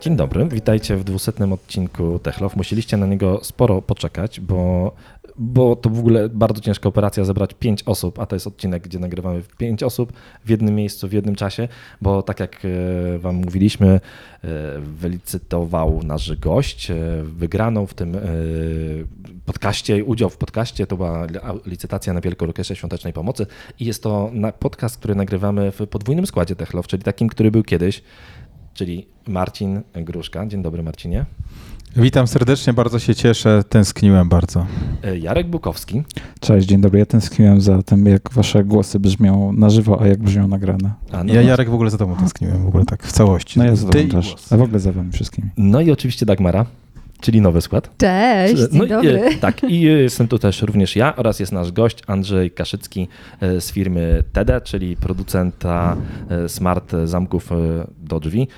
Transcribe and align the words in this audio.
Dzień 0.00 0.16
dobry, 0.16 0.48
witajcie 0.48 0.96
w 0.96 1.04
200 1.04 1.32
odcinku 1.52 2.18
Techlow. 2.18 2.56
Musieliście 2.56 2.96
na 2.96 3.06
niego 3.06 3.40
sporo 3.42 3.82
poczekać, 3.82 4.40
bo, 4.40 4.92
bo 5.36 5.76
to 5.76 5.90
w 5.90 5.98
ogóle 5.98 6.28
bardzo 6.28 6.60
ciężka 6.60 6.88
operacja 6.88 7.24
zebrać 7.24 7.54
5 7.54 7.82
osób, 7.82 8.18
a 8.18 8.26
to 8.26 8.36
jest 8.36 8.46
odcinek, 8.46 8.82
gdzie 8.82 8.98
nagrywamy 8.98 9.42
5 9.58 9.82
osób 9.82 10.12
w 10.44 10.50
jednym 10.50 10.74
miejscu, 10.74 11.08
w 11.08 11.12
jednym 11.12 11.34
czasie, 11.34 11.68
bo 12.02 12.22
tak 12.22 12.40
jak 12.40 12.62
e, 12.64 13.18
wam 13.18 13.34
mówiliśmy, 13.34 13.88
e, 13.88 14.00
wylicytował 14.80 16.00
nasz 16.02 16.36
gość, 16.36 16.90
e, 16.90 16.94
wygraną 17.22 17.86
w 17.86 17.94
tym 17.94 18.16
podcaście, 19.46 20.04
udział 20.04 20.30
w 20.30 20.36
podcaście, 20.36 20.86
to 20.86 20.96
była 20.96 21.26
licytacja 21.66 22.12
na 22.12 22.20
Wielką 22.20 22.46
Świątecznej 22.74 23.12
Pomocy 23.12 23.46
i 23.80 23.84
jest 23.84 24.02
to 24.02 24.30
podcast, 24.58 24.98
który 24.98 25.14
nagrywamy 25.14 25.72
w 25.72 25.86
podwójnym 25.86 26.26
składzie 26.26 26.56
Techlow, 26.56 26.86
czyli 26.86 27.02
takim, 27.02 27.28
który 27.28 27.50
był 27.50 27.62
kiedyś 27.62 28.02
czyli 28.78 29.06
Marcin 29.28 29.82
Gruszka. 29.94 30.46
Dzień 30.46 30.62
dobry 30.62 30.82
Marcinie. 30.82 31.24
Witam 31.96 32.26
serdecznie, 32.26 32.72
bardzo 32.72 32.98
się 32.98 33.14
cieszę, 33.14 33.64
tęskniłem 33.68 34.28
bardzo. 34.28 34.66
E, 35.04 35.18
Jarek 35.18 35.50
Bukowski. 35.50 36.02
Cześć, 36.40 36.66
dzień 36.66 36.80
dobry. 36.80 36.98
Ja 36.98 37.06
tęskniłem 37.06 37.60
za 37.60 37.82
tym, 37.82 38.06
jak 38.06 38.32
wasze 38.32 38.64
głosy 38.64 39.00
brzmią 39.00 39.52
na 39.52 39.70
żywo, 39.70 40.02
a 40.02 40.06
jak 40.06 40.22
brzmią 40.22 40.48
nagrane. 40.48 40.92
A, 41.12 41.24
no 41.24 41.34
ja, 41.34 41.42
Jarek, 41.42 41.70
w 41.70 41.74
ogóle 41.74 41.90
za 41.90 41.98
tobą 41.98 42.16
tęskniłem, 42.16 42.64
w 42.64 42.68
ogóle 42.68 42.84
tak 42.84 43.02
w 43.02 43.12
całości. 43.12 43.58
No 43.58 43.64
ja 43.64 43.76
za 43.76 43.88
tobą 43.88 44.08
też, 44.08 44.34
a 44.50 44.56
w 44.56 44.62
ogóle 44.62 44.78
za 44.78 44.92
wami 44.92 45.12
wszystkimi. 45.12 45.50
No 45.56 45.80
i 45.80 45.90
oczywiście 45.90 46.26
Dagmara 46.26 46.66
czyli 47.20 47.40
nowy 47.40 47.60
skład. 47.60 47.90
Cześć, 47.98 48.54
dzień 48.54 48.68
no 48.72 48.86
dobry. 48.86 49.30
I, 49.34 49.38
tak, 49.38 49.62
i 49.62 49.80
jestem 49.80 50.28
tu 50.28 50.38
też 50.38 50.62
również 50.62 50.96
ja 50.96 51.16
oraz 51.16 51.40
jest 51.40 51.52
nasz 51.52 51.72
gość 51.72 51.98
Andrzej 52.06 52.50
Kaszycki 52.50 53.08
e, 53.40 53.60
z 53.60 53.72
firmy 53.72 54.22
TEDE, 54.32 54.60
czyli 54.60 54.96
producenta 54.96 55.96
e, 56.30 56.48
smart 56.48 56.92
zamków 57.04 57.52
e, 57.52 57.56
do 57.98 58.20
drzwi. 58.20 58.48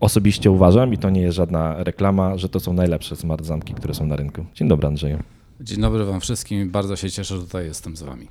Osobiście 0.00 0.50
uważam, 0.50 0.92
i 0.92 0.98
to 0.98 1.10
nie 1.10 1.20
jest 1.20 1.36
żadna 1.36 1.84
reklama, 1.84 2.38
że 2.38 2.48
to 2.48 2.60
są 2.60 2.72
najlepsze 2.72 3.16
smart 3.16 3.44
zamki, 3.44 3.74
które 3.74 3.94
są 3.94 4.06
na 4.06 4.16
rynku. 4.16 4.44
Dzień 4.54 4.68
dobry 4.68 4.86
Andrzeju. 4.86 5.18
Dzień 5.60 5.80
dobry 5.80 6.04
Wam 6.04 6.20
wszystkim. 6.20 6.70
Bardzo 6.70 6.96
się 6.96 7.10
cieszę, 7.10 7.36
że 7.36 7.42
tutaj 7.42 7.64
jestem 7.64 7.96
z 7.96 8.02
Wami. 8.02 8.26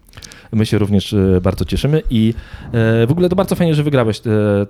My 0.51 0.65
się 0.65 0.77
również 0.77 1.15
bardzo 1.41 1.65
cieszymy 1.65 2.01
i 2.09 2.33
w 3.07 3.11
ogóle 3.11 3.29
to 3.29 3.35
bardzo 3.35 3.55
fajnie, 3.55 3.75
że 3.75 3.83
wygrałeś 3.83 4.21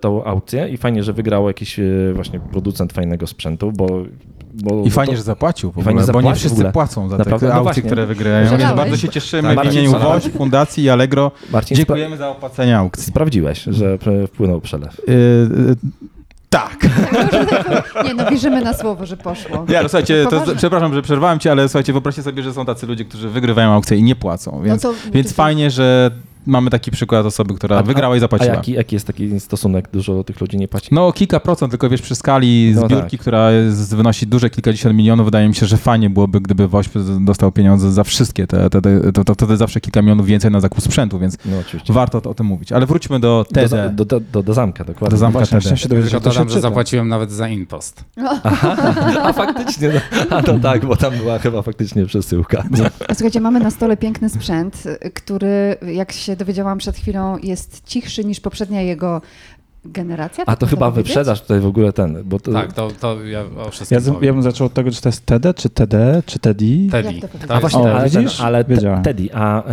tą 0.01 0.23
aukcję 0.23 0.69
i 0.69 0.77
fajnie, 0.77 1.03
że 1.03 1.13
wygrał 1.13 1.47
jakiś 1.47 1.79
właśnie 2.13 2.39
producent 2.39 2.93
fajnego 2.93 3.27
sprzętu, 3.27 3.71
bo 3.71 3.87
bo, 4.53 4.83
I 4.85 4.91
fajnie, 4.91 5.13
to, 5.13 5.17
że 5.17 5.23
zapłacił, 5.23 5.71
bo, 5.71 5.81
fajnie 5.81 6.01
bo 6.13 6.21
nie 6.21 6.35
wszyscy 6.35 6.65
płacą 6.65 7.09
za 7.09 7.17
Naprawdę? 7.17 7.47
te 7.47 7.53
no 7.53 7.59
aukcje, 7.59 7.83
które 7.83 8.05
wygrają. 8.05 8.57
Więc 8.57 8.73
bardzo 8.75 8.97
się 8.97 9.09
cieszymy 9.09 9.55
tak, 9.55 9.67
w 9.67 9.73
imieniu 9.73 9.91
WOŚ, 9.91 10.23
Fundacji 10.23 10.83
i 10.83 10.89
Allegro. 10.89 11.31
Marcin, 11.51 11.77
Dziękujemy 11.77 12.17
za 12.17 12.29
opłacenie 12.29 12.77
aukcji. 12.77 13.05
Sprawdziłeś, 13.05 13.63
że 13.63 13.97
wpłynął 14.27 14.61
przelew. 14.61 15.01
Yy, 15.07 15.75
tak. 16.49 16.77
Nie 18.05 18.13
no, 18.13 18.31
wierzymy 18.31 18.61
na 18.61 18.73
słowo, 18.73 19.05
że 19.05 19.17
poszło. 19.17 19.65
Ja, 19.69 19.83
no, 19.83 19.89
słuchajcie, 19.89 20.25
to, 20.29 20.43
przepraszam, 20.57 20.93
że 20.93 21.01
przerwałem 21.01 21.39
cię, 21.39 21.51
ale 21.51 21.69
słuchajcie, 21.69 21.93
wyobraźcie 21.93 22.23
sobie, 22.23 22.43
że 22.43 22.53
są 22.53 22.65
tacy 22.65 22.87
ludzie, 22.87 23.05
którzy 23.05 23.29
wygrywają 23.29 23.73
aukcje 23.73 23.97
i 23.97 24.03
nie 24.03 24.15
płacą, 24.15 24.61
więc, 24.63 24.83
no 24.83 24.89
to, 24.89 24.95
więc 25.11 25.33
fajnie, 25.33 25.71
że 25.71 26.11
mamy 26.45 26.69
taki 26.69 26.91
przykład 26.91 27.25
osoby, 27.25 27.53
która 27.53 27.77
a, 27.77 27.83
wygrała 27.83 28.17
i 28.17 28.19
zapłaciła. 28.19 28.51
A 28.51 28.55
jaki, 28.55 28.71
jaki 28.71 28.95
jest 28.95 29.07
taki 29.07 29.39
stosunek? 29.39 29.89
Dużo 29.93 30.23
tych 30.23 30.41
ludzi 30.41 30.57
nie 30.57 30.67
płaci? 30.67 30.89
No 30.91 31.11
kilka 31.11 31.39
procent, 31.39 31.71
tylko 31.71 31.89
wiesz, 31.89 32.01
przy 32.01 32.15
skali 32.15 32.71
no 32.75 32.85
zbiórki, 32.85 33.17
tak. 33.17 33.21
która 33.21 33.51
jest, 33.51 33.95
wynosi 33.95 34.27
duże 34.27 34.49
kilkadziesiąt 34.49 34.95
milionów, 34.95 35.25
wydaje 35.25 35.47
mi 35.47 35.55
się, 35.55 35.65
że 35.65 35.77
fajnie 35.77 36.09
byłoby, 36.09 36.41
gdyby 36.41 36.67
WOŚP 36.67 36.99
dostał 37.21 37.51
pieniądze 37.51 37.91
za 37.91 38.03
wszystkie, 38.03 38.47
te, 38.47 38.69
te, 38.69 38.81
te, 38.81 39.11
to, 39.11 39.23
to 39.23 39.33
wtedy 39.33 39.57
zawsze 39.57 39.81
kilka 39.81 40.01
milionów 40.01 40.25
więcej 40.25 40.51
na 40.51 40.59
zakup 40.59 40.81
sprzętu, 40.81 41.19
więc 41.19 41.37
no, 41.45 41.93
warto 41.93 42.21
o, 42.25 42.29
o 42.29 42.33
tym 42.33 42.45
mówić. 42.45 42.71
Ale 42.71 42.85
wróćmy 42.85 43.19
do 43.19 43.45
TED. 43.53 43.71
Do, 43.71 44.05
do, 44.05 44.19
do, 44.19 44.43
do, 44.43 44.53
zamka, 44.53 44.83
dokładnie. 44.83 45.11
Do 45.11 45.17
zamka 45.17 45.39
Właśnie, 45.39 45.61
TED. 45.61 45.79
Się 45.79 45.89
dowiedzieć, 45.89 46.11
dodam, 46.11 46.49
że 46.49 46.61
zapłaciłem 46.61 47.07
nawet 47.07 47.31
za 47.31 47.47
impost. 47.47 48.03
Aha, 48.43 48.75
a 49.23 49.33
faktycznie, 49.33 49.91
no, 50.29 50.37
a 50.37 50.43
to 50.43 50.59
tak, 50.59 50.85
bo 50.85 50.95
tam 50.95 51.13
była 51.17 51.39
chyba 51.39 51.61
faktycznie 51.61 52.05
przesyłka. 52.05 52.63
Słuchajcie, 53.13 53.39
mamy 53.39 53.59
na 53.59 53.71
stole 53.71 53.97
piękny 53.97 54.29
sprzęt, 54.29 54.83
który, 55.13 55.77
jak 55.93 56.11
się 56.11 56.28
dowiedziałam 56.35 56.77
przed 56.77 56.97
chwilą 56.97 57.37
jest 57.37 57.81
cichszy 57.85 58.25
niż 58.25 58.39
poprzednia 58.39 58.81
jego 58.81 59.21
generacja? 59.85 60.43
A 60.47 60.55
to 60.55 60.65
chyba 60.65 60.91
wyprzedasz 60.91 61.41
tutaj 61.41 61.59
w 61.59 61.65
ogóle 61.65 61.93
ten, 61.93 62.23
bo 62.25 62.39
to... 62.39 62.51
Tak, 62.51 62.73
to, 62.73 62.91
to 62.99 63.25
ja 63.25 63.43
o 63.65 63.71
wszystkim 63.71 63.99
ja, 64.05 64.27
ja 64.27 64.33
bym 64.33 64.43
zaczął 64.43 64.67
od 64.67 64.73
tego, 64.73 64.91
czy 64.91 65.01
to 65.01 65.09
jest 65.09 65.25
TED, 65.25 65.55
czy 65.55 65.69
TD, 65.69 66.23
czy 66.25 66.39
TEDI? 66.39 66.89
TEDI. 66.91 67.21
A 67.47 67.59
właśnie, 67.59 67.81
o, 67.81 67.93
ale, 67.93 68.09
widzisz? 68.09 68.37
Ten, 68.37 68.45
ale 68.45 68.63
te, 68.63 69.01
TEDI, 69.03 69.29
a 69.33 69.63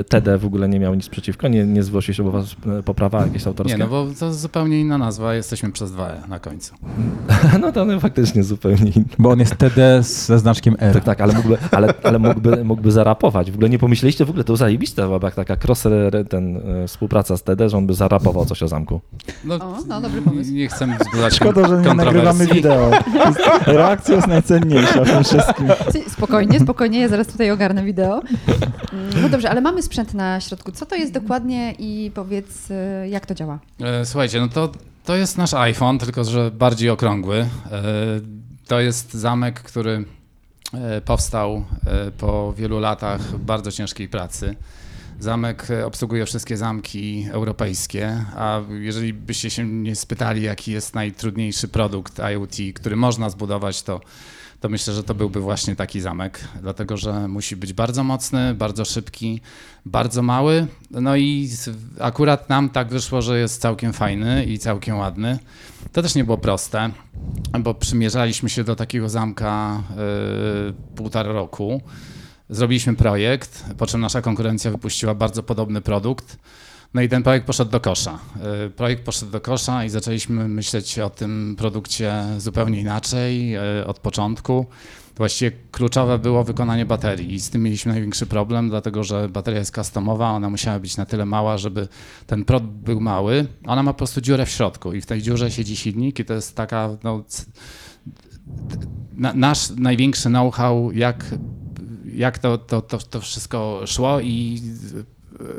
y, 0.00 0.04
TED 0.04 0.24
w 0.38 0.46
ogóle 0.46 0.68
nie 0.68 0.80
miał 0.80 0.94
nic 0.94 1.08
przeciwko? 1.08 1.48
Nie, 1.48 1.64
nie 1.64 1.82
zgłosił 1.82 2.14
się 2.14 2.22
bo 2.22 2.30
was 2.30 2.56
e, 2.78 2.82
poprawa 2.82 3.22
jakieś 3.22 3.46
autorskie? 3.46 3.78
Nie, 3.78 3.84
no 3.84 3.90
bo 3.90 4.06
to 4.20 4.34
zupełnie 4.34 4.80
inna 4.80 4.98
nazwa, 4.98 5.34
jesteśmy 5.34 5.72
przez 5.72 5.92
dwa 5.92 6.08
e 6.08 6.28
na 6.28 6.38
końcu. 6.38 6.74
no 7.60 7.72
to 7.72 7.84
no, 7.84 8.00
faktycznie 8.00 8.42
zupełnie 8.42 8.90
inny. 8.96 9.04
Bo 9.18 9.30
on 9.30 9.38
jest 9.38 9.56
TD 9.56 10.02
ze 10.02 10.38
znaczkiem 10.38 10.76
R. 10.78 10.94
Tak, 10.94 11.04
tak, 11.04 11.20
ale 11.20 11.32
mógłby, 11.32 11.58
ale, 11.70 11.94
ale 12.02 12.18
mógłby, 12.18 12.64
mógłby 12.64 12.92
zarapować. 12.92 13.50
W 13.50 13.54
ogóle 13.54 13.70
nie 13.70 13.78
pomyśleliście, 13.78 14.24
w 14.24 14.30
ogóle 14.30 14.44
to 14.44 14.56
zajebiste, 14.56 15.08
bo 15.08 15.20
jak 15.22 15.34
taka 15.34 15.56
cross 15.64 15.84
ten, 16.28 16.60
współpraca 16.86 17.36
z 17.36 17.42
TED, 17.42 17.60
że 17.66 17.76
on 17.76 17.86
by 17.86 17.94
zarapował 17.94 18.44
coś 18.44 18.62
o 18.62 18.68
zamku. 18.68 19.00
No, 19.44 19.54
o, 19.54 19.78
no 19.86 20.00
dobry 20.00 20.22
pomysł. 20.22 20.52
Nie 20.52 20.68
chcemy 20.68 20.98
wzbudzać 20.98 21.34
Szkoda, 21.34 21.68
że 21.68 21.82
nie 21.82 21.94
nagrywamy 21.94 22.46
wideo. 22.46 22.90
Reakcja 23.66 24.14
jest 24.14 24.26
najcenniejsza 24.26 25.04
w 25.04 25.10
tym 25.10 25.24
wszystkim. 25.24 25.68
Spokojnie, 26.08 26.60
spokojnie, 26.60 27.00
ja 27.00 27.08
zaraz 27.08 27.26
tutaj 27.26 27.50
ogarnę 27.50 27.84
wideo. 27.84 28.22
Mm, 28.92 29.22
no 29.22 29.28
dobrze, 29.28 29.50
ale 29.50 29.60
mamy 29.60 29.82
sprzęt 29.82 30.14
na 30.14 30.40
środku. 30.40 30.72
Co 30.72 30.86
to 30.86 30.96
jest 30.96 31.12
dokładnie 31.12 31.74
i 31.78 32.10
powiedz, 32.14 32.70
y, 32.70 33.08
jak 33.08 33.26
to 33.26 33.34
działa? 33.34 33.58
E, 33.80 34.06
słuchajcie, 34.06 34.40
no 34.40 34.48
to, 34.48 34.72
to 35.04 35.16
jest 35.16 35.38
nasz 35.38 35.54
iPhone, 35.54 35.98
tylko 35.98 36.24
że 36.24 36.50
bardziej 36.50 36.90
okrągły. 36.90 37.36
E, 37.38 37.48
to 38.66 38.80
jest 38.80 39.14
zamek, 39.14 39.60
który 39.60 40.04
e, 40.74 41.00
powstał 41.00 41.64
po 42.18 42.52
wielu 42.52 42.80
latach 42.80 43.38
bardzo 43.38 43.72
ciężkiej 43.72 44.08
pracy. 44.08 44.56
Zamek 45.24 45.70
e, 45.70 45.86
obsługuje 45.86 46.26
wszystkie 46.26 46.56
zamki 46.56 47.26
europejskie, 47.30 48.24
a 48.36 48.60
jeżeli 48.80 49.12
byście 49.12 49.50
się 49.50 49.66
nie 49.66 49.96
spytali, 49.96 50.42
jaki 50.42 50.72
jest 50.72 50.94
najtrudniejszy 50.94 51.68
produkt 51.68 52.18
IoT, 52.18 52.56
który 52.74 52.96
można 52.96 53.30
zbudować, 53.30 53.82
to, 53.82 54.00
to 54.60 54.68
myślę, 54.68 54.94
że 54.94 55.02
to 55.02 55.14
byłby 55.14 55.40
właśnie 55.40 55.76
taki 55.76 56.00
zamek, 56.00 56.40
dlatego 56.62 56.96
że 56.96 57.28
musi 57.28 57.56
być 57.56 57.72
bardzo 57.72 58.04
mocny, 58.04 58.54
bardzo 58.54 58.84
szybki, 58.84 59.40
bardzo 59.86 60.22
mały. 60.22 60.66
No 60.90 61.16
i 61.16 61.48
akurat 62.00 62.48
nam 62.48 62.70
tak 62.70 62.88
wyszło, 62.88 63.22
że 63.22 63.38
jest 63.38 63.60
całkiem 63.60 63.92
fajny 63.92 64.44
i 64.44 64.58
całkiem 64.58 64.98
ładny. 64.98 65.38
To 65.92 66.02
też 66.02 66.14
nie 66.14 66.24
było 66.24 66.38
proste, 66.38 66.90
bo 67.60 67.74
przymierzaliśmy 67.74 68.48
się 68.48 68.64
do 68.64 68.76
takiego 68.76 69.08
zamka 69.08 69.82
yy, 70.66 70.74
półtora 70.96 71.32
roku. 71.32 71.82
Zrobiliśmy 72.50 72.94
projekt, 72.94 73.64
po 73.78 73.86
czym 73.86 74.00
nasza 74.00 74.22
konkurencja 74.22 74.70
wypuściła 74.70 75.14
bardzo 75.14 75.42
podobny 75.42 75.80
produkt. 75.80 76.38
No 76.94 77.02
i 77.02 77.08
ten 77.08 77.22
projekt 77.22 77.46
poszedł 77.46 77.70
do 77.70 77.80
kosza. 77.80 78.18
Y, 78.66 78.70
projekt 78.70 79.04
poszedł 79.04 79.32
do 79.32 79.40
kosza 79.40 79.84
i 79.84 79.88
zaczęliśmy 79.88 80.48
myśleć 80.48 80.98
o 80.98 81.10
tym 81.10 81.54
produkcie 81.58 82.24
zupełnie 82.38 82.80
inaczej 82.80 83.56
y, 83.56 83.86
od 83.86 83.98
początku. 83.98 84.66
Właściwie 85.16 85.56
kluczowe 85.70 86.18
było 86.18 86.44
wykonanie 86.44 86.86
baterii 86.86 87.34
i 87.34 87.40
z 87.40 87.50
tym 87.50 87.62
mieliśmy 87.62 87.92
największy 87.92 88.26
problem, 88.26 88.68
dlatego 88.68 89.04
że 89.04 89.28
bateria 89.28 89.58
jest 89.58 89.74
customowa, 89.74 90.30
ona 90.30 90.50
musiała 90.50 90.78
być 90.78 90.96
na 90.96 91.06
tyle 91.06 91.26
mała, 91.26 91.58
żeby 91.58 91.88
ten 92.26 92.44
produkt 92.44 92.74
był 92.74 93.00
mały. 93.00 93.46
Ona 93.66 93.82
ma 93.82 93.92
po 93.92 93.98
prostu 93.98 94.20
dziurę 94.20 94.46
w 94.46 94.50
środku 94.50 94.92
i 94.92 95.00
w 95.00 95.06
tej 95.06 95.22
dziurze 95.22 95.50
siedzi 95.50 95.76
silnik 95.76 96.18
i 96.18 96.24
to 96.24 96.34
jest 96.34 96.56
taka 96.56 96.88
no, 97.04 97.24
nasz 99.34 99.70
największy 99.70 100.28
know-how, 100.28 100.92
jak 100.92 101.24
jak 102.14 102.38
to, 102.38 102.58
to, 102.58 102.82
to, 102.82 102.98
to 102.98 103.20
wszystko 103.20 103.80
szło 103.86 104.20
i 104.20 104.62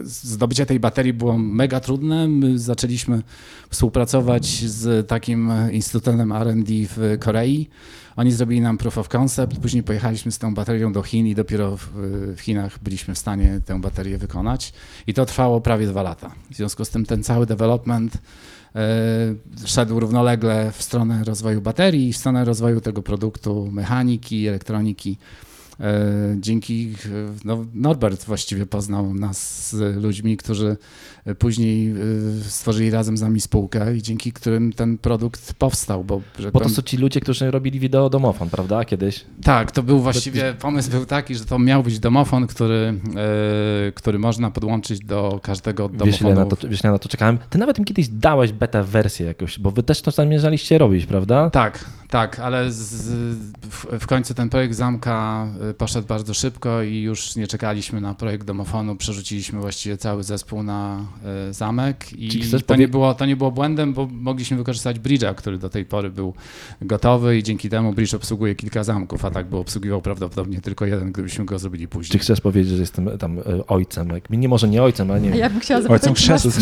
zdobycie 0.03 0.65
tej 0.65 0.79
baterii 0.79 1.13
było 1.13 1.37
mega 1.37 1.79
trudne. 1.79 2.27
My 2.27 2.59
zaczęliśmy 2.59 3.23
współpracować 3.69 4.45
z 4.47 5.07
takim 5.07 5.51
instytutem 5.71 6.31
R&D 6.31 6.73
w 6.73 7.17
Korei. 7.19 7.69
Oni 8.15 8.31
zrobili 8.31 8.61
nam 8.61 8.77
proof 8.77 8.97
of 8.97 9.09
concept, 9.09 9.57
później 9.59 9.83
pojechaliśmy 9.83 10.31
z 10.31 10.39
tą 10.39 10.53
baterią 10.53 10.93
do 10.93 11.03
Chin 11.03 11.27
i 11.27 11.35
dopiero 11.35 11.77
w, 11.77 11.89
w 12.35 12.39
Chinach 12.39 12.79
byliśmy 12.79 13.15
w 13.15 13.17
stanie 13.17 13.61
tę 13.65 13.81
baterię 13.81 14.17
wykonać. 14.17 14.73
I 15.07 15.13
to 15.13 15.25
trwało 15.25 15.61
prawie 15.61 15.87
dwa 15.87 16.03
lata. 16.03 16.31
W 16.51 16.55
związku 16.55 16.85
z 16.85 16.89
tym 16.89 17.05
ten 17.05 17.23
cały 17.23 17.45
development 17.45 18.17
e, 18.75 19.35
szedł 19.65 19.99
równolegle 19.99 20.71
w 20.71 20.83
stronę 20.83 21.23
rozwoju 21.23 21.61
baterii, 21.61 22.13
w 22.13 22.17
stronę 22.17 22.45
rozwoju 22.45 22.81
tego 22.81 23.01
produktu, 23.01 23.69
mechaniki, 23.71 24.47
elektroniki. 24.47 25.17
Dzięki 26.35 26.93
no, 27.45 27.65
Norbert 27.73 28.25
właściwie 28.25 28.65
poznał 28.65 29.13
nas 29.13 29.69
z 29.69 29.95
ludźmi, 30.03 30.37
którzy 30.37 30.77
później 31.39 31.93
stworzyli 32.41 32.91
razem 32.91 33.17
z 33.17 33.21
nami 33.21 33.41
spółkę 33.41 33.95
i 33.95 34.01
dzięki 34.01 34.33
którym 34.33 34.73
ten 34.73 34.97
produkt 34.97 35.53
powstał. 35.53 36.03
Bo, 36.03 36.21
że 36.39 36.51
bo 36.51 36.59
to 36.59 36.69
są 36.69 36.81
ci 36.81 36.97
ludzie, 36.97 37.19
którzy 37.19 37.51
robili 37.51 37.79
wideo 37.79 38.09
domofon, 38.09 38.49
prawda? 38.49 38.85
Kiedyś. 38.85 39.25
Tak, 39.43 39.71
to 39.71 39.83
był 39.83 39.99
właściwie, 39.99 40.53
pomysł 40.53 40.91
był 40.91 41.05
taki, 41.05 41.35
że 41.35 41.45
to 41.45 41.59
miał 41.59 41.83
być 41.83 41.99
domofon, 41.99 42.47
który, 42.47 42.99
który 43.95 44.19
można 44.19 44.51
podłączyć 44.51 44.99
do 44.99 45.39
każdego 45.43 45.89
domofonu. 45.89 46.29
Wiesz, 46.29 46.37
na 46.37 46.45
to, 46.45 46.67
wiesz, 46.67 46.83
na 46.83 46.99
to 46.99 47.09
czekałem. 47.09 47.37
Ty 47.49 47.57
nawet 47.57 47.79
im 47.79 47.85
kiedyś 47.85 48.07
dałeś 48.07 48.51
beta 48.51 48.83
wersję 48.83 49.25
jakoś, 49.25 49.59
bo 49.59 49.71
wy 49.71 49.83
też 49.83 50.01
to 50.01 50.11
zamierzaliście 50.11 50.77
robić, 50.77 51.05
prawda? 51.05 51.49
Tak, 51.49 51.85
tak, 52.09 52.39
ale 52.39 52.71
z, 52.71 53.07
w, 53.61 53.99
w, 53.99 54.07
końcu 54.07 54.33
ten 54.33 54.49
projekt 54.49 54.75
zamka 54.75 55.47
y, 55.69 55.73
poszedł 55.73 56.07
bardzo 56.07 56.33
szybko 56.33 56.81
i 56.81 57.01
już 57.01 57.35
nie 57.35 57.47
czekaliśmy 57.47 58.01
na 58.01 58.13
projekt 58.13 58.47
domofonu, 58.47 58.95
przerzuciliśmy 58.95 59.59
właściwie 59.59 59.97
cały 59.97 60.23
zespół 60.23 60.63
na 60.63 60.99
y, 60.99 61.14
zamek 61.51 62.13
i 62.13 62.51
to, 62.51 62.57
powie... 62.67 62.79
nie 62.79 62.87
było, 62.87 63.13
to 63.13 63.25
nie 63.25 63.35
było 63.35 63.51
błędem, 63.51 63.93
bo 63.93 64.07
mogliśmy 64.11 64.57
wykorzystać 64.57 64.99
Bridge'a, 64.99 65.35
który 65.35 65.57
do 65.57 65.69
tej 65.69 65.85
pory 65.85 66.09
był 66.09 66.33
gotowy 66.81 67.37
i 67.37 67.43
dzięki 67.43 67.69
temu 67.69 67.93
Bridge 67.93 68.13
obsługuje 68.13 68.55
kilka 68.55 68.83
zamków, 68.83 69.25
a 69.25 69.31
tak 69.31 69.45
by 69.45 69.57
obsługiwał 69.57 70.01
prawdopodobnie 70.01 70.61
tylko 70.61 70.85
jeden, 70.85 71.11
gdybyśmy 71.11 71.45
go 71.45 71.59
zrobili 71.59 71.87
później. 71.87 72.11
Czy 72.11 72.19
chcesz 72.19 72.41
powiedzieć, 72.41 72.73
że 72.73 72.79
jestem 72.79 73.17
tam 73.17 73.39
y, 73.39 73.43
ojcem? 73.67 74.11
Nie 74.29 74.49
może 74.49 74.67
nie 74.67 74.83
ojcem, 74.83 75.11
ale 75.11 75.21
nie 75.21 75.29
wiem. 75.29 75.39
Ja 75.39 75.49
bym 75.49 75.59
chciała 75.59 75.81
ojcem 75.89 76.13
chrzestnym. 76.13 76.53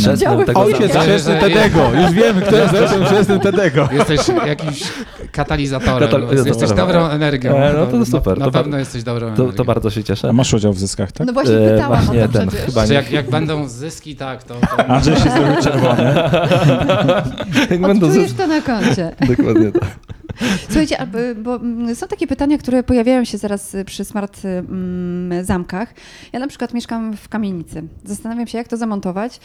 Ojciec 0.55 0.91
chrzestny 0.91 1.39
Tedego, 1.39 1.91
już 2.01 2.11
wiemy, 2.11 2.41
kto 2.41 2.55
jest 2.55 2.73
ojcem 2.73 3.05
chrzestnym 3.05 3.39
Tedego. 3.39 3.89
Jesteś 3.91 4.19
jakiś 4.47 4.83
katalizatorem. 5.31 6.09
Katal 6.09 6.45
jesteś 6.45 6.69
dobrą 6.69 7.07
energią. 7.07 7.57
E, 7.57 7.73
no 7.73 7.85
to 7.85 8.05
super. 8.05 8.39
Na, 8.39 8.45
na 8.45 8.51
pewno 8.51 8.77
jesteś 8.77 9.03
dobrą 9.03 9.27
energią. 9.27 9.51
To, 9.51 9.53
to, 9.53 9.65
bardzo 9.65 9.89
się 9.89 10.03
cieszę. 10.03 10.29
A 10.29 10.33
masz 10.33 10.53
udział 10.53 10.73
w 10.73 10.79
zyskach, 10.79 11.11
tak? 11.11 11.27
No 11.27 11.33
właśnie 11.33 11.55
pytałam 11.55 11.99
e, 11.99 12.05
właśnie 12.05 12.23
o 12.23 12.27
to 12.27 12.33
ten, 12.33 12.49
chyba 12.49 12.85
nie. 12.85 12.93
Jak, 12.93 13.11
jak 13.11 13.29
będą 13.29 13.67
zyski, 13.67 14.15
tak, 14.15 14.42
to... 14.47 14.55
to... 14.77 14.85
Andrzej 14.87 15.15
się 15.15 15.29
zrobił 15.29 15.63
czerwony. 15.63 16.13
będą 17.87 18.11
zyski... 18.11 18.37
to 18.37 18.47
na 18.47 18.61
koncie. 18.61 19.15
Dokładnie 19.27 19.71
tak. 19.71 19.89
Słuchajcie, 20.65 21.07
bo 21.43 21.55
mm, 21.55 21.95
są 21.95 22.07
takie 22.07 22.27
pytania, 22.27 22.57
które 22.57 22.83
pojawiają 22.83 23.25
się 23.25 23.37
zaraz 23.37 23.75
y, 23.75 23.85
przy 23.85 24.05
smart 24.05 24.45
mm, 24.45 25.45
zamkach. 25.45 25.93
Ja 26.33 26.39
na 26.39 26.47
przykład 26.47 26.73
mieszkam 26.73 27.17
w 27.17 27.29
kamienicy. 27.29 27.83
Zastanawiam 28.05 28.47
się, 28.47 28.57
jak 28.57 28.67
to 28.67 28.77
zamontować 28.77 29.39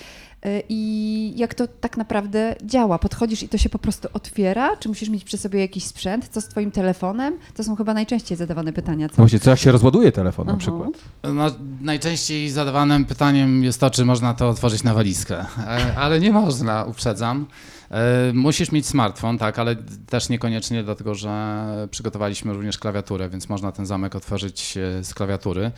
y, 0.47 0.63
i 0.69 1.33
jak 1.37 1.55
to 1.55 1.67
tak 1.67 1.97
naprawdę 1.97 2.55
działa. 2.65 2.99
Podchodzisz 2.99 3.43
i 3.43 3.49
to 3.49 3.59
się 3.59 3.69
po 3.69 3.79
prostu 3.79 4.09
otwiera? 4.13 4.77
Czy 4.77 4.89
musisz 4.89 5.09
mieć 5.09 5.25
przy 5.25 5.39
sobie 5.39 5.61
jakiś 5.61 5.85
sprzęt? 5.85 6.29
Co 6.29 6.41
z 6.41 6.49
twoim 6.49 6.71
telefonem? 6.71 7.39
To 7.55 7.65
są 7.65 7.77
chyba 7.77 7.95
najczęściej 7.95 8.39
zadawane 8.39 8.73
pytania. 8.73 9.09
Co? 9.09 9.15
No 9.19 9.23
właśnie, 9.23 9.41
co 9.41 9.51
jak 9.51 9.59
się 9.59 9.73
rozładuje 9.73 10.13
telefon 10.13 10.47
na 10.47 10.57
przykład? 10.57 10.91
No, 11.35 11.51
najczęściej 11.81 12.51
zadawanym 12.51 13.05
pytaniem 13.05 13.65
jest 13.65 13.81
to, 13.81 13.91
czy 13.91 14.05
można 14.05 14.35
to 14.35 14.49
otworzyć 14.49 14.83
na 14.83 14.95
walizkę. 14.95 15.39
E, 15.59 15.97
ale 15.97 16.21
nie 16.21 16.33
można, 16.33 16.85
uprzedzam. 16.85 17.47
E, 17.91 18.33
musisz 18.35 18.73
mieć 18.73 18.87
smartfon, 18.87 19.39
tak, 19.39 19.59
ale 19.59 19.77
też 20.07 20.29
niekoniecznie, 20.29 20.85
dlatego 20.85 21.15
że 21.15 21.89
przygotowaliśmy 21.91 22.53
również 22.53 22.79
klawiaturę, 22.79 23.29
więc 23.29 23.49
można 23.49 23.73
ten 23.73 23.87
zamek 23.87 24.17
otworzyć 24.17 24.77
e, 24.77 25.05
z 25.05 25.15
klawiatury. 25.15 25.71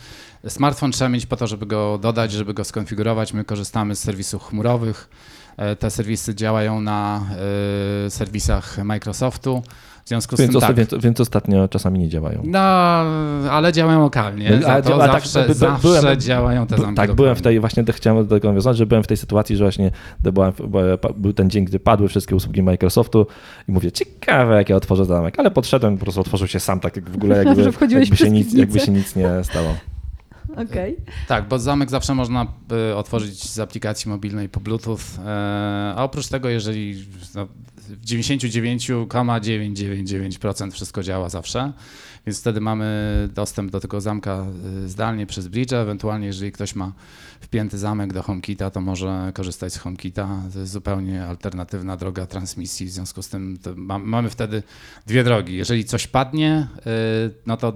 Smartfon 0.47 0.91
trzeba 0.91 1.09
mieć 1.09 1.25
po 1.25 1.37
to, 1.37 1.47
żeby 1.47 1.65
go 1.65 1.97
dodać, 1.97 2.31
żeby 2.31 2.53
go 2.53 2.63
skonfigurować. 2.63 3.33
My 3.33 3.45
korzystamy 3.45 3.95
z 3.95 3.99
serwisów 3.99 4.43
chmurowych. 4.43 5.09
E, 5.57 5.75
te 5.75 5.91
serwisy 5.91 6.35
działają 6.35 6.81
na 6.81 7.25
serwisach 8.09 8.77
Microsoftu. 8.83 9.63
Związku 10.11 10.35
z 10.35 10.39
więc, 10.39 10.51
tym, 10.51 10.61
tak. 10.61 10.75
więc, 10.75 10.89
więc, 10.99 11.19
ostatnio 11.19 11.67
czasami 11.67 11.99
nie 11.99 12.09
działają. 12.09 12.41
No, 12.45 12.59
ale 13.51 13.73
działają 13.73 14.01
lokalnie. 14.01 14.59
Za 14.61 14.81
to 14.81 14.97
tak, 14.97 15.11
zawsze, 15.11 15.47
by, 15.47 15.53
zawsze 15.53 15.87
byłem, 15.87 16.19
działają 16.19 16.67
te 16.67 16.77
zamki. 16.77 16.95
Tak, 16.95 17.13
byłem 17.13 17.35
w 17.35 17.41
tej, 17.41 17.59
właśnie 17.59 17.83
chciałem 17.91 18.27
do 18.27 18.35
tego 18.35 18.47
nawiązać, 18.47 18.77
że 18.77 18.85
byłem 18.85 19.03
w 19.03 19.07
tej 19.07 19.17
sytuacji, 19.17 19.55
że 19.55 19.63
właśnie 19.63 19.91
byłem, 20.19 20.53
był 21.17 21.33
ten 21.33 21.49
dzień, 21.49 21.65
gdy 21.65 21.79
padły 21.79 22.07
wszystkie 22.07 22.35
usługi 22.35 22.63
Microsoftu 22.63 23.27
i 23.69 23.71
mówię, 23.71 23.91
ciekawe, 23.91 24.55
jak 24.55 24.69
ja 24.69 24.75
otworzę 24.75 25.05
zamek, 25.05 25.39
ale 25.39 25.51
podszedłem, 25.51 25.97
po 25.97 26.03
prostu 26.03 26.21
otworzył 26.21 26.47
się 26.47 26.59
sam, 26.59 26.79
tak 26.79 27.09
w 27.09 27.15
ogóle 27.15 27.37
jakby, 27.45 27.63
jakby, 27.89 28.17
się, 28.17 28.29
nic, 28.29 28.53
jakby 28.53 28.79
się 28.79 28.91
nic 28.91 29.15
nie 29.15 29.29
stało. 29.43 29.75
Okay. 30.71 30.95
Tak, 31.27 31.47
bo 31.47 31.59
zamek 31.59 31.89
zawsze 31.89 32.15
można 32.15 32.47
y, 32.91 32.95
otworzyć 32.95 33.49
z 33.49 33.59
aplikacji 33.59 34.09
mobilnej 34.09 34.49
po 34.49 34.59
Bluetooth, 34.59 34.99
e, 35.25 35.93
a 35.97 36.03
oprócz 36.03 36.27
tego, 36.27 36.49
jeżeli 36.49 37.05
no, 37.35 37.47
w 37.77 38.05
99,999% 38.05 40.71
wszystko 40.71 41.03
działa 41.03 41.29
zawsze, 41.29 41.73
więc 42.25 42.39
wtedy 42.39 42.61
mamy 42.61 43.29
dostęp 43.33 43.71
do 43.71 43.79
tego 43.79 44.01
zamka 44.01 44.45
y, 44.85 44.89
zdalnie 44.89 45.25
przez 45.25 45.47
bridge, 45.47 45.73
ewentualnie 45.73 46.27
jeżeli 46.27 46.51
ktoś 46.51 46.75
ma 46.75 46.93
wpięty 47.41 47.77
zamek 47.77 48.13
do 48.13 48.23
HomeKita, 48.23 48.69
to 48.69 48.81
może 48.81 49.31
korzystać 49.33 49.73
z 49.73 49.77
HomeKita. 49.77 50.41
To 50.53 50.59
jest 50.59 50.71
zupełnie 50.71 51.25
alternatywna 51.25 51.97
droga 51.97 52.25
transmisji, 52.25 52.85
w 52.85 52.91
związku 52.91 53.21
z 53.21 53.29
tym 53.29 53.57
mamy 53.99 54.29
wtedy 54.29 54.63
dwie 55.07 55.23
drogi. 55.23 55.57
Jeżeli 55.57 55.85
coś 55.85 56.07
padnie, 56.07 56.67
y, 56.77 56.81
no 57.45 57.57
to 57.57 57.73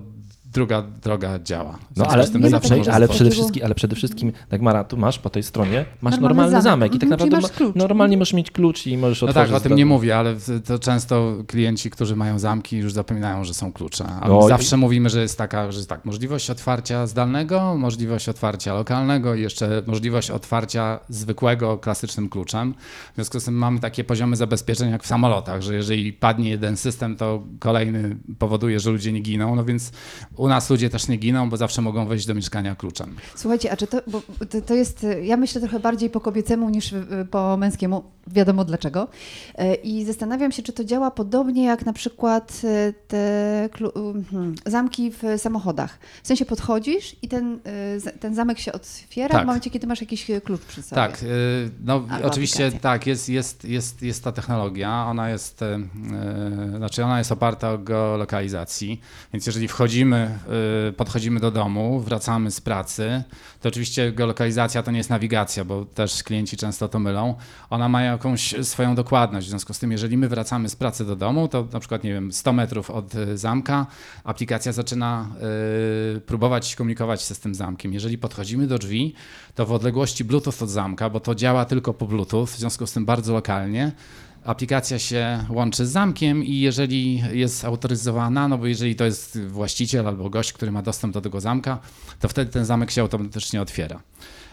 druga 0.56 0.82
droga 0.82 1.40
działa. 1.40 1.78
No 1.98 2.06
ale, 2.08 2.26
no, 2.40 2.50
zawsze, 2.50 2.82
ale, 2.92 3.08
przede 3.08 3.32
wszystkim, 3.32 3.66
ale 3.66 3.76
przede 3.76 3.96
wszystkim, 3.96 4.32
tak 4.50 4.62
Mara, 4.62 4.84
tu 4.84 4.98
masz 4.98 5.20
po 5.20 5.30
tej 5.30 5.44
stronie, 5.44 5.86
masz 6.02 6.12
normalny, 6.12 6.22
normalny 6.22 6.62
zamek. 6.62 6.64
zamek. 6.64 6.96
i 6.96 7.00
tak 7.00 7.12
mhm, 7.12 7.30
naprawdę 7.30 7.48
masz 7.66 7.76
normalnie 7.76 8.18
możesz 8.18 8.34
mieć 8.34 8.52
klucz 8.52 8.88
i 8.88 8.98
możesz 8.98 9.24
otworzyć. 9.24 9.52
No 9.52 9.58
tak, 9.58 9.66
o 9.66 9.70
tym 9.70 9.78
nie 9.78 9.86
mówię, 9.86 10.18
ale 10.18 10.36
to 10.66 10.80
często 10.80 11.36
klienci, 11.48 11.90
którzy 11.90 12.16
mają 12.16 12.40
zamki 12.40 12.78
już 12.78 12.94
zapominają, 12.94 13.44
że 13.44 13.54
są 13.54 13.74
klucze. 13.74 14.06
A 14.22 14.28
no, 14.28 14.48
zawsze 14.48 14.76
i... 14.76 14.80
mówimy, 14.80 15.10
że 15.10 15.22
jest 15.22 15.38
taka, 15.38 15.72
że 15.72 15.78
jest 15.78 15.90
tak, 15.90 16.06
możliwość 16.06 16.50
otwarcia 16.50 17.08
zdalnego, 17.08 17.76
możliwość 17.78 18.30
otwarcia 18.30 18.74
lokalnego 18.74 19.36
i 19.36 19.42
jeszcze 19.42 19.84
możliwość 19.86 20.32
otwarcia 20.32 21.00
zwykłego, 21.10 21.78
klasycznym 21.78 22.30
kluczem. 22.30 22.74
W 23.12 23.16
związku 23.16 23.40
z 23.40 23.46
tym 23.46 23.54
mamy 23.54 23.80
takie 23.80 24.04
poziomy 24.04 24.36
zabezpieczeń 24.36 24.92
jak 24.92 25.04
w 25.04 25.08
samolotach, 25.08 25.62
że 25.62 25.76
jeżeli 25.76 26.14
padnie 26.14 26.50
jeden 26.50 26.78
system, 26.78 27.16
to 27.16 27.44
kolejny 27.60 28.18
powoduje, 28.40 28.80
że 28.80 28.92
ludzie 28.92 29.12
nie 29.12 29.20
giną, 29.20 29.56
no 29.56 29.66
więc 29.66 29.92
u 30.46 30.48
nas 30.48 30.70
ludzie 30.70 30.90
też 30.90 31.08
nie 31.08 31.18
giną, 31.18 31.50
bo 31.50 31.58
zawsze 31.58 31.82
mogą 31.82 32.06
wejść 32.06 32.26
do 32.26 32.36
mieszkania 32.36 32.76
kluczem. 32.76 33.16
Słuchajcie, 33.36 33.72
a 33.72 33.78
czy 33.78 33.88
to, 33.88 34.02
bo 34.08 34.22
to, 34.50 34.62
to 34.62 34.74
jest, 34.74 35.06
ja 35.22 35.38
myślę 35.38 35.62
trochę 35.62 35.80
bardziej 35.80 36.10
po 36.10 36.20
kobiecemu 36.22 36.70
niż 36.70 36.94
po 37.32 37.58
męskiemu, 37.58 38.04
wiadomo 38.28 38.66
dlaczego. 38.66 39.08
E, 39.56 39.76
I 39.76 40.06
zastanawiam 40.06 40.52
się, 40.52 40.64
czy 40.64 40.74
to 40.74 40.84
działa 40.84 41.12
podobnie 41.12 41.66
jak 41.66 41.86
na 41.86 41.94
przykład 41.94 42.62
e, 42.64 42.94
te 42.94 43.70
hmm, 44.32 44.56
zamki 44.66 45.12
w 45.12 45.24
samochodach. 45.38 46.00
W 46.24 46.28
sensie 46.28 46.46
podchodzisz 46.46 47.16
i 47.22 47.28
ten, 47.28 47.60
e, 48.06 48.12
ten 48.12 48.36
zamek 48.36 48.60
się 48.60 48.72
otwiera 48.72 49.30
tak. 49.30 49.44
w 49.44 49.46
momencie, 49.46 49.70
kiedy 49.70 49.88
masz 49.88 50.02
jakiś 50.02 50.28
klucz 50.44 50.62
przy 50.62 50.82
sobie. 50.82 50.96
Tak, 50.96 51.26
no 51.86 52.08
oczywiście 52.24 52.72
tak, 52.72 53.08
jest, 53.08 53.30
jest, 53.30 53.66
jest, 53.66 54.02
jest 54.02 54.24
ta 54.24 54.32
technologia, 54.32 55.06
ona 55.10 55.30
jest, 55.30 55.60
znaczy 56.78 57.04
ona 57.04 57.18
jest 57.18 57.32
oparta 57.32 57.74
o 57.74 57.78
geolokalizacji, 57.78 59.02
więc 59.34 59.46
jeżeli 59.46 59.68
wchodzimy 59.68 60.35
podchodzimy 60.98 61.40
do 61.40 61.52
domu, 61.52 62.00
wracamy 62.00 62.52
z 62.52 62.62
pracy, 62.62 63.24
to 63.62 63.70
oczywiście 63.70 64.12
geolokalizacja 64.12 64.84
to 64.84 64.92
nie 64.92 64.98
jest 64.98 65.10
nawigacja, 65.10 65.66
bo 65.66 65.86
też 65.86 66.24
klienci 66.24 66.58
często 66.58 66.88
to 66.88 67.00
mylą. 67.00 67.36
Ona 67.70 67.90
ma 67.90 68.02
jakąś 68.02 68.56
swoją 68.62 68.96
dokładność. 68.96 69.48
W 69.48 69.50
związku 69.50 69.74
z 69.74 69.80
tym, 69.80 69.92
jeżeli 69.92 70.18
my 70.18 70.30
wracamy 70.30 70.70
z 70.70 70.76
pracy 70.76 71.06
do 71.06 71.16
domu, 71.16 71.48
to 71.48 71.68
na 71.74 71.80
przykład, 71.80 72.04
nie 72.04 72.14
wiem, 72.14 72.32
100 72.32 72.54
metrów 72.54 72.92
od 72.92 73.16
y, 73.16 73.38
zamka, 73.38 73.88
aplikacja 74.24 74.72
zaczyna 74.72 75.28
y, 76.18 76.22
próbować 76.22 76.76
komunikować 76.76 77.22
się 77.22 77.36
z 77.36 77.40
tym 77.40 77.56
zamkiem. 77.56 77.94
Jeżeli 77.94 78.18
podchodzimy 78.18 78.68
do 78.68 78.78
drzwi, 78.78 79.14
to 79.56 79.66
w 79.66 79.72
odległości 79.72 80.24
Bluetooth 80.24 80.64
od 80.64 80.70
zamka, 80.70 81.10
bo 81.10 81.20
to 81.20 81.36
działa 81.36 81.66
tylko 81.66 81.94
po 81.94 82.08
Bluetooth, 82.08 82.46
w 82.46 82.58
związku 82.58 82.88
z 82.88 82.94
tym 82.94 83.06
bardzo 83.06 83.34
lokalnie, 83.34 83.92
aplikacja 84.46 85.00
się 85.00 85.46
łączy 85.50 85.86
z 85.86 85.90
zamkiem 85.90 86.44
i 86.44 86.60
jeżeli 86.60 87.24
jest 87.32 87.66
autoryzowana, 87.66 88.48
no 88.48 88.58
bo 88.58 88.68
jeżeli 88.68 88.96
to 88.96 89.06
jest 89.06 89.40
właściciel 89.40 90.08
albo 90.08 90.30
gość, 90.30 90.54
który 90.54 90.72
ma 90.72 90.82
dostęp 90.82 91.14
do 91.14 91.22
tego 91.22 91.42
zamka, 91.42 91.80
to 92.20 92.28
wtedy 92.28 92.52
ten 92.52 92.66
zamek 92.66 92.92
się 92.92 93.02
automatycznie 93.02 93.62
otwiera. 93.62 94.00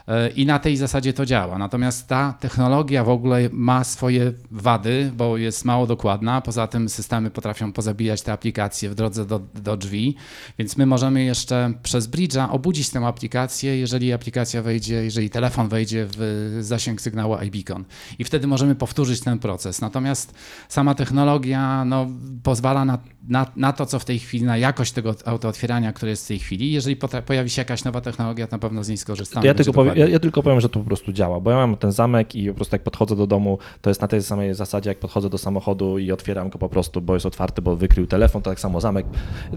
E, 0.08 0.28
I 0.28 0.46
na 0.46 0.58
tej 0.58 0.76
zasadzie 0.76 1.12
to 1.12 1.26
działa. 1.26 1.58
Natomiast 1.58 2.08
ta 2.08 2.32
technologia 2.32 3.04
w 3.04 3.08
ogóle 3.08 3.48
ma 3.52 3.84
swoje 3.84 4.32
wady, 4.50 5.12
bo 5.16 5.36
jest 5.36 5.64
mało 5.64 5.86
dokładna. 5.86 6.40
Poza 6.40 6.66
tym 6.66 6.88
systemy 6.88 7.30
potrafią 7.30 7.72
pozabijać 7.72 8.22
te 8.22 8.32
aplikacje 8.32 8.90
w 8.90 8.94
drodze 8.94 9.26
do, 9.26 9.40
do 9.54 9.76
drzwi, 9.76 10.16
więc 10.58 10.76
my 10.76 10.86
możemy 10.86 11.24
jeszcze 11.24 11.72
przez 11.82 12.08
bridge'a 12.08 12.50
obudzić 12.50 12.90
tę 12.90 13.06
aplikację, 13.06 13.78
jeżeli 13.78 14.12
aplikacja 14.12 14.62
wejdzie, 14.62 15.04
jeżeli 15.04 15.30
telefon 15.30 15.68
wejdzie 15.68 16.06
w 16.10 16.58
zasięg 16.60 17.00
sygnału 17.00 17.34
iBeacon. 17.34 17.84
I 18.18 18.24
wtedy 18.24 18.46
możemy 18.46 18.74
powtórzyć 18.74 19.20
ten 19.20 19.38
proces. 19.38 19.80
Natomiast 19.80 20.34
sama 20.68 20.94
technologia 20.94 21.84
no, 21.84 22.06
pozwala 22.42 22.84
na, 22.84 22.98
na, 23.28 23.46
na 23.56 23.72
to, 23.72 23.86
co 23.86 23.98
w 23.98 24.04
tej 24.04 24.18
chwili, 24.18 24.44
na 24.44 24.56
jakość 24.56 24.92
tego 24.92 25.14
autootwierania, 25.24 25.92
które 25.92 26.10
jest 26.10 26.24
w 26.24 26.28
tej 26.28 26.38
chwili. 26.38 26.72
Jeżeli 26.72 26.96
pojawi 27.26 27.50
się 27.50 27.60
jakaś 27.60 27.84
nowa 27.84 28.00
technologia, 28.00 28.46
to 28.46 28.56
na 28.56 28.60
pewno 28.60 28.84
z 28.84 28.88
niej 28.88 28.98
skorzystamy. 28.98 29.46
Ja 29.46 29.54
tylko 29.54 29.72
powiem, 29.72 29.91
ja, 29.94 30.08
ja, 30.08 30.18
tylko 30.18 30.42
powiem, 30.42 30.60
że 30.60 30.68
to 30.68 30.78
po 30.78 30.84
prostu 30.84 31.12
działa, 31.12 31.40
bo 31.40 31.50
ja 31.50 31.56
mam 31.56 31.76
ten 31.76 31.92
zamek 31.92 32.34
i 32.34 32.48
po 32.48 32.54
prostu 32.54 32.74
jak 32.74 32.82
podchodzę 32.82 33.16
do 33.16 33.26
domu, 33.26 33.58
to 33.80 33.90
jest 33.90 34.00
na 34.00 34.08
tej 34.08 34.22
samej 34.22 34.54
zasadzie, 34.54 34.90
jak 34.90 34.98
podchodzę 34.98 35.30
do 35.30 35.38
samochodu 35.38 35.98
i 35.98 36.12
otwieram 36.12 36.48
go 36.48 36.58
po 36.58 36.68
prostu, 36.68 37.00
bo 37.00 37.14
jest 37.14 37.26
otwarty, 37.26 37.62
bo 37.62 37.76
wykrył 37.76 38.06
telefon, 38.06 38.42
to 38.42 38.50
tak 38.50 38.60
samo 38.60 38.80
zamek. 38.80 39.06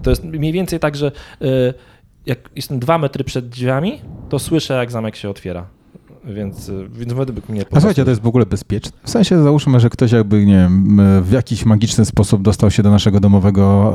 To 0.02 0.10
jest 0.10 0.24
mniej 0.24 0.52
więcej 0.52 0.80
tak, 0.80 0.96
że 0.96 1.12
y, 1.42 1.74
jak 2.26 2.38
jestem 2.56 2.78
dwa 2.78 2.98
metry 2.98 3.24
przed 3.24 3.48
drzwiami, 3.48 4.00
to 4.28 4.38
słyszę, 4.38 4.74
jak 4.74 4.90
zamek 4.90 5.16
się 5.16 5.30
otwiera. 5.30 5.75
Więc, 6.26 6.68
y, 6.68 6.88
więc 6.92 7.12
według 7.12 7.48
mnie... 7.48 7.64
A 7.70 7.80
słuchajcie, 7.80 8.04
to 8.04 8.10
jest 8.10 8.22
w 8.22 8.26
ogóle 8.26 8.46
bezpieczne? 8.46 8.92
W 9.02 9.10
sensie 9.10 9.42
załóżmy, 9.42 9.80
że 9.80 9.90
ktoś 9.90 10.12
jakby, 10.12 10.46
nie 10.46 10.56
wiem, 10.56 11.00
w 11.22 11.30
jakiś 11.30 11.64
magiczny 11.64 12.04
sposób 12.04 12.42
dostał 12.42 12.70
się 12.70 12.82
do 12.82 12.90
naszego 12.90 13.20
domowego 13.20 13.94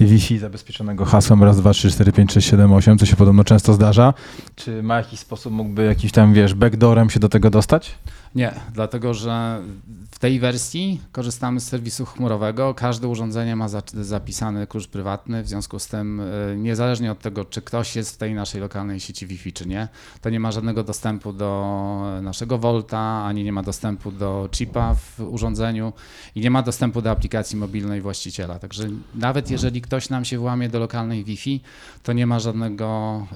e, 0.00 0.04
Wi-Fi 0.04 0.38
zabezpieczonego 0.38 1.04
hasłem 1.04 1.44
raz, 1.44 1.56
dwa, 1.56 1.72
trzy, 1.72 1.90
cztery, 1.90 2.12
pięć, 2.12 2.32
sześć, 2.32 2.50
siedem, 2.50 2.72
osiem, 2.72 2.98
co 2.98 3.06
się 3.06 3.16
podobno 3.16 3.44
często 3.44 3.72
zdarza. 3.72 4.14
Czy 4.54 4.82
ma 4.82 4.96
jakiś 4.96 5.20
sposób, 5.20 5.52
mógłby 5.52 5.84
jakiś 5.84 6.12
tam, 6.12 6.32
wiesz, 6.34 6.54
backdoorem 6.54 7.10
się 7.10 7.20
do 7.20 7.28
tego 7.28 7.50
dostać? 7.50 7.98
Nie, 8.34 8.54
dlatego 8.74 9.14
że 9.14 9.62
w 10.10 10.18
tej 10.18 10.40
wersji 10.40 11.00
korzystamy 11.12 11.60
z 11.60 11.68
serwisu 11.68 12.06
chmurowego. 12.06 12.74
Każde 12.74 13.08
urządzenie 13.08 13.56
ma 13.56 13.68
za, 13.68 13.82
zapisany 13.94 14.66
klucz 14.66 14.86
prywatny, 14.86 15.42
w 15.42 15.48
związku 15.48 15.78
z 15.78 15.86
tym 15.86 16.20
y, 16.20 16.56
niezależnie 16.58 17.12
od 17.12 17.18
tego, 17.18 17.44
czy 17.44 17.62
ktoś 17.62 17.96
jest 17.96 18.14
w 18.14 18.16
tej 18.16 18.34
naszej 18.34 18.60
lokalnej 18.60 19.00
sieci 19.00 19.26
Wi-Fi, 19.26 19.52
czy 19.52 19.68
nie, 19.68 19.88
to 20.20 20.30
nie 20.30 20.40
ma 20.40 20.52
żadnego 20.52 20.84
dostępu 20.84 21.32
do 21.32 22.18
naszego 22.22 22.58
Volta, 22.58 23.24
ani 23.24 23.44
nie 23.44 23.52
ma 23.52 23.62
dostępu 23.62 24.12
do 24.12 24.48
chipa 24.52 24.94
w 24.94 25.20
urządzeniu 25.20 25.92
i 26.34 26.40
nie 26.40 26.50
ma 26.50 26.62
dostępu 26.62 27.02
do 27.02 27.10
aplikacji 27.10 27.58
mobilnej 27.58 28.00
właściciela. 28.00 28.58
Także 28.58 28.88
nawet 29.14 29.50
jeżeli 29.50 29.80
ktoś 29.80 30.08
nam 30.08 30.24
się 30.24 30.38
włamie 30.38 30.68
do 30.68 30.78
lokalnej 30.78 31.24
Wi-Fi, 31.24 31.60
to 32.02 32.12
nie 32.12 32.26
ma 32.26 32.40
żadnego, 32.40 33.26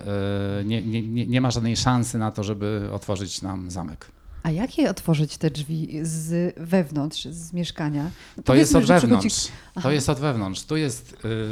y, 0.61 0.65
nie, 0.65 0.83
nie, 0.83 1.27
nie 1.27 1.41
ma 1.41 1.51
żadnej 1.51 1.77
szansy 1.77 2.19
na 2.19 2.31
to, 2.31 2.45
żeby 2.45 2.89
otworzyć 2.93 3.43
nam 3.43 3.71
zamek. 3.71 4.16
A 4.47 4.51
jak 4.51 4.79
je 4.79 4.91
otworzyć 4.91 5.37
te 5.37 5.51
drzwi 5.51 5.99
z 6.03 6.55
wewnątrz, 6.57 7.25
z 7.25 7.53
mieszkania? 7.53 8.11
No 8.37 8.43
to 8.43 8.55
jest 8.55 8.77
od 8.77 8.83
przychodzi- 8.85 9.01
wewnątrz. 9.01 9.49
Aha. 9.75 9.89
To 9.89 9.91
jest 9.93 10.09
od 10.11 10.19
wewnątrz. 10.21 10.63
Tu 10.63 10.77
jest. 10.77 11.17
y, 11.25 11.49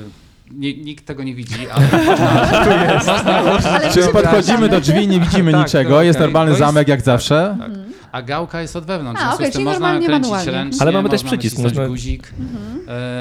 nie, 0.50 0.76
nikt 0.76 1.06
tego 1.06 1.22
nie 1.22 1.34
widzi, 1.34 1.68
ale 1.72 1.86
można, 2.06 2.64
tu 2.64 2.70
jest. 2.94 3.06
Można, 3.52 3.70
Ale 3.70 3.92
Czy 3.92 4.00
przy- 4.00 4.12
podchodzimy 4.12 4.68
do 4.68 4.80
drzwi, 4.80 5.08
nie 5.08 5.20
widzimy 5.26 5.52
Tak, 5.52 5.60
niczego, 5.66 5.90
to 5.90 6.02
jest 6.02 6.18
normalny 6.18 6.50
To 6.50 6.52
jest- 6.58 6.58
zamek 6.68 6.88
jak 6.88 7.02
zawsze. 7.02 7.56
tak. 7.60 7.70
A 8.14 8.23
gałka 8.23 8.61
jest 8.62 8.76
od 8.76 8.85
wewnątrz. 8.85 9.21
A, 9.21 9.25
w 9.25 9.26
związku 9.26 9.37
okej, 9.42 9.50
z 9.50 9.52
tym 9.52 9.59
czyli 9.61 9.64
można 9.64 9.88
kręcić 10.06 10.30
manualnie. 10.30 10.52
ręcznie, 10.52 10.83
Ale 10.83 10.92
mamy 10.92 11.09
też 11.09 11.23
można 11.23 11.38
przycisk, 11.38 11.62
można- 11.62 11.87
guzik, 11.88 12.35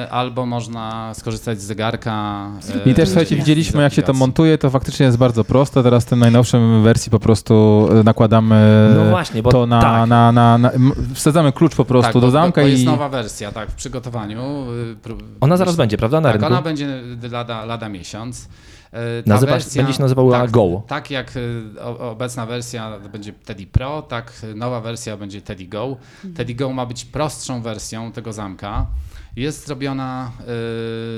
y, 0.06 0.12
albo 0.12 0.46
można 0.46 1.14
skorzystać 1.14 1.62
z 1.62 1.64
zegarka. 1.64 2.48
y, 2.86 2.90
I 2.90 2.94
też 2.94 3.10
słuchajcie, 3.10 3.36
z 3.36 3.38
widzieliśmy 3.38 3.82
jak 3.84 3.94
się 3.94 4.02
to 4.02 4.14
montuje, 4.14 4.58
to 4.58 4.70
faktycznie 4.70 5.06
jest 5.06 5.18
bardzo 5.18 5.44
proste. 5.44 5.84
Teraz 5.84 6.06
w 6.06 6.08
tym 6.10 6.20
najnowszym 6.20 6.84
wersji 6.84 7.10
po 7.12 7.20
prostu 7.20 7.88
e, 8.00 8.04
nakładamy 8.04 8.90
No 8.98 9.10
właśnie, 9.10 9.44
bo 9.44 9.52
to 9.52 9.66
na, 9.66 9.82
tak. 9.82 10.10
na, 10.10 10.32
na, 10.32 10.58
na, 10.58 10.72
wsadzamy 11.14 11.52
klucz 11.52 11.76
po 11.76 11.86
prostu 11.86 12.14
tak, 12.14 12.22
do 12.22 12.32
zamka 12.32 12.62
bo, 12.62 12.66
bo 12.66 12.70
i... 12.70 12.72
jest 12.72 12.86
nowa 12.86 13.10
wersja, 13.10 13.52
tak, 13.52 13.72
w 13.72 13.76
przygotowaniu. 13.76 14.66
y, 14.72 14.96
Ona 15.42 15.58
zaraz 15.58 15.76
będzie, 15.76 15.98
prawda, 15.98 16.22
na 16.22 16.30
tak, 16.30 16.42
rynku? 16.42 16.54
ona 16.54 16.62
będzie 16.62 17.02
lada, 17.32 17.66
lada 17.66 17.90
miesiąc. 17.90 18.48
E, 18.94 19.24
Ta 19.24 19.30
Nazywa, 19.30 19.52
wersja, 19.52 19.84
będzie 19.84 19.98
się 19.98 20.04
nazywała 20.04 20.40
tak, 20.40 20.52
Go. 20.52 20.84
Tak 20.88 21.12
jak 21.12 21.34
o, 21.82 22.12
obecna 22.12 22.46
wersja 22.46 23.00
będzie 23.00 23.34
Teddy 23.34 23.66
Pro, 23.66 24.02
tak 24.02 24.42
nowa 24.56 24.82
wersja 24.82 25.18
będzie 25.18 25.42
Teddy 25.42 25.66
Go. 25.66 25.98
Teddy 26.36 26.56
Go 26.56 26.74
ma 26.74 26.86
być 26.86 27.06
prostszą 27.06 27.62
wersją 27.62 28.12
tego 28.12 28.34
zamka. 28.34 28.88
Jest 29.36 29.66
zrobiona 29.66 30.32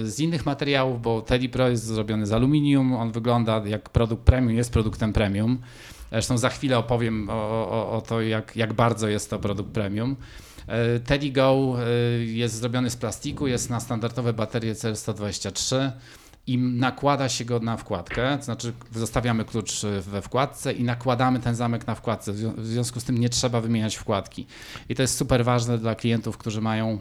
z 0.03 0.19
innych 0.19 0.45
materiałów, 0.45 1.01
bo 1.01 1.21
Teddy 1.21 1.49
Pro 1.49 1.69
jest 1.69 1.83
zrobiony 1.83 2.25
z 2.25 2.33
aluminium. 2.33 2.93
On 2.93 3.11
wygląda 3.11 3.61
jak 3.65 3.89
produkt 3.89 4.23
premium, 4.23 4.57
jest 4.57 4.73
produktem 4.73 5.13
premium. 5.13 5.57
Zresztą 6.11 6.37
za 6.37 6.49
chwilę 6.49 6.77
opowiem 6.77 7.29
o, 7.29 7.33
o, 7.69 7.91
o 7.91 8.01
to, 8.01 8.21
jak, 8.21 8.55
jak 8.55 8.73
bardzo 8.73 9.07
jest 9.07 9.29
to 9.29 9.39
produkt 9.39 9.71
premium. 9.71 10.15
E, 10.67 10.99
Teddy 10.99 11.31
Go 11.31 11.75
e, 11.79 11.89
jest 12.25 12.55
zrobiony 12.55 12.89
z 12.89 12.95
plastiku, 12.95 13.47
jest 13.47 13.69
na 13.69 13.79
standardowe 13.79 14.33
baterie 14.33 14.73
CL123 14.73 15.91
i 16.47 16.57
nakłada 16.57 17.29
się 17.29 17.45
go 17.45 17.59
na 17.59 17.77
wkładkę, 17.77 18.37
to 18.37 18.43
znaczy 18.43 18.73
zostawiamy 18.95 19.45
klucz 19.45 19.81
we 20.01 20.21
wkładce 20.21 20.73
i 20.73 20.83
nakładamy 20.83 21.39
ten 21.39 21.55
zamek 21.55 21.87
na 21.87 21.95
wkładce. 21.95 22.33
W 22.33 22.37
zwią- 22.37 22.55
W 22.57 22.65
związku 22.65 22.99
z 22.99 23.03
tym 23.03 23.17
nie 23.17 23.29
trzeba 23.29 23.61
wymieniać 23.61 23.95
wkładki. 23.95 24.47
I 24.89 24.95
to 24.95 25.01
jest 25.01 25.17
super 25.17 25.45
ważne 25.45 25.77
dla 25.77 25.95
klientów, 25.95 26.37
którzy 26.37 26.61
mają 26.61 26.99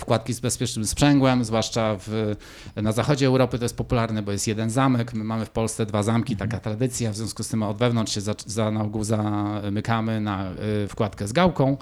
wkładki 0.00 0.32
z 0.32 0.40
bezpiecznym 0.40 0.86
sprzęgłem, 0.86 1.44
zwłaszcza 1.44 1.96
w, 1.98 2.36
na 2.76 2.92
zachodzie 2.92 3.26
Europy 3.26 3.58
to 3.58 3.64
jest 3.64 3.76
popularne, 3.76 4.22
bo 4.22 4.32
jest 4.32 4.46
jeden 4.46 4.70
zamek, 4.70 5.14
my 5.14 5.24
mamy 5.24 5.46
w 5.46 5.50
Polsce 5.50 5.86
dwa 5.86 6.02
zamki, 6.02 6.36
taka 6.36 6.60
tradycja, 6.60 7.12
w 7.12 7.16
związku 7.16 7.42
z 7.42 7.48
tym 7.48 7.62
od 7.62 7.76
wewnątrz 7.76 8.14
się 8.14 8.20
za, 8.20 8.34
za 8.46 8.70
na 8.70 8.82
ogół 8.82 9.04
zamykamy 9.04 10.20
na 10.20 10.50
y, 10.84 10.88
wkładkę 10.88 11.28
z 11.28 11.32
gałką, 11.32 11.76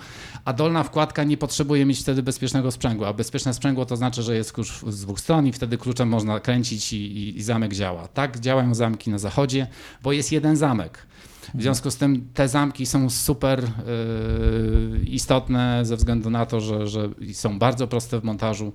a 0.45 0.53
dolna 0.53 0.83
wkładka 0.83 1.25
nie 1.25 1.37
potrzebuje 1.37 1.87
mieć 1.87 2.01
wtedy 2.01 2.23
bezpiecznego 2.23 2.71
sprzęgła, 2.71 3.09
a 3.09 3.13
bezpieczne 3.13 3.55
sprzęgło 3.55 3.87
to 3.87 3.97
znaczy, 3.97 4.23
że 4.23 4.37
jest 4.37 4.53
klucz 4.53 4.85
z 4.89 5.01
dwóch 5.01 5.21
stron 5.21 5.47
i 5.47 5.53
wtedy 5.53 5.79
kluczem 5.79 6.09
można 6.09 6.41
kręcić 6.41 6.93
i, 6.93 6.97
i, 6.97 7.39
i 7.39 7.43
zamek 7.43 7.75
działa. 7.75 8.09
Tak 8.09 8.41
działają 8.41 8.75
zamki 8.75 9.11
na 9.11 9.19
zachodzie, 9.19 9.67
bo 10.03 10.13
jest 10.13 10.33
jeden 10.33 10.57
zamek. 10.57 11.07
W 11.55 11.63
związku 11.63 11.91
z 11.91 11.97
tym 11.97 12.29
te 12.35 12.49
zamki 12.49 12.87
są 12.87 13.11
super 13.11 13.65
y, 13.65 15.05
istotne 15.05 15.85
ze 15.85 15.97
względu 15.97 16.31
na 16.31 16.47
to, 16.47 16.61
że, 16.61 16.87
że 16.87 17.09
są 17.33 17.59
bardzo 17.59 17.87
proste 17.87 18.21
w 18.21 18.25
montażu 18.25 18.73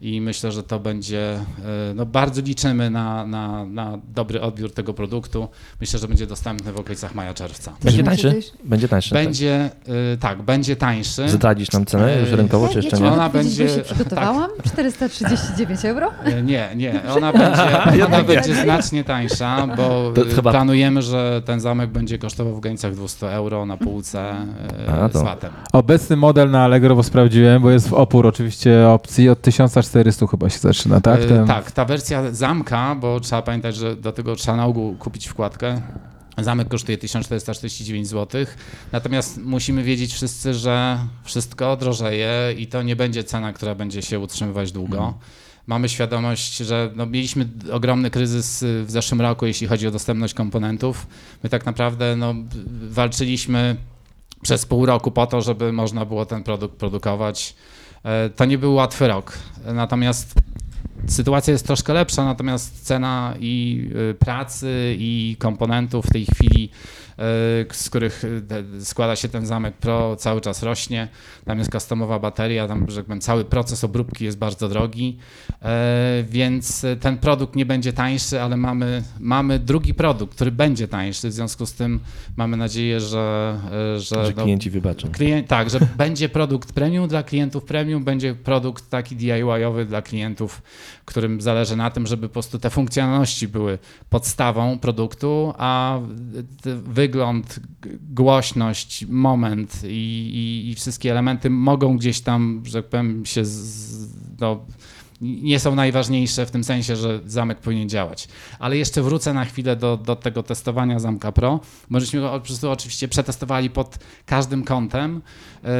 i 0.00 0.20
myślę, 0.20 0.52
że 0.52 0.62
to 0.62 0.80
będzie, 0.80 1.38
y, 1.90 1.94
no 1.94 2.06
bardzo 2.06 2.40
liczymy 2.42 2.90
na, 2.90 3.26
na, 3.26 3.64
na 3.64 3.98
dobry 4.14 4.40
odbiór 4.40 4.72
tego 4.72 4.94
produktu. 4.94 5.48
Myślę, 5.80 5.98
że 5.98 6.08
będzie 6.08 6.26
dostępny 6.26 6.72
w 6.72 6.78
okolicach 6.78 7.14
maja, 7.14 7.34
czerwca. 7.34 7.72
Będzie 7.84 8.02
tańszy? 8.04 8.40
Będzie 8.64 8.88
tańszy. 8.88 9.14
Będzie, 9.14 9.70
y, 10.14 10.18
tak, 10.18 10.42
będzie 10.42 10.76
tańszy. 10.76 11.28
Zdradzisz 11.28 11.72
nam 11.72 11.86
cenę 11.86 12.20
już 12.20 12.30
Eee, 12.30 12.36
rynkowo, 12.36 12.68
czy 12.68 12.76
jeszcze 12.78 13.00
nie? 13.00 13.12
Ona 13.12 13.28
będzie- 13.28 13.68
się 13.68 13.82
przygotowałam. 13.82 14.50
439 14.66 15.84
euro. 15.84 16.10
E, 16.24 16.42
Nie, 16.42 16.68
nie, 16.76 17.00
ona 17.16 17.32
będzie, 17.88 18.06
ona 18.06 18.18
nie. 18.18 18.24
będzie 18.24 18.54
znacznie 18.54 19.04
tańsza, 19.04 19.66
bo 19.76 20.12
chyba- 20.34 20.50
planujemy, 20.50 21.02
że 21.02 21.42
ten 21.44 21.60
zamek 21.60 21.90
będzie 21.90 22.18
kosztował 22.18 22.54
w 22.56 22.60
granicach 22.60 22.94
200 22.94 23.32
euro 23.32 23.66
na 23.66 23.76
półce 23.76 24.34
A, 24.88 25.06
e, 25.06 25.08
to- 25.08 25.18
z 25.18 25.22
VAT-em. 25.22 25.52
Obecny 25.72 26.16
model 26.16 26.50
na 26.50 26.64
Allegro 26.64 26.96
bo 26.96 27.02
sprawdziłem, 27.02 27.62
bo 27.62 27.70
jest 27.70 27.88
w 27.88 27.92
opór 27.92 28.26
oczywiście 28.26 28.88
opcji 28.88 29.28
od 29.28 29.40
1400 29.42 29.89
chyba 30.30 30.50
się 30.50 30.58
zaczyna, 30.58 31.00
tak? 31.00 31.20
E, 31.20 31.26
Ten- 31.26 31.46
Tak, 31.46 31.70
ta 31.72 31.84
wersja 31.84 32.32
zamka, 32.32 32.94
bo 32.94 33.20
trzeba 33.20 33.42
pamiętać, 33.42 33.76
że 33.76 33.96
do 33.96 34.12
tego 34.12 34.36
trzeba 34.36 34.56
na 34.56 34.66
ogół 34.66 34.94
kupić 34.96 35.26
wkładkę. 35.26 35.82
Zamek 36.38 36.68
kosztuje 36.68 36.98
1449 36.98 38.08
zł. 38.08 38.46
Natomiast 38.92 39.38
musimy 39.38 39.82
wiedzieć 39.82 40.14
wszyscy, 40.14 40.54
że 40.54 40.98
wszystko 41.24 41.76
drożeje 41.76 42.54
i 42.58 42.66
to 42.66 42.82
nie 42.82 42.96
będzie 42.96 43.24
cena, 43.24 43.52
która 43.52 43.74
będzie 43.74 44.02
się 44.02 44.18
utrzymywać 44.20 44.72
długo. 44.72 45.14
Mamy 45.66 45.88
świadomość, 45.88 46.56
że 46.56 46.90
no, 46.96 47.06
mieliśmy 47.06 47.48
ogromny 47.72 48.10
kryzys 48.10 48.62
y, 48.62 48.84
w 48.84 48.90
zeszłym 48.90 49.20
roku, 49.20 49.46
jeśli 49.46 49.66
chodzi 49.66 49.86
o 49.86 49.90
dostępność 49.90 50.34
komponentów. 50.34 51.06
My 51.42 51.50
tak 51.50 51.66
naprawdę 51.66 52.16
no, 52.16 52.34
walczyliśmy 52.90 53.76
przez 54.42 54.66
pół 54.66 54.86
roku 54.86 55.10
po 55.10 55.26
to, 55.26 55.40
żeby 55.40 55.72
można 55.72 56.04
było 56.04 56.26
ten 56.26 56.42
produkt 56.42 56.76
produkować. 56.76 57.54
E, 58.04 58.30
To 58.30 58.44
nie 58.44 58.58
był 58.58 58.74
łatwy 58.74 59.08
rok. 59.08 59.38
Natomiast 59.74 60.34
sytuacja 61.06 61.52
jest 61.52 61.66
troszkę 61.66 61.92
lepsza, 61.92 62.24
natomiast 62.24 62.86
cena 62.86 63.34
i 63.40 63.84
y, 64.10 64.14
pracy 64.14 64.94
i 64.98 65.36
komponentów 65.38 66.06
w 66.06 66.12
tej 66.12 66.26
chwili, 66.26 66.70
z 67.72 67.88
których 67.90 68.22
de- 68.42 68.84
składa 68.84 69.16
się 69.16 69.28
ten 69.28 69.46
zamek 69.46 69.74
Pro 69.74 70.16
cały 70.16 70.40
czas 70.40 70.62
rośnie. 70.62 71.08
Tam 71.44 71.58
jest 71.58 71.72
customowa 71.72 72.18
bateria, 72.18 72.68
tam, 72.68 72.90
że 72.90 72.96
tak 72.96 73.04
powiem, 73.04 73.20
cały 73.20 73.44
proces 73.44 73.84
obróbki 73.84 74.24
jest 74.24 74.38
bardzo 74.38 74.68
drogi, 74.68 75.18
e, 75.62 76.24
więc 76.28 76.86
ten 77.00 77.18
produkt 77.18 77.56
nie 77.56 77.66
będzie 77.66 77.92
tańszy, 77.92 78.40
ale 78.42 78.56
mamy, 78.56 79.02
mamy 79.20 79.58
drugi 79.58 79.94
produkt, 79.94 80.34
który 80.34 80.52
będzie 80.52 80.88
tańszy, 80.88 81.28
w 81.28 81.32
związku 81.32 81.66
z 81.66 81.72
tym 81.72 82.00
mamy 82.36 82.56
nadzieję, 82.56 83.00
że, 83.00 83.58
że, 83.98 84.26
Że 84.26 84.32
no, 84.36 84.42
klienci 84.42 84.70
wybaczą. 84.70 85.08
Klient, 85.12 85.48
tak, 85.48 85.70
że 85.70 85.80
będzie 85.96 86.28
produkt 86.28 86.72
premium 86.72 87.08
dla 87.08 87.22
klientów 87.22 87.64
premium, 87.64 88.04
będzie 88.04 88.34
produkt 88.34 88.90
taki 88.90 89.16
DIY-owy 89.16 89.84
dla 89.84 90.02
klientów, 90.02 90.62
którym 91.04 91.40
zależy 91.40 91.76
na 91.76 91.90
tym, 91.90 92.06
żeby 92.06 92.28
po 92.28 92.32
prostu 92.32 92.58
te 92.58 92.70
funkcjonalności 92.70 93.48
były 93.48 93.78
podstawą 94.10 94.78
produktu, 94.78 95.54
a 95.58 95.98
t- 96.62 96.76
wygląd, 97.10 97.60
głośność, 98.10 99.04
moment 99.08 99.80
i, 99.84 99.88
i, 99.88 100.70
i 100.70 100.74
wszystkie 100.74 101.10
elementy 101.10 101.50
mogą 101.50 101.96
gdzieś 101.98 102.20
tam, 102.20 102.62
że 102.66 102.82
tak 102.82 102.90
powiem, 102.90 103.26
się 103.26 103.44
z, 103.44 104.08
no, 104.40 104.60
nie 105.20 105.60
są 105.60 105.74
najważniejsze 105.74 106.46
w 106.46 106.50
tym 106.50 106.64
sensie, 106.64 106.96
że 106.96 107.20
zamek 107.26 107.58
powinien 107.58 107.88
działać. 107.88 108.28
Ale 108.58 108.76
jeszcze 108.76 109.02
wrócę 109.02 109.34
na 109.34 109.44
chwilę 109.44 109.76
do, 109.76 109.96
do 109.96 110.16
tego 110.16 110.42
testowania 110.42 110.98
zamka 110.98 111.32
Pro. 111.32 111.60
Możemy 111.88 112.22
go 112.22 112.30
po 112.30 112.40
prostu 112.40 112.70
oczywiście 112.70 113.08
przetestowali 113.08 113.70
pod 113.70 113.98
każdym 114.26 114.64
kątem. 114.64 115.22
Yy, 115.62 115.70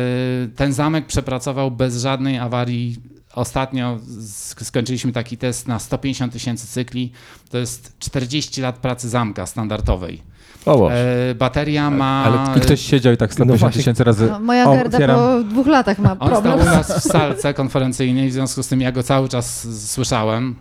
Ten 0.57 0.73
zamek 0.73 1.07
przepracował 1.07 1.71
bez 1.71 2.03
żadnej 2.03 2.39
awarii. 2.39 2.97
Ostatnio 3.35 3.99
sk- 4.21 4.65
skończyliśmy 4.65 5.13
taki 5.13 5.37
test 5.37 5.69
na 5.69 5.79
150 5.79 6.33
tysięcy 6.33 6.67
cykli. 6.67 7.13
To 7.51 7.59
jest 7.59 7.99
40 7.99 8.61
lat 8.61 8.79
pracy 8.79 9.09
zamka 9.09 9.47
standardowej. 9.47 10.23
O. 10.67 10.91
Yy, 11.29 11.35
Bateria 11.35 11.91
ma. 11.91 12.25
ale 12.25 12.59
I 12.59 12.61
ktoś 12.61 12.81
siedział 12.81 13.13
i 13.13 13.17
tak 13.17 13.33
150 13.33 13.61
właśnie. 13.61 13.79
tysięcy 13.79 14.05
razy 14.05 14.29
No, 14.31 14.41
moja 14.41 14.71
O, 14.71 14.73
Gerda 14.73 14.97
otwieram. 14.99 15.21
po 15.21 15.45
dwóch 15.51 15.67
latach 15.67 15.99
ma 15.99 16.11
On 16.11 16.17
stał 16.29 16.43
problem. 16.43 16.61
u 16.61 16.65
nas 16.65 16.93
w 17.07 17.09
salce 17.13 17.55
konferencyjnej, 17.55 18.29
w 18.29 18.33
związku 18.33 18.63
z 18.63 18.69
tym 18.69 18.81
ja 18.81 18.93
go 18.93 19.03
cały 19.03 19.29
czas 19.29 19.67
słyszałem. 19.91 20.55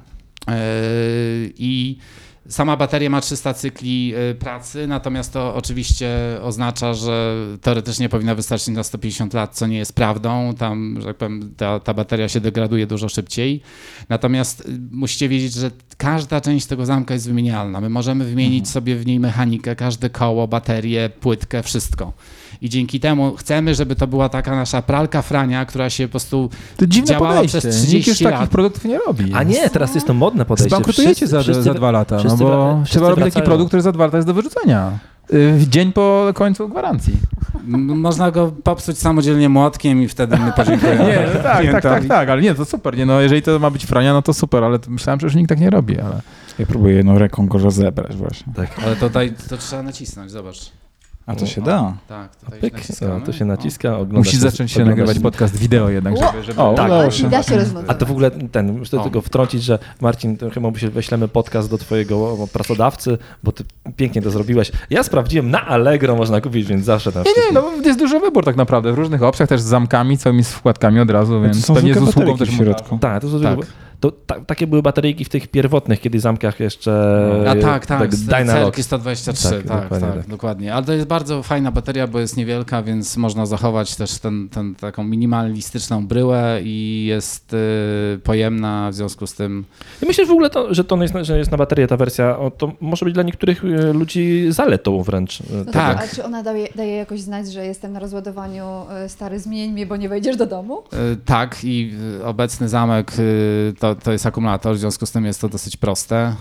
Yy, 0.47 0.53
I 1.57 1.97
Sama 2.49 2.77
bateria 2.77 3.09
ma 3.09 3.21
300 3.21 3.53
cykli 3.53 4.13
y, 4.31 4.35
pracy, 4.35 4.87
natomiast 4.87 5.33
to 5.33 5.55
oczywiście 5.55 6.09
oznacza, 6.41 6.93
że 6.93 7.35
teoretycznie 7.61 8.09
powinna 8.09 8.35
wystarczyć 8.35 8.67
na 8.67 8.83
150 8.83 9.33
lat, 9.33 9.55
co 9.57 9.67
nie 9.67 9.77
jest 9.77 9.93
prawdą. 9.93 10.53
Tam, 10.57 10.95
że 10.99 11.07
tak 11.07 11.17
powiem, 11.17 11.53
ta, 11.57 11.79
ta 11.79 11.93
bateria 11.93 12.29
się 12.29 12.39
degraduje 12.41 12.87
dużo 12.87 13.09
szybciej. 13.09 13.61
Natomiast 14.09 14.61
y, 14.61 14.79
musicie 14.91 15.29
wiedzieć, 15.29 15.53
że 15.53 15.71
każda 15.97 16.41
część 16.41 16.65
tego 16.65 16.85
zamka 16.85 17.13
jest 17.13 17.27
wymienialna. 17.27 17.81
My 17.81 17.89
możemy 17.89 18.25
wymienić 18.25 18.59
Mhm. 18.59 18.73
sobie 18.73 18.95
w 18.95 19.05
niej 19.05 19.19
mechanikę, 19.19 19.75
każde 19.75 20.09
koło, 20.09 20.47
baterię, 20.47 21.09
płytkę, 21.19 21.63
wszystko. 21.63 22.13
I 22.61 22.69
dzięki 22.69 22.99
temu 22.99 23.35
chcemy, 23.35 23.75
żeby 23.75 23.95
to 23.95 24.07
była 24.07 24.29
taka 24.29 24.55
nasza 24.55 24.81
pralka 24.81 25.21
frania, 25.21 25.65
która 25.65 25.89
się 25.89 26.07
po 26.07 26.11
prostu 26.11 26.49
To 26.77 26.87
dziwne 26.87 27.07
Działała 27.07 27.33
podejście. 27.35 27.57
przez 27.59 27.75
Nikt 27.75 27.87
30 27.87 28.09
już 28.11 28.19
takich 28.19 28.39
lat. 28.39 28.49
produktów 28.49 28.85
nie 28.85 28.97
robi. 29.07 29.33
A 29.33 29.43
nie, 29.43 29.69
teraz 29.69 29.95
jest 29.95 30.07
to 30.07 30.13
modne 30.13 30.45
podejście. 30.45 30.69
Zbankrutujecie 30.69 31.27
za, 31.27 31.41
wszyscy- 31.41 31.63
za 31.63 31.73
dwa 31.73 31.91
lata, 31.91 32.15
no 32.15 32.37
bo 32.37 32.75
wszyscy 32.77 32.91
trzeba 32.99 33.09
robić 33.09 33.33
taki 33.33 33.45
produkt, 33.45 33.69
który 33.69 33.81
za 33.81 33.91
dwa 33.91 34.05
lata 34.05 34.17
jest 34.17 34.27
do 34.27 34.33
wyrzucenia. 34.33 34.91
Y, 35.33 35.53
W 35.57 35.69
dzień 35.69 35.93
po 35.93 36.27
końcu 36.33 36.69
gwarancji. 36.69 37.13
można 37.77 38.31
go 38.31 38.51
popsuć 38.63 38.97
samodzielnie 38.97 39.49
młotkiem 39.49 40.01
i 40.01 40.07
wtedy 40.07 40.37
my 40.37 40.51
podziękujemy. 40.51 41.03
Nie, 41.07 41.27
no 41.35 41.43
tak, 41.43 41.71
tak, 41.71 41.83
tak, 41.83 42.05
tak, 42.05 42.29
ale 42.29 42.41
nie, 42.41 42.55
to 42.55 42.65
super, 42.65 42.97
nie, 42.97 43.05
no 43.05 43.21
jeżeli 43.21 43.41
to 43.41 43.59
ma 43.59 43.69
być 43.69 43.85
frania, 43.85 44.13
no 44.13 44.21
to 44.21 44.33
super, 44.33 44.63
ale 44.63 44.79
myślałem, 44.87 45.19
że 45.19 45.27
już 45.27 45.35
nikt 45.35 45.49
tak 45.49 45.59
nie 45.59 45.69
robi, 45.69 45.99
ale... 45.99 46.21
Ja 46.59 46.65
próbuję 46.65 46.95
jedną 46.95 47.17
ręką 47.17 47.47
go 47.47 47.57
rozebrać 47.57 48.15
właśnie. 48.15 48.53
Ale 48.85 48.95
tutaj 48.95 49.33
to 49.49 49.57
trzeba 49.57 49.83
nacisnąć, 49.83 50.31
zobacz. 50.31 50.71
A 51.29 51.35
to 51.35 51.45
się 51.45 51.61
da. 51.61 51.93
Tak, 52.07 52.35
tutaj 52.35 52.59
Pyk, 52.59 52.73
naciskamy. 52.73 53.21
to 53.25 53.33
się 53.33 53.45
naciska, 53.45 53.93
ogląda 53.93 54.17
Musi 54.17 54.31
się- 54.31 54.37
zacząć 54.37 54.71
się 54.71 54.85
nagrywać 54.85 55.19
podcast 55.19 55.57
wideo 55.57 55.89
jednak, 55.89 56.13
żeby... 56.17 56.43
żeby 56.43 56.61
O, 56.61 56.73
Tak. 56.73 57.13
się. 57.13 57.29
Da 57.29 57.43
się 57.43 57.55
rozmontować. 57.57 57.95
A 57.95 57.99
to 57.99 58.05
w 58.05 58.11
ogóle 58.11 58.31
ten, 58.31 58.79
muszę 58.79 58.99
O. 58.99 59.03
tylko 59.03 59.21
wtrącić, 59.21 59.63
że 59.63 59.79
Marcin, 60.01 60.37
to 60.37 60.49
chyba 60.49 60.79
się 60.79 60.89
weźlemy 60.89 61.27
podcast 61.27 61.69
do 61.69 61.77
twojego 61.77 62.37
pracodawcy, 62.53 63.17
bo 63.43 63.51
ty 63.51 63.63
pięknie 63.95 64.21
to 64.21 64.31
zrobiłeś. 64.31 64.71
Ja 64.89 65.03
sprawdziłem, 65.03 65.51
na 65.51 65.65
Allegro 65.67 66.15
można 66.15 66.41
kupić, 66.41 66.67
więc 66.67 66.85
zawsze 66.85 67.11
tam 67.11 67.23
Nie, 67.23 67.31
nie, 67.31 67.51
no 67.53 67.61
bo 67.61 67.71
jest 67.87 67.99
duży 67.99 68.19
wybór 68.19 68.45
tak 68.45 68.55
naprawdę 68.55 68.93
w 68.93 68.95
różnych 68.95 69.23
opcjach, 69.23 69.49
też 69.49 69.61
z 69.61 69.65
zamkami, 69.65 70.17
całymi 70.17 70.43
z 70.43 70.51
wkładkami 70.51 70.99
od 70.99 71.09
razu, 71.11 71.33
To 71.33 71.41
więc 71.41 71.65
są 71.65 71.75
pewnie 71.75 71.93
z 71.93 71.97
usługą 71.97 72.37
też 72.37 72.49
w 72.49 72.57
środku. 72.57 72.97
Tak, 72.97 73.21
to, 73.21 73.29
są 73.29 73.41
Tak. 73.41 73.59
To 73.99 74.11
ta, 74.11 74.39
takie 74.39 74.67
były 74.67 74.81
bateryjki 74.81 75.25
w 75.25 75.29
tych 75.29 75.47
pierwotnych, 75.47 76.01
kiedy 76.01 76.19
zamkach 76.19 76.59
jeszcze... 76.59 76.91
A 77.47 77.55
tak, 77.55 77.85
tak, 77.85 78.15
z 78.15 78.25
Dynalox. 78.25 78.51
Celki 78.51 78.83
123, 78.83 79.49
Tak, 79.49 79.63
tak, 79.63 79.67
tak, 79.67 79.89
dokładnie 79.89 80.07
tak, 80.07 80.17
tak. 80.17 80.27
dokładnie. 80.27 80.73
Ale 80.73 80.85
to 80.85 80.93
jest 80.93 81.07
bardzo 81.07 81.43
fajna 81.43 81.71
bateria, 81.71 82.07
bo 82.07 82.19
jest 82.19 82.37
niewielka, 82.37 82.83
więc 82.83 83.17
można 83.17 83.45
zachować 83.45 83.95
też 83.95 84.19
ten, 84.19 84.49
ten, 84.49 84.75
taką 84.75 85.03
minimalistyczną 85.03 86.07
bryłę 86.07 86.59
i 86.63 87.05
jest 87.05 87.53
y, 87.53 88.19
pojemna, 88.23 88.89
w 88.91 88.93
związku 88.93 89.27
z 89.27 89.33
tym 89.33 89.65
Ja 90.01 90.07
myślę, 90.07 90.23
że 90.23 90.27
w 90.29 90.31
ogóle 90.31 90.49
to, 90.49 90.73
że 90.73 90.83
to 90.83 91.01
jest, 91.01 91.13
że 91.21 91.37
jest 91.37 91.51
na 91.51 91.57
baterię 91.57 91.87
ta 91.87 91.97
wersja, 91.97 92.39
o, 92.39 92.51
to 92.51 92.71
może 92.81 93.05
być 93.05 93.13
dla 93.13 93.23
niektórych 93.23 93.63
e, 93.65 93.93
ludzi 93.93 94.45
zaletą 94.49 95.03
wręcz. 95.03 95.39
No 95.65 95.71
tak. 95.71 96.03
A 96.03 96.15
czy 96.15 96.23
ona 96.23 96.43
daje, 96.43 96.67
daje 96.75 96.95
jakoś 96.95 97.21
znać, 97.21 97.51
że 97.51 97.65
jestem 97.65 97.91
na 97.91 97.99
rozładowaniu, 97.99 98.65
e, 98.91 99.09
stary, 99.09 99.39
zmień 99.39 99.71
mnie, 99.71 99.85
bo 99.85 99.95
nie 99.95 100.09
wejdziesz 100.09 100.37
do 100.37 100.45
domu? 100.45 100.83
Y, 101.13 101.17
Tak, 101.25 101.63
i 101.63 101.93
y, 102.19 102.25
obecny 102.25 102.69
zamek 102.69 103.19
y, 103.19 103.73
to, 103.79 103.88
to 103.95 104.11
jest 104.11 104.25
akumulator, 104.25 104.75
w 104.75 104.79
związku 104.79 105.05
z 105.05 105.11
tym 105.11 105.25
jest 105.25 105.41
to 105.41 105.49
dosyć 105.49 105.77
proste. 105.77 106.35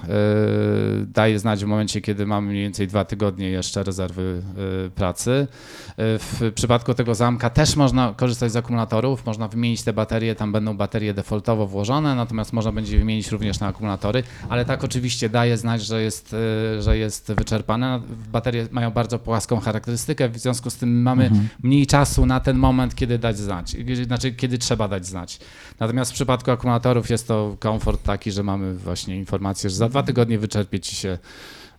Y, 1.02 1.06
Daje 1.06 1.38
znać 1.38 1.64
w 1.64 1.66
momencie, 1.66 2.00
kiedy 2.00 2.26
mamy 2.26 2.50
mniej 2.50 2.62
więcej 2.62 2.86
dwa 2.86 3.04
tygodnie 3.04 3.50
jeszcze 3.50 3.82
rezerwy 3.82 4.42
y, 4.86 4.90
pracy. 4.90 5.30
Y, 5.30 5.94
W 6.18 6.52
przypadku 6.54 6.94
tego 6.94 7.14
zamka 7.14 7.50
też 7.50 7.76
można 7.76 8.14
korzystać 8.16 8.52
z 8.52 8.56
akumulatorów, 8.56 9.26
można 9.26 9.48
wymienić 9.48 9.82
te 9.82 9.92
baterie, 9.92 10.34
tam 10.34 10.52
będą 10.52 10.76
baterie 10.76 11.14
defaultowo 11.14 11.66
włożone, 11.66 12.14
natomiast 12.14 12.52
można 12.52 12.72
będzie 12.72 12.98
wymienić 12.98 13.28
również 13.28 13.60
na 13.60 13.66
akumulatory, 13.66 14.22
ale 14.48 14.64
tak 14.64 14.84
oczywiście 14.84 15.28
daje 15.28 15.56
znać, 15.56 15.82
że 15.82 16.02
jest, 16.02 16.36
że 16.80 16.98
jest 16.98 17.32
wyczerpane. 17.32 18.00
Baterie 18.32 18.68
mają 18.70 18.90
bardzo 18.90 19.18
płaską 19.18 19.60
charakterystykę, 19.60 20.28
w 20.28 20.38
związku 20.38 20.70
z 20.70 20.76
tym 20.76 21.02
mamy 21.02 21.30
mniej 21.62 21.86
czasu 21.86 22.26
na 22.26 22.40
ten 22.40 22.56
moment, 22.56 22.94
kiedy 22.94 23.18
dać 23.18 23.38
znać, 23.38 23.76
znaczy 24.06 24.32
kiedy 24.32 24.58
trzeba 24.58 24.88
dać 24.88 25.06
znać. 25.06 25.38
Natomiast 25.80 26.10
w 26.10 26.14
przypadku 26.14 26.50
akumulatorów 26.50 27.10
jest 27.10 27.28
to 27.28 27.37
komfort 27.58 28.02
taki, 28.02 28.32
że 28.32 28.42
mamy 28.42 28.74
właśnie 28.74 29.16
informację, 29.16 29.70
że 29.70 29.76
za 29.76 29.88
dwa 29.88 30.02
tygodnie 30.02 30.38
wyczerpie 30.38 30.80
ci 30.80 30.96
się 30.96 31.18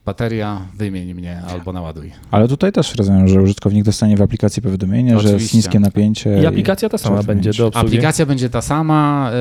bateria, 0.06 0.62
wymień 0.78 1.14
mnie 1.14 1.42
albo 1.50 1.74
naładuj. 1.74 2.12
Ale 2.32 2.48
tutaj 2.48 2.72
też 2.72 2.96
rozumiem, 2.96 3.28
że 3.28 3.42
użytkownik 3.42 3.86
dostanie 3.86 4.18
w 4.18 4.22
aplikacji 4.22 4.62
powiadomienie, 4.62 5.10
że 5.10 5.16
jest 5.16 5.26
Oczywiście. 5.36 5.58
niskie 5.58 5.80
napięcie. 5.80 6.42
I 6.42 6.46
aplikacja 6.46 6.90
ta 6.90 6.98
sama 6.98 7.24
będzie 7.24 7.52
do 7.54 7.68
obsługi. 7.68 7.88
Aplikacja 7.88 8.26
będzie 8.26 8.50
ta 8.50 8.62
sama. 8.62 9.32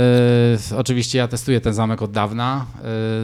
y, 0.70 0.76
oczywiście 0.76 1.18
ja 1.18 1.28
testuję 1.28 1.60
ten 1.60 1.74
zamek 1.74 2.02
od 2.02 2.10
dawna. 2.10 2.66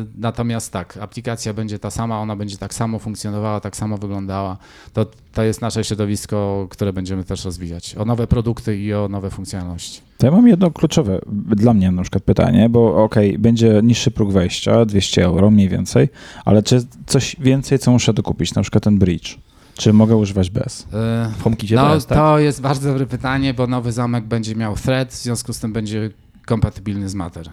y, 0.02 0.06
natomiast 0.18 0.72
tak, 0.72 0.96
aplikacja 0.96 1.54
będzie 1.54 1.78
ta 1.78 1.90
sama, 1.90 2.20
ona 2.20 2.36
będzie 2.36 2.56
tak 2.58 2.74
samo 2.74 2.98
funkcjonowała, 2.98 3.60
tak 3.60 3.76
samo 3.76 3.98
wyglądała. 3.98 4.56
To, 4.92 5.06
to 5.32 5.42
jest 5.42 5.60
nasze 5.60 5.84
środowisko, 5.84 6.66
które 6.70 6.92
będziemy 6.92 7.24
też 7.24 7.44
rozwijać. 7.44 7.94
O 7.96 8.04
nowe 8.04 8.26
produkty 8.26 8.78
i 8.78 8.94
o 8.94 9.08
nowe 9.08 9.30
funkcjonalności. 9.30 10.00
To 10.24 10.28
ja 10.28 10.36
mam 10.36 10.48
jedno 10.48 10.70
kluczowe 10.70 11.20
dla 11.32 11.74
mnie 11.74 11.90
na 11.90 12.02
przykład 12.02 12.24
pytanie, 12.24 12.68
bo 12.68 13.04
okej, 13.04 13.38
będzie 13.38 13.80
niższy 13.82 14.10
próg 14.10 14.32
wejścia, 14.32 14.84
200 14.84 15.24
euro 15.24 15.50
mniej 15.50 15.68
więcej, 15.68 16.08
ale 16.44 16.62
czy 16.62 16.74
jest 16.74 16.98
coś 17.06 17.36
więcej, 17.40 17.78
co 17.78 17.90
muszę 17.90 18.12
dokupić, 18.12 18.54
na 18.54 18.62
przykład 18.62 18.84
ten 18.84 18.98
bridge? 18.98 19.38
Czy 19.76 19.92
mogę 19.92 20.16
używać 20.16 20.50
bez? 20.50 20.86
W 21.38 21.42
HomeKitie 21.42 21.76
No, 21.76 22.00
tak? 22.00 22.18
to 22.18 22.38
jest 22.38 22.60
bardzo 22.60 22.88
dobre 22.88 23.06
pytanie, 23.06 23.54
bo 23.54 23.66
nowy 23.66 23.92
zamek 23.92 24.24
będzie 24.24 24.54
miał 24.56 24.76
thread, 24.76 25.12
w 25.12 25.16
związku 25.16 25.52
z 25.52 25.58
tym 25.58 25.72
będzie 25.72 26.10
kompatybilny 26.46 27.08
z 27.08 27.14
Matter. 27.14 27.50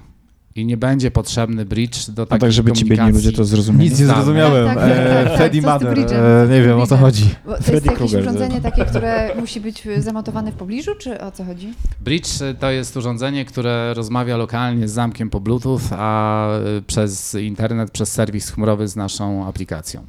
I 0.55 0.65
nie 0.65 0.77
będzie 0.77 1.11
potrzebny 1.11 1.65
bridge 1.65 2.09
do 2.09 2.23
A 2.23 2.25
takiej 2.25 2.39
tak, 2.39 2.51
żeby 2.51 2.71
ci 2.71 2.85
biedni 2.85 3.11
ludzie 3.11 3.31
to 3.31 3.45
zrozumieli. 3.45 3.89
Nic 3.89 3.99
nie 3.99 4.07
Tak. 4.07 4.15
zrozumiałem. 4.15 4.65
Tak, 4.67 4.77
tak, 4.77 4.87
tak, 4.87 4.97
E, 4.97 5.23
tak, 5.25 5.37
Freddy 5.37 5.57
e, 6.15 6.47
nie 6.49 6.61
wiem 6.61 6.79
o 6.79 6.87
co 6.87 6.97
chodzi. 6.97 7.29
Bo 7.45 7.51
to 7.57 7.63
Freddy 7.63 7.73
jest 7.73 7.85
jakieś 7.85 7.97
Krueger, 7.97 8.21
urządzenie 8.21 8.61
takie, 8.61 8.85
które 8.85 9.35
musi 9.39 9.61
być 9.61 9.87
e, 9.87 10.01
zamontowane 10.01 10.51
w 10.51 10.55
pobliżu, 10.55 10.91
czy 10.95 11.21
o 11.21 11.31
co 11.31 11.43
chodzi? 11.43 11.73
Bridge 12.01 12.27
to 12.59 12.71
jest 12.71 12.97
urządzenie, 12.97 13.45
które 13.45 13.93
rozmawia 13.93 14.37
lokalnie 14.37 14.87
z 14.87 14.91
zamkiem 14.91 15.29
po 15.29 15.39
Bluetooth, 15.39 15.81
a 15.91 16.47
przez 16.87 17.35
internet, 17.35 17.91
przez 17.91 18.11
serwis 18.11 18.49
chmurowy 18.49 18.87
z 18.87 18.95
naszą 18.95 19.47
aplikacją. 19.47 20.01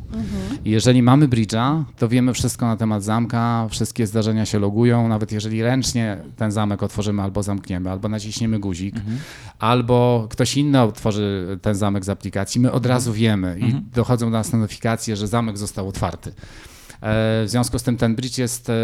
I 0.64 0.70
jeżeli 0.70 1.02
mamy 1.02 1.28
bridge'a, 1.28 1.82
to 1.98 2.08
wiemy 2.08 2.32
wszystko 2.32 2.66
na 2.66 2.76
temat 2.76 3.04
zamka, 3.04 3.66
wszystkie 3.70 4.06
zdarzenia 4.06 4.46
się 4.46 4.58
logują, 4.58 5.08
nawet 5.08 5.32
jeżeli 5.32 5.62
ręcznie 5.62 6.16
ten 6.36 6.52
zamek 6.52 6.82
otworzymy 6.82 7.22
albo 7.22 7.42
zamkniemy, 7.42 7.90
albo 7.90 8.08
naciśniemy 8.08 8.58
guzik, 8.58 8.94
albo 9.58 10.28
ktoś 10.32 10.56
inny 10.56 10.82
otworzy 10.82 11.58
ten 11.62 11.74
zamek 11.74 12.04
z 12.04 12.08
aplikacji, 12.08 12.60
my 12.60 12.72
od 12.72 12.86
razu 12.86 13.12
wiemy 13.12 13.58
i 13.60 13.94
dochodzą 13.94 14.26
do 14.26 14.30
nas 14.30 14.52
notyfikacje, 14.52 15.16
że 15.16 15.28
zamek 15.28 15.58
został 15.58 15.88
otwarty. 15.88 16.30
E, 16.30 17.44
W 17.44 17.48
związku 17.48 17.78
z 17.78 17.82
tym 17.82 17.96
ten 17.96 18.14
bridge 18.14 18.38
jest, 18.38 18.70
e, 18.70 18.74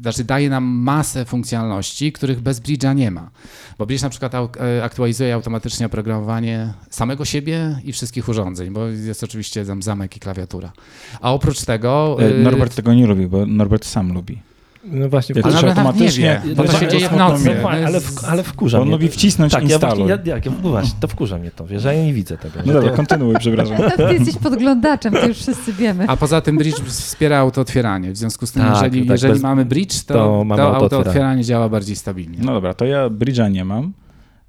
znaczy 0.00 0.24
daje 0.24 0.50
nam 0.50 0.64
masę 0.64 1.24
funkcjonalności, 1.24 2.12
których 2.12 2.40
bez 2.40 2.60
bridge'a 2.60 2.94
nie 2.94 3.10
ma. 3.10 3.30
Bo 3.78 3.86
bridge 3.86 4.02
na 4.02 4.10
przykład 4.10 4.34
e, 4.34 4.84
aktualizuje 4.84 5.34
automatycznie 5.34 5.86
oprogramowanie 5.86 6.72
samego 6.90 7.24
siebie 7.24 7.80
i 7.84 7.92
wszystkich 7.92 8.28
urządzeń, 8.28 8.70
bo 8.70 8.86
jest 8.86 9.24
oczywiście 9.24 9.64
tam 9.64 9.82
zamek 9.82 10.16
i 10.16 10.20
klawiatura. 10.20 10.72
A 11.20 11.32
oprócz 11.32 11.64
tego... 11.64 12.16
Norbert 12.42 12.74
tego 12.74 12.94
nie 12.94 13.06
lubi, 13.06 13.26
bo 13.26 13.46
Norbert 13.46 13.84
sam 13.84 14.12
lubi. 14.12 14.47
No 14.90 15.08
właśnie, 15.08 15.34
to 15.34 15.40
wkurza- 15.40 15.68
automatycznie- 15.68 16.40
wie, 16.44 16.54
bo 16.54 16.64
to 16.64 16.72
No 16.72 16.78
się 16.78 16.88
dzieje 16.88 17.08
w 17.08 17.16
nocy. 17.16 17.56
No, 17.62 17.68
ale, 17.68 18.00
w, 18.00 18.24
ale 18.24 18.42
wkurza 18.42 18.78
Bo 18.78 18.82
on 18.82 18.88
mnie. 18.88 18.96
lubi 18.96 19.08
wcisnąć 19.08 19.52
tak, 19.52 19.62
ja 19.70 19.78
właśnie, 19.78 19.88
instaluj. 20.04 20.26
ja, 20.26 20.34
jak, 20.34 20.48
właśnie, 20.48 20.92
to 21.00 21.08
wkurza 21.08 21.38
mnie 21.38 21.50
to, 21.50 21.66
wiesz, 21.66 21.84
ja 21.84 21.94
nie 22.04 22.12
widzę 22.12 22.38
tego. 22.38 22.58
No 22.66 22.72
dobra, 22.72 22.90
to- 22.90 22.96
kontynuuj, 22.96 23.34
przepraszam. 23.38 23.76
Ty 24.08 24.14
jesteś 24.14 24.36
podglądaczem, 24.36 25.12
to 25.12 25.26
już 25.28 25.38
wszyscy 25.38 25.72
wiemy. 25.72 26.04
A 26.08 26.16
poza 26.16 26.40
tym 26.40 26.56
bridge 26.58 26.80
wspiera 26.80 27.38
autootwieranie. 27.38 28.12
W 28.12 28.16
związku 28.16 28.46
z 28.46 28.52
tym, 28.52 28.62
Tak, 28.62 28.74
jeżeli, 28.74 29.00
tak, 29.00 29.10
jeżeli 29.10 29.32
bez- 29.32 29.42
mamy 29.42 29.64
bridge, 29.64 30.02
to, 30.04 30.14
to 30.14 30.20
to, 30.20 30.44
mamy 30.44 30.62
autootwieranie. 30.62 30.96
autootwieranie 30.98 31.44
działa 31.44 31.68
bardziej 31.68 31.96
stabilnie. 31.96 32.38
No 32.42 32.52
dobra, 32.52 32.74
to 32.74 32.84
ja 32.84 33.08
bridge'a 33.10 33.50
nie 33.50 33.64
mam. 33.64 33.92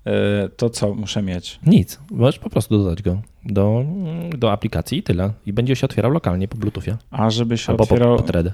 E, 0.05 0.49
To 0.49 0.69
co 0.69 0.95
muszę 0.95 1.21
mieć? 1.21 1.59
Nic, 1.65 1.99
możesz 2.11 2.39
po 2.39 2.49
prostu 2.49 2.77
dodać 2.77 3.01
go 3.01 3.17
do, 3.45 3.83
do 4.37 4.51
aplikacji 4.51 4.97
i 4.97 5.03
tyle. 5.03 5.31
I 5.45 5.53
będzie 5.53 5.75
się 5.75 5.85
otwierał 5.85 6.11
lokalnie 6.11 6.47
po 6.47 6.57
Bluetoothie 6.57 6.97
A 7.11 7.29
żeby 7.29 7.57
się 7.57 7.69
albo 7.69 7.77
po, 7.87 7.93
otwierał, 7.95 8.15
po 8.17 8.23
thread. 8.23 8.47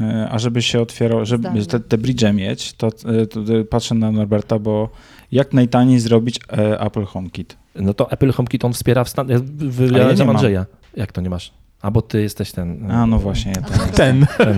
E, 0.00 0.28
a 0.30 0.38
żeby 0.38 0.62
się 0.62 0.80
otwierał, 0.80 1.24
żeby 1.24 1.66
te, 1.66 1.80
te 1.80 1.98
bridge'e 1.98 2.34
mieć, 2.34 2.72
to, 2.72 2.86
e, 2.86 3.26
to, 3.26 3.42
to 3.44 3.52
patrzę 3.70 3.94
na 3.94 4.12
Norberta, 4.12 4.58
bo 4.58 4.88
jak 5.32 5.52
najtaniej 5.54 6.00
zrobić 6.00 6.40
e, 6.52 6.80
Apple 6.80 7.04
HomeKit? 7.04 7.56
No 7.74 7.94
to 7.94 8.10
Apple 8.12 8.32
HomeKit 8.32 8.64
on 8.64 8.72
wspiera 8.72 9.04
w 9.04 9.08
stan... 9.08 9.28
Ale 9.30 9.98
ja 9.98 10.12
nie 10.12 10.24
mam. 10.24 10.36
Andrzeja. 10.36 10.66
Jak 10.96 11.12
to 11.12 11.20
nie 11.20 11.30
masz? 11.30 11.52
A 11.82 11.90
bo 11.90 12.02
ty 12.02 12.22
jesteś 12.22 12.52
ten... 12.52 12.90
A 12.90 13.06
no 13.06 13.18
właśnie, 13.18 13.52
ja 13.56 13.62
A 13.62 13.68
tak. 13.78 13.90
to- 13.90 13.96
Ten. 14.02 14.26
ten, 14.38 14.56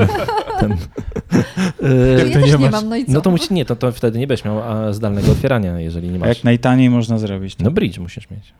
ten. 0.60 0.76
Ja 2.18 2.40
też 2.40 2.50
nie, 2.52 2.58
masz? 2.58 2.72
mam, 2.72 2.88
no 2.88 2.96
i 2.96 3.04
co? 3.06 3.12
no 3.12 3.20
to 3.20 3.30
musi, 3.30 3.54
nie, 3.54 3.64
to, 3.64 3.76
to 3.76 3.92
wtedy 3.92 4.18
nie 4.18 4.26
będziesz 4.26 4.44
miał 4.44 4.62
a, 4.62 4.92
zdalnego 4.92 5.32
otwierania, 5.32 5.80
jeżeli 5.80 6.08
nie 6.08 6.16
A 6.16 6.18
masz. 6.18 6.28
jak 6.28 6.44
najtaniej 6.44 6.90
można 6.90 7.18
zrobić? 7.18 7.54
To? 7.56 7.64
No 7.64 7.70
bridge 7.70 7.98
musisz 7.98 8.30
mieć. 8.30 8.52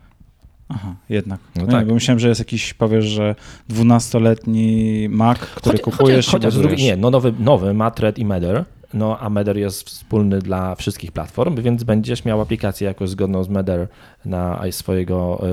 Aha, 0.69 0.95
jednak. 1.09 1.39
No 1.55 1.61
No 1.65 1.71
tak. 1.71 1.87
bo 1.87 1.93
myślałem, 1.93 2.19
że 2.19 2.27
jest 2.27 2.41
jakiś, 2.41 2.73
powiesz, 2.73 3.05
że 3.05 3.35
12-letni 3.69 5.07
Mac, 5.09 5.37
który 5.39 5.77
Choć- 5.77 5.81
kupujesz 5.81 6.25
chociaż, 6.25 6.31
chociaż 6.31 6.53
i 6.53 6.57
z 6.57 6.59
drugiej, 6.59 6.75
budujesz. 6.77 6.91
nie, 6.91 6.97
no 7.01 7.09
nowy, 7.09 7.33
nowy 7.39 7.73
ma 7.73 7.91
thread 7.91 8.19
i 8.19 8.25
Matter, 8.25 8.65
no 8.93 9.19
a 9.19 9.29
Meder 9.29 9.57
jest 9.57 9.89
wspólny 9.89 10.39
dla 10.39 10.75
wszystkich 10.75 11.11
platform, 11.11 11.55
więc 11.61 11.83
będziesz 11.83 12.25
miał 12.25 12.41
aplikację 12.41 12.87
jakoś 12.87 13.09
zgodną 13.09 13.43
z 13.43 13.49
Meder 13.49 13.87
na 14.25 14.61
swojego 14.71 15.43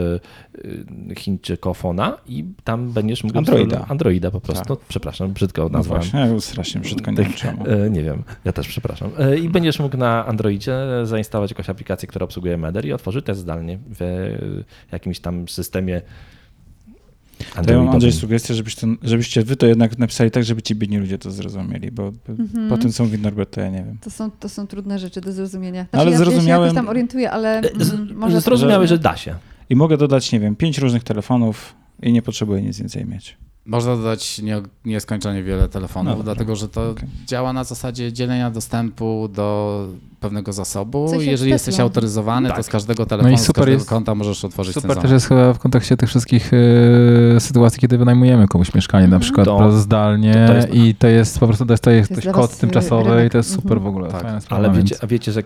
y, 0.54 0.58
y, 1.10 1.14
Chińczykofona 1.14 2.18
i 2.26 2.44
tam 2.64 2.90
będziesz 2.92 3.24
mógł... 3.24 3.38
Androida. 3.38 3.86
Androida 3.88 4.30
po 4.30 4.40
prostu. 4.40 4.62
Tak. 4.62 4.68
No, 4.70 4.76
przepraszam, 4.88 5.32
brzydko 5.32 5.62
No 5.62 5.68
nazwałem. 5.68 6.02
właśnie, 6.02 6.20
ja 6.20 6.40
strasznie 6.40 6.80
brzydko, 6.80 7.10
nie 7.10 7.16
wiem 7.16 7.32
czemu. 7.32 7.64
E, 7.66 7.90
Nie 7.90 8.02
wiem, 8.02 8.22
ja 8.44 8.52
też 8.52 8.68
przepraszam. 8.68 9.10
E, 9.18 9.38
I 9.38 9.48
będziesz 9.48 9.78
mógł 9.80 9.96
na 9.96 10.26
Androidzie 10.26 10.76
zainstalować 11.04 11.50
jakąś 11.50 11.70
aplikację, 11.70 12.08
która 12.08 12.24
obsługuje 12.24 12.56
Meder 12.56 12.84
i 12.86 12.92
otworzy 12.92 13.22
test 13.22 13.40
zdalnie 13.40 13.78
w 14.00 14.30
jakimś 14.92 15.20
tam 15.20 15.48
systemie 15.48 16.02
To 17.66 17.72
ja 17.72 17.78
mam. 17.78 17.88
Andrzej 17.88 18.12
sugestię, 18.12 18.54
żebyś 18.54 18.74
to, 18.74 18.86
żebyście 19.02 19.42
wy 19.44 19.56
to 19.56 19.66
jednak 19.66 19.98
napisali 19.98 20.30
tak, 20.30 20.44
żeby 20.44 20.62
ci 20.62 20.74
biedni 20.74 20.98
ludzie 20.98 21.18
to 21.18 21.30
zrozumieli, 21.30 21.90
bo 21.90 22.12
Mhm. 22.28 22.68
po 22.68 22.78
tym 22.78 22.92
co 22.92 23.04
mówi 23.04 23.18
Norbert, 23.18 23.50
to 23.54 23.60
ja 23.60 23.70
nie 23.70 23.84
wiem. 23.84 23.98
To 24.00 24.10
są, 24.10 24.30
to 24.30 24.48
są 24.48 24.66
trudne 24.66 24.98
rzeczy 24.98 25.20
do 25.20 25.32
zrozumienia. 25.32 25.82
Znaczy, 25.90 26.00
Ale 26.02 26.10
ja, 26.10 26.18
Ja 26.18 26.24
się 26.24 26.30
zrozumiałem- 26.30 26.62
jakoś 26.62 26.74
tam 26.76 26.88
orientuję, 26.88 27.30
ale 27.30 27.60
E, 27.60 27.84
z- 27.84 27.92
mm, 27.94 28.16
może... 28.16 28.40
Zrozumiałeś, 28.40 28.88
że 28.88 28.98
da 28.98 29.16
się. 29.16 29.34
I 29.70 29.76
mogę 29.76 29.96
dodać, 29.96 30.32
nie 30.32 30.40
wiem, 30.40 30.56
pięć 30.56 30.78
różnych 30.78 31.04
telefonów 31.04 31.74
i 32.02 32.12
nie 32.12 32.22
potrzebuję 32.22 32.62
nic 32.62 32.78
więcej 32.78 33.06
mieć. 33.06 33.36
Można 33.70 33.96
dodać 33.96 34.38
nie, 34.38 34.62
nieskończenie 34.84 35.42
wiele 35.42 35.68
telefonów, 35.68 36.16
No 36.18 36.22
dlatego 36.24 36.56
że 36.56 36.68
to 36.68 36.90
Okej. 36.90 37.08
działa 37.26 37.52
na 37.52 37.64
zasadzie 37.64 38.12
dzielenia 38.12 38.50
dostępu 38.50 39.28
do 39.34 39.86
pewnego 40.20 40.52
zasobu. 40.52 41.08
Coś 41.10 41.24
Jeżeli 41.26 41.50
z 41.50 41.52
jesteś 41.52 41.80
autoryzowany, 41.80 42.48
Tak. 42.48 42.56
to 42.56 42.62
z 42.62 42.68
każdego 42.68 43.06
telefonu, 43.06 43.28
No 43.34 43.34
i 43.34 43.38
z 43.38 43.46
super 43.46 43.54
każdego 43.62 43.78
jest- 43.78 43.88
konta 43.88 44.14
możesz 44.14 44.44
otworzyć 44.44 44.74
ten 44.74 44.82
Super 44.82 44.96
też 44.96 45.10
jest 45.10 45.26
chyba 45.28 45.52
w 45.52 45.58
kontekście 45.58 45.96
tych 45.96 46.08
wszystkich 46.08 46.50
e, 47.36 47.40
sytuacji, 47.40 47.80
kiedy 47.80 47.98
wynajmujemy 47.98 48.48
komuś 48.48 48.74
mieszkanie, 48.74 49.02
na 49.02 49.16
Mhm. 49.16 49.20
przykład 49.22 49.44
To- 49.46 49.58
to, 49.58 49.72
zdalnie 49.72 50.32
to- 50.34 50.46
to 50.46 50.54
jest- 50.54 50.74
i 50.74 50.94
to 50.94 51.06
jest 51.08 51.38
po 51.38 51.46
prostu 51.46 51.64
dostaje 51.64 51.96
jest 51.96 52.12
ktoś 52.12 52.24
dla 52.24 52.32
kod 52.32 52.54
y, 52.54 52.56
tymczasowy 52.60 53.10
rynek. 53.10 53.26
i 53.26 53.30
to 53.30 53.38
jest 53.38 53.50
super 53.50 53.72
Mhm. 53.76 53.82
w 53.84 53.86
ogóle. 53.86 54.08
Tak. 54.10 54.42
sprawa, 54.42 54.64
Ale 54.68 54.78
wiecie, 54.78 54.96
a 55.02 55.06
wiecie, 55.06 55.32
że 55.32 55.42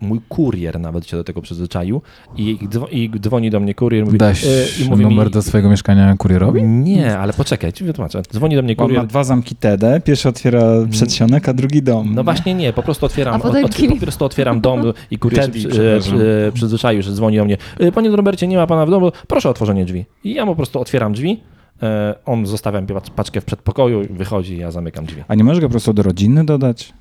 mój 0.00 0.20
kurier 0.28 0.80
nawet 0.80 1.06
się 1.06 1.16
do 1.16 1.24
tego 1.24 1.42
przyzwyczaił 1.42 2.02
i, 2.36 2.58
dzwo- 2.68 2.88
i 2.90 3.10
dzwoni 3.20 3.50
do 3.50 3.60
mnie 3.60 3.74
kurier 3.74 4.04
mówi, 4.04 4.18
Daś 4.18 4.44
e, 4.44 4.48
i 4.84 4.88
mówi 4.88 5.02
numer 5.02 5.26
mi, 5.26 5.32
do 5.32 5.42
swojego 5.42 5.68
mieszkania 5.70 6.16
kurierowi? 6.16 6.62
Nie, 6.62 7.18
ale 7.18 7.32
poczekaj, 7.32 7.63
ci 7.72 7.84
wytłumaczę. 7.84 8.22
Dzwoni 8.32 8.56
do 8.56 8.62
mnie 8.62 8.76
On 8.76 8.84
ma 8.84 8.88
kurier. 8.88 9.06
dwa 9.06 9.24
zamki 9.24 9.56
TD, 9.56 10.00
pierwszy 10.04 10.28
otwiera 10.28 10.62
przedsionek, 10.90 11.48
a 11.48 11.54
drugi 11.54 11.82
dom. 11.82 12.14
No 12.14 12.24
właśnie 12.24 12.54
nie, 12.54 12.72
po 12.72 12.82
prostu 12.82 13.06
otwieram, 13.06 13.34
A 13.34 13.38
potem 13.38 13.64
po 13.90 13.96
prostu 14.00 14.24
otwieram 14.24 14.60
dom 14.60 14.82
i 15.10 15.18
kurier 15.18 15.36
się 15.36 15.42
Teddy, 15.52 15.58
przy, 15.58 15.68
przepraszam. 15.68 16.18
e, 16.48 16.52
przyzwyczaił, 16.52 17.02
że 17.02 17.12
dzwoni 17.12 17.36
do 17.36 17.44
mnie. 17.44 17.56
"E, 17.78 17.92
Panie 17.92 18.10
Robercie, 18.10 18.46
nie 18.46 18.56
ma 18.56 18.66
pana 18.66 18.86
w 18.86 18.90
domu, 18.90 19.12
proszę 19.28 19.48
o 19.48 19.50
otworzenie 19.50 19.84
drzwi. 19.84 20.04
I 20.24 20.34
ja 20.34 20.46
po 20.46 20.56
prostu 20.56 20.80
otwieram 20.80 21.12
drzwi, 21.12 21.40
e, 21.82 22.14
on 22.26 22.46
zostawia 22.46 22.80
mi 22.80 22.86
pac- 22.86 23.10
paczkę 23.10 23.40
w 23.40 23.44
przedpokoju, 23.44 24.02
wychodzi, 24.10 24.58
ja 24.58 24.70
zamykam 24.70 25.06
drzwi. 25.06 25.22
A 25.28 25.34
nie 25.34 25.44
możesz 25.44 25.60
go 25.60 25.66
po 25.66 25.70
prostu 25.70 25.92
do 25.92 26.02
rodziny 26.02 26.44
dodać? 26.44 26.92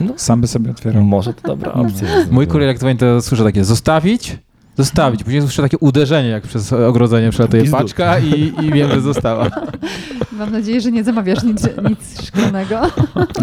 No. 0.00 0.12
Sam 0.16 0.40
by 0.40 0.46
sobie 0.46 0.70
otwierał. 0.70 1.02
Może 1.02 1.34
to 1.34 1.48
dobra 1.48 1.72
opcja. 1.72 2.08
Mój 2.30 2.46
kurier 2.46 2.68
jak 2.68 2.78
dzwoni, 2.78 2.96
to 2.96 3.22
słyszę 3.22 3.44
takie 3.44 3.64
zostawić, 3.64 4.36
zostawić. 4.76 5.24
Później 5.24 5.42
słyszę 5.42 5.62
takie 5.62 5.78
uderzenie, 5.78 6.28
jak 6.28 6.42
przez 6.42 6.72
ogrodzenie 6.72 7.30
przelatuje 7.30 7.62
Pizdu. 7.62 7.76
paczka 7.78 8.18
i, 8.18 8.52
i 8.62 8.70
wiem, 8.72 8.90
że 8.90 9.00
została. 9.00 9.46
Mam 10.32 10.52
nadzieję, 10.52 10.80
że 10.80 10.92
nie 10.92 11.04
zamawiasz 11.04 11.42
nic, 11.42 11.62
nic 11.88 12.26
szklanego. 12.26 12.80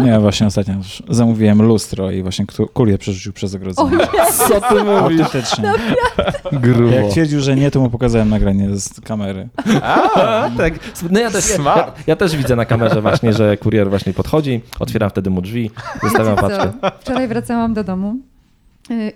Nie, 0.04 0.20
właśnie 0.20 0.46
ostatnio 0.46 0.74
zamówiłem 1.08 1.62
lustro 1.62 2.10
i 2.10 2.22
właśnie 2.22 2.46
ku- 2.46 2.66
kurier 2.66 2.98
przerzucił 2.98 3.32
przez 3.32 3.54
ogrodzenie. 3.54 3.90
nie, 3.96 4.32
Co 4.32 4.60
ty 4.60 4.74
mówisz? 4.84 5.20
Autentycznie. 5.20 5.72
Grubo. 6.52 6.94
Jak 6.94 7.10
twierdził, 7.10 7.40
że 7.40 7.56
nie, 7.56 7.70
to 7.70 7.80
mu 7.80 7.90
pokazałem 7.90 8.28
nagranie 8.28 8.76
z 8.76 9.00
kamery. 9.00 9.48
A, 9.82 10.50
tak. 10.56 10.74
No 11.10 11.20
ja 11.20 11.30
też, 11.30 11.44
ja, 11.64 11.92
ja 12.06 12.16
też 12.16 12.36
widzę 12.36 12.56
na 12.56 12.64
kamerze 12.64 13.02
właśnie, 13.02 13.32
że 13.32 13.56
kurier 13.56 13.90
właśnie 13.90 14.12
podchodzi, 14.12 14.60
otwieram 14.80 15.10
wtedy 15.10 15.30
mu 15.30 15.42
drzwi, 15.42 15.70
zostawiam 16.02 16.36
paczkę. 16.36 16.72
Wczoraj 17.00 17.28
wracałam 17.28 17.74
do 17.74 17.84
domu 17.84 18.16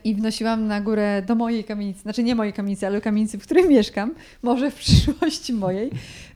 i 0.04 0.14
wnosiłam 0.14 0.66
na 0.66 0.80
górę 0.80 1.22
do 1.22 1.34
mojej 1.34 1.64
kamienicy, 1.64 2.00
znaczy 2.00 2.22
nie 2.22 2.34
mojej 2.34 2.52
kamienicy, 2.52 2.86
ale 2.86 3.00
kamienicy, 3.00 3.38
w 3.38 3.42
której 3.42 3.68
mieszkam, 3.76 4.14
może 4.42 4.70
w 4.70 4.74
przyszłości 4.74 5.52
mojej, 5.52 5.90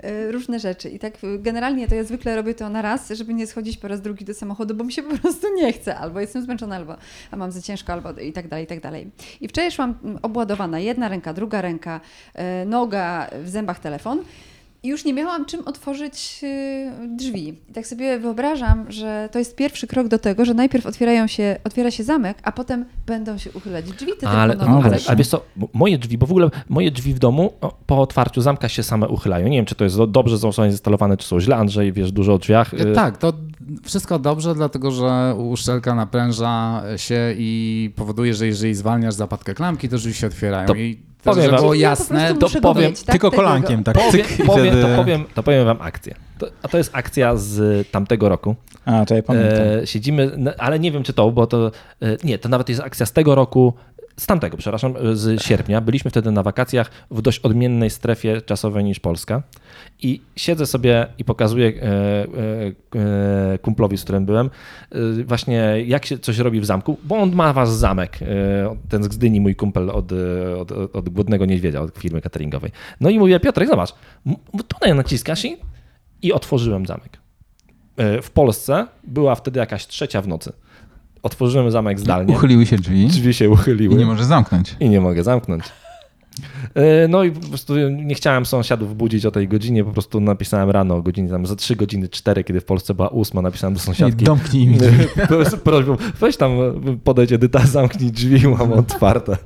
y, 0.05 0.33
różne 0.33 0.59
rzeczy. 0.59 0.89
I 0.89 0.99
tak 0.99 1.25
y, 1.25 1.39
generalnie 1.39 1.89
to 1.89 1.95
ja 1.95 2.05
zwykle 2.05 2.37
robię 2.37 2.55
to 2.55 2.69
na 2.69 2.83
raz, 2.83 3.09
żeby 3.11 3.35
nie 3.35 3.47
schodzić 3.47 3.77
po 3.77 3.89
raz 3.89 4.01
drugi 4.01 4.25
do 4.25 4.35
samochodu, 4.35 4.75
bo 4.75 4.85
mi 4.85 4.93
się 4.93 5.03
po 5.03 5.17
prostu 5.23 5.47
nie 5.55 5.73
chce, 5.73 5.97
albo 5.97 6.21
jestem 6.21 6.43
zmęczona, 6.43 6.77
albo 6.77 6.97
a 7.31 7.37
mam 7.37 7.53
za 7.53 7.63
ciężko, 7.63 7.93
albo 7.93 8.13
i 8.13 8.33
tak 8.33 8.49
dalej, 8.49 8.65
i 8.65 8.69
tak 8.69 8.81
dalej. 8.81 9.11
I 9.41 9.49
wczoraj 9.49 9.73
szłam 9.73 9.95
mm, 10.05 10.19
obładowana, 10.23 10.79
jedna 10.79 11.09
ręka, 11.09 11.35
druga 11.35 11.63
ręka, 11.63 12.01
y, 12.63 12.67
noga, 12.67 13.31
w 13.43 13.49
zębach 13.49 13.79
telefon. 13.79 14.25
I 14.83 14.89
już 14.89 15.05
nie 15.05 15.15
miałam 15.15 15.45
czym 15.47 15.61
otworzyć 15.69 16.41
y, 16.43 16.91
drzwi. 17.17 17.49
I 17.69 17.73
tak 17.73 17.87
sobie 17.87 18.19
wyobrażam, 18.19 18.93
że 18.93 19.29
to 19.33 19.39
jest 19.39 19.57
pierwszy 19.57 19.87
krok 19.87 20.09
do 20.09 20.19
tego, 20.19 20.45
że 20.45 20.55
najpierw 20.55 20.87
otwierają 20.87 21.27
się, 21.27 21.57
otwiera 21.65 21.91
się 21.91 22.05
zamek, 22.05 22.39
a 22.43 22.53
potem 22.53 22.85
będą 23.07 23.39
się 23.39 23.51
uchylać 23.53 23.85
drzwi. 23.93 24.13
Ty 24.21 24.29
Ale, 24.29 24.57
tylko 24.57 24.71
no 24.73 24.83
ale, 24.85 24.99
ale 25.07 25.17
wiesz 25.17 25.29
co, 25.29 25.43
moje 25.73 25.99
drzwi, 25.99 26.19
bo 26.19 26.27
w 26.27 26.31
ogóle 26.31 26.51
moje 26.69 26.91
drzwi 26.91 27.15
w 27.15 27.19
domu 27.19 27.53
po 27.87 28.01
otwarciu 28.01 28.41
zamka 28.41 28.69
się 28.69 28.83
same 28.83 29.09
uchylają. 29.09 29.49
Nie 29.49 29.57
wiem, 29.57 29.67
czy 29.67 29.75
to 29.75 29.85
jest 29.85 29.97
do- 29.97 30.07
dobrze 30.07 30.39
są 30.39 30.53
zainstalowane, 30.53 31.17
czy 31.17 31.27
są 31.29 31.41
źle. 31.41 31.57
Andrzej, 31.57 31.93
wiesz 31.93 32.13
dużo 32.13 32.35
o 32.35 32.39
drzwiach. 32.39 32.75
y, 32.75 32.93
Tak, 32.95 33.19
to 33.19 33.33
wszystko 33.85 34.19
dobrze, 34.19 34.55
dlatego 34.55 34.91
że 34.91 35.35
uszczelka 35.39 35.95
napręża 35.95 36.83
się 36.97 37.35
i 37.39 37.91
powoduje, 37.97 38.35
że 38.35 38.47
jeżeli 38.47 38.75
zwalniasz 38.75 39.15
zapadkę 39.15 39.55
klamki, 39.55 39.89
to 39.89 39.97
drzwi 39.97 40.15
się 40.15 40.27
otwierają. 40.27 40.67
To 40.67 40.75
I 40.75 41.10
powiem 41.25 41.43
żeby 41.43 41.53
wam- 41.53 41.61
było 41.61 41.75
Ja 41.75 41.89
po 41.89 41.91
jasne, 41.91 42.35
to 42.35 42.49
powiem 42.61 42.93
tak? 42.95 43.05
Tylko 43.07 43.31
kolankiem, 43.31 43.85
tak 43.85 43.95
Powiem, 43.95 44.13
cyk 44.13 44.41
i 44.41 44.43
powiem, 44.45 44.67
wtedy... 44.67 44.83
to, 44.83 44.97
powiem, 44.97 45.25
to 45.35 45.43
powiem 45.43 45.65
wam 45.65 45.79
akcję. 45.81 46.15
To, 46.39 46.47
a 46.63 46.69
to 46.69 46.79
jest 46.79 46.91
akcja 46.93 47.37
z 47.37 47.89
tamtego 47.91 48.29
roku. 48.29 48.55
A, 48.85 49.05
to 49.05 49.15
ja 49.15 49.23
pamiętam. 49.23 49.67
E, 49.83 49.87
siedzimy, 49.87 50.55
ale 50.59 50.79
nie 50.79 50.93
wiem 50.93 51.03
czy 51.03 51.13
to, 51.13 51.31
bo 51.31 51.47
to, 51.47 51.71
e, 52.03 52.17
nie, 52.25 52.39
to 52.39 52.49
nawet 52.49 52.69
jest 52.69 52.81
akcja 52.81 53.07
z 53.07 53.13
tego 53.13 53.35
roku, 53.35 53.75
z 54.17 54.27
tamtego, 54.27 54.57
przepraszam, 54.57 54.95
z 55.13 55.43
sierpnia. 55.43 55.81
Byliśmy 55.81 56.11
wtedy 56.11 56.31
na 56.31 56.43
wakacjach 56.43 56.91
w 57.11 57.23
dość 57.23 57.39
odmiennej 57.39 57.91
strefie 57.91 58.43
czasowej 58.43 58.85
niż 58.85 59.01
Polska 59.01 59.43
i 60.03 60.21
siedzę 60.37 60.67
sobie 60.67 61.07
i 61.19 61.25
pokazuję 61.25 61.69
e, 61.69 61.83
e, 61.83 62.27
e, 63.55 63.59
kumplowi, 63.59 63.99
z 63.99 64.05
którym 64.05 64.27
byłem, 64.27 64.51
właśnie 65.27 65.75
jak 65.87 66.07
się 66.07 66.19
coś 66.19 66.39
robi 66.39 66.61
w 66.61 66.65
zamku, 66.65 66.99
bo 67.05 67.17
on 67.17 67.35
ma 67.35 67.53
wasz 67.53 67.69
zamek, 67.69 68.19
ten 68.89 69.03
z 69.03 69.09
Gdyni, 69.09 69.41
mój 69.41 69.57
kumpel 69.57 69.91
od, 69.91 70.13
od, 70.59 70.73
od, 70.73 70.97
od 70.97 71.09
Głodnego 71.09 71.47
Niedźwiedzia, 71.47 71.81
od 71.81 71.99
firmy 71.99 72.21
cateringowej. 72.21 72.71
No 73.01 73.11
i 73.11 73.19
mówię, 73.19 73.41
Piotrek, 73.41 73.69
zobacz, 73.69 73.95
tutaj 74.69 74.95
naciskasz 74.95 75.45
i, 75.45 75.57
i 76.23 76.33
otworzyłem 76.33 76.87
zamek. 76.87 77.19
W 78.23 78.31
Polsce 78.31 78.87
była 79.05 79.35
wtedy 79.35 79.59
jakaś 79.61 79.87
trzecia 79.87 80.23
w 80.23 80.29
nocy. 80.29 80.53
Otworzyłem 81.23 81.71
zamek 81.71 82.01
zdalnie. 82.01 82.35
Uchyliły 82.35 82.67
się 82.67 82.77
drzwi 82.77 83.07
Drzwi 83.07 83.35
się 83.35 83.51
uchyliły. 83.51 83.95
i 83.95 83.99
nie 83.99 84.07
możesz 84.07 84.25
zamknąć. 84.25 84.77
I 84.81 84.89
nie 84.89 85.01
mogę 85.01 85.25
zamknąć. 85.25 85.65
E, 86.75 87.09
No 87.09 87.25
i 87.25 87.31
po 87.31 87.49
prostu 87.49 87.89
nie 87.89 88.15
chciałem 88.15 88.47
sąsiadów 88.47 88.97
budzić 88.97 89.27
o 89.27 89.31
tej 89.31 89.49
godzinie, 89.49 89.85
po 89.85 89.93
prostu 89.93 90.21
napisałem 90.21 90.71
rano 90.71 90.95
o 90.97 91.03
godzinie 91.03 91.29
tam 91.29 91.47
za 91.47 91.57
3 91.57 91.77
godziny 91.77 92.09
4, 92.09 92.45
kiedy 92.45 92.61
w 92.61 92.65
Polsce 92.65 92.95
była 92.95 93.11
8, 93.11 93.43
napisałem 93.43 93.75
do 93.75 93.81
I 93.81 93.83
sąsiadki. 93.83 94.25
domknij 94.31 94.67
mi. 94.67 94.79
Z 95.45 95.57
prośbą, 95.65 95.97
weź 96.21 96.37
tam, 96.37 96.51
podejdź 97.05 97.33
Edyta, 97.33 97.67
zamknij 97.67 98.11
drzwi, 98.11 98.49
mam 98.49 98.73
otwarte. 98.73 99.37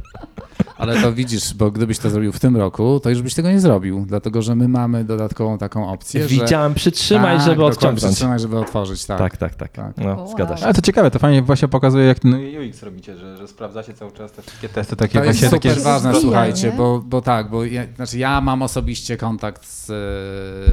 Ale 0.76 1.02
to 1.02 1.12
widzisz, 1.12 1.54
bo 1.54 1.70
gdybyś 1.70 1.98
to 1.98 2.10
zrobił 2.10 2.32
w 2.32 2.40
tym 2.40 2.56
roku, 2.56 3.00
to 3.00 3.10
już 3.10 3.22
byś 3.22 3.34
tego 3.34 3.50
nie 3.50 3.60
zrobił, 3.60 4.04
dlatego 4.08 4.42
że 4.42 4.54
my 4.54 4.68
mamy 4.68 5.04
dodatkową 5.04 5.58
taką 5.58 5.88
opcję, 5.90 6.22
że... 6.22 6.28
Widziałem, 6.28 6.74
przytrzymaj, 6.74 7.36
Tak, 7.36 7.46
żeby 7.46 7.64
odciągnąć. 7.64 8.04
Przytrzymaj, 8.04 8.38
żeby 8.38 8.58
otworzyć, 8.58 9.04
tak. 9.04 9.18
Tak, 9.18 9.36
tak, 9.36 9.54
tak. 9.54 9.72
Tak. 9.72 9.96
No, 9.96 10.14
Wow. 10.16 10.28
zgadza 10.28 10.56
się. 10.56 10.64
Ale 10.64 10.74
to 10.74 10.82
ciekawe, 10.82 11.10
to 11.10 11.18
fajnie 11.18 11.42
właśnie 11.42 11.68
pokazuje, 11.68 12.06
jak 12.06 12.18
ten 12.18 12.34
UX 12.34 12.82
robicie, 12.82 13.16
że, 13.16 13.36
że 13.36 13.48
sprawdzacie 13.48 13.94
cały 13.94 14.12
czas 14.12 14.32
te 14.32 14.42
wszystkie 14.42 14.68
testy 14.68 14.96
takie 14.96 15.18
To 15.18 15.24
jest 15.24 15.38
właśnie 15.40 15.56
super 15.56 15.70
takie... 15.74 15.84
ważne, 15.84 16.12
rozwija, 16.12 16.30
słuchajcie, 16.32 16.72
bo, 16.76 17.02
bo 17.06 17.22
tak, 17.22 17.50
bo 17.50 17.64
ja, 17.64 17.82
znaczy 17.96 18.18
ja 18.18 18.40
mam 18.40 18.62
osobiście 18.62 19.16
kontakt 19.16 19.66
z 19.66 19.90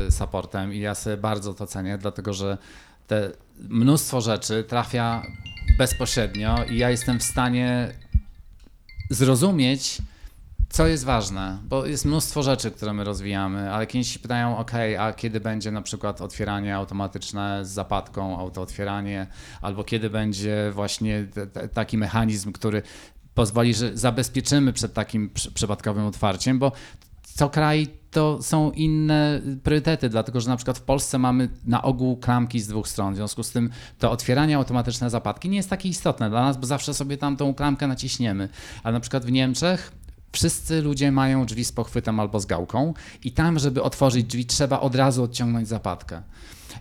e, 0.08 0.12
supportem 0.12 0.74
i 0.74 0.80
ja 0.80 0.96
sobie 0.96 1.18
bardzo 1.18 1.54
to 1.54 1.68
cenię, 1.68 1.98
dlatego 1.98 2.34
że 2.34 2.58
te 3.08 3.32
mnóstwo 3.70 4.22
rzeczy 4.22 4.64
trafia 4.68 5.22
bezpośrednio 5.78 6.56
i 6.70 6.78
ja 6.78 6.90
jestem 6.90 7.20
w 7.20 7.24
stanie 7.24 7.92
zrozumieć, 9.16 9.98
co 10.70 10.88
jest 10.88 11.04
ważne, 11.04 11.58
bo 11.64 11.86
jest 11.86 12.06
mnóstwo 12.06 12.44
rzeczy, 12.44 12.72
które 12.72 12.94
my 12.94 13.04
rozwijamy, 13.04 13.72
ale 13.74 13.88
klienci 13.88 14.20
pytają, 14.20 14.58
ok, 14.58 14.72
a 15.00 15.14
kiedy 15.14 15.40
będzie 15.40 15.72
na 15.72 15.82
przykład 15.82 16.22
otwieranie 16.22 16.76
automatyczne 16.76 17.66
z 17.66 17.70
zapadką, 17.70 18.40
autootwieranie, 18.40 19.28
albo 19.62 19.84
kiedy 19.84 20.10
będzie 20.10 20.72
właśnie 20.74 21.28
taki 21.74 21.98
mechanizm, 21.98 22.52
który 22.52 22.82
pozwoli, 23.34 23.74
że 23.74 23.98
zabezpieczymy 23.98 24.74
przed 24.74 24.94
takim 24.94 25.30
przy- 25.30 25.52
przypadkowym 25.52 26.06
otwarciem, 26.06 26.60
bo 26.60 26.72
co 27.36 27.50
kraj 27.50 27.88
to 28.12 28.44
są 28.44 28.72
inne 28.72 29.42
priorytety, 29.64 30.10
dlatego 30.10 30.42
że 30.42 30.50
na 30.50 30.56
przykład 30.56 30.78
w 30.78 30.82
Polsce 30.82 31.18
mamy 31.18 31.50
na 31.66 31.82
ogół 31.82 32.18
klamki 32.18 32.60
z 32.60 32.68
dwóch 32.68 32.88
stron, 32.88 33.14
w 33.14 33.16
związku 33.16 33.44
z 33.44 33.52
tym 33.52 33.70
to 34.00 34.12
otwieranie 34.12 34.56
automatyczne 34.56 35.10
zapadki 35.10 35.50
nie 35.50 35.58
jest 35.58 35.70
takie 35.70 35.90
istotne 35.90 36.30
dla 36.30 36.42
nas, 36.42 36.58
bo 36.58 36.66
zawsze 36.66 36.94
sobie 36.94 37.18
tam 37.18 37.38
tą 37.38 37.54
klamkę 37.54 37.88
naciśniemy, 37.88 38.50
ale 38.84 38.94
na 38.94 39.00
przykład 39.00 39.26
w 39.26 39.32
Niemczech 39.32 39.92
Wszyscy 40.32 40.82
ludzie 40.82 41.12
mają 41.12 41.46
drzwi 41.46 41.66
z 41.66 41.72
pochwytem 41.72 42.20
albo 42.20 42.40
z 42.40 42.46
gałką 42.46 42.94
i 43.24 43.32
tam, 43.32 43.60
żeby 43.60 43.84
otworzyć 43.84 44.26
drzwi, 44.26 44.46
trzeba 44.46 44.80
od 44.80 44.96
razu 44.96 45.24
odciągnąć 45.24 45.68
zapadkę. 45.68 46.22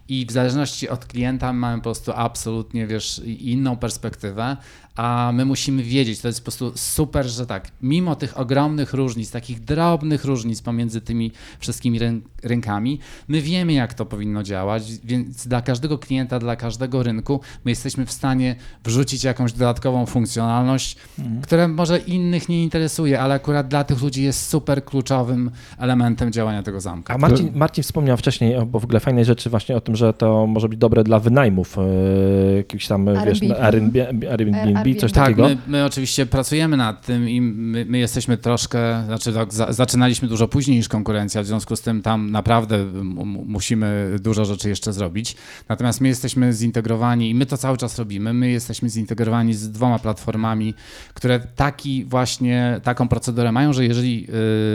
i 0.08 0.26
w 0.26 0.32
zależności 0.32 0.88
od 0.88 1.06
klienta 1.06 1.52
mamy 1.52 1.76
po 1.76 1.82
prostu 1.82 2.12
absolutnie, 2.14 2.86
wiesz, 2.86 3.18
inną 3.24 3.76
perspektywę, 3.76 4.56
a 5.00 5.32
my 5.32 5.44
musimy 5.44 5.82
wiedzieć, 5.82 6.20
to 6.20 6.28
jest 6.28 6.40
po 6.40 6.44
prostu 6.44 6.72
super, 6.74 7.26
że 7.26 7.46
tak, 7.46 7.68
mimo 7.82 8.16
tych 8.16 8.38
ogromnych 8.38 8.94
różnic, 8.94 9.30
takich 9.30 9.60
drobnych 9.60 10.24
różnic 10.24 10.62
pomiędzy 10.62 11.00
tymi 11.00 11.32
wszystkimi 11.58 11.98
rynkami, 12.42 12.98
my 13.28 13.40
wiemy, 13.40 13.72
jak 13.72 13.94
to 13.94 14.06
powinno 14.06 14.42
działać, 14.42 14.82
więc 15.04 15.46
dla 15.46 15.62
każdego 15.62 15.98
klienta, 15.98 16.38
dla 16.38 16.56
każdego 16.56 17.02
rynku 17.02 17.40
my 17.64 17.70
jesteśmy 17.70 18.06
w 18.06 18.12
stanie 18.12 18.56
wrzucić 18.84 19.24
jakąś 19.24 19.52
dodatkową 19.52 20.06
funkcjonalność, 20.06 20.96
mhm. 21.18 21.42
która 21.42 21.68
może 21.68 21.98
innych 21.98 22.48
nie 22.48 22.62
interesuje, 22.62 23.20
ale 23.20 23.34
akurat 23.34 23.68
dla 23.68 23.84
tych 23.84 24.02
ludzi 24.02 24.22
jest 24.22 24.48
super 24.48 24.84
kluczowym 24.84 25.50
elementem 25.78 26.32
działania 26.32 26.62
tego 26.62 26.80
zamka. 26.80 27.14
A 27.14 27.18
Marcin, 27.18 27.50
Marcin 27.54 27.84
wspomniał 27.84 28.16
wcześniej, 28.16 28.66
bo 28.66 28.80
w 28.80 28.84
ogóle 28.84 29.00
fajnej 29.00 29.24
rzeczy 29.24 29.50
właśnie 29.50 29.76
o 29.76 29.80
tym, 29.80 29.96
że 29.96 30.12
to 30.12 30.46
może 30.46 30.68
być 30.68 30.78
dobre 30.78 31.04
dla 31.04 31.18
wynajmów, 31.18 31.76
yy, 31.76 32.56
jakichś 32.56 32.86
tam, 32.86 33.08
Airbnb. 33.08 33.48
wiesz, 33.48 33.60
Airbnb, 33.60 34.30
Airbnb 34.30 34.89
coś 34.96 35.12
tak, 35.12 35.24
takiego? 35.24 35.48
My, 35.48 35.56
my 35.66 35.84
oczywiście 35.84 36.26
pracujemy 36.26 36.76
nad 36.76 37.06
tym 37.06 37.28
i 37.28 37.40
my, 37.40 37.84
my 37.84 37.98
jesteśmy 37.98 38.36
troszkę, 38.36 39.04
znaczy 39.06 39.32
tak, 39.32 39.54
za, 39.54 39.72
zaczynaliśmy 39.72 40.28
dużo 40.28 40.48
później 40.48 40.76
niż 40.76 40.88
konkurencja, 40.88 41.42
w 41.42 41.46
związku 41.46 41.76
z 41.76 41.80
tym 41.80 42.02
tam 42.02 42.30
naprawdę 42.30 42.84
musimy 43.24 44.16
dużo 44.20 44.44
rzeczy 44.44 44.68
jeszcze 44.68 44.92
zrobić. 44.92 45.36
Natomiast 45.68 46.00
my 46.00 46.08
jesteśmy 46.08 46.52
zintegrowani 46.52 47.30
i 47.30 47.34
my 47.34 47.46
to 47.46 47.56
cały 47.56 47.76
czas 47.76 47.98
robimy. 47.98 48.32
My 48.32 48.50
jesteśmy 48.50 48.88
zintegrowani 48.88 49.54
z 49.54 49.70
dwoma 49.70 49.98
platformami, 49.98 50.74
które 51.14 51.40
taki 51.40 52.04
właśnie, 52.04 52.80
taką 52.82 53.08
procedurę 53.08 53.52
mają, 53.52 53.72
że 53.72 53.84
jeżeli 53.84 54.26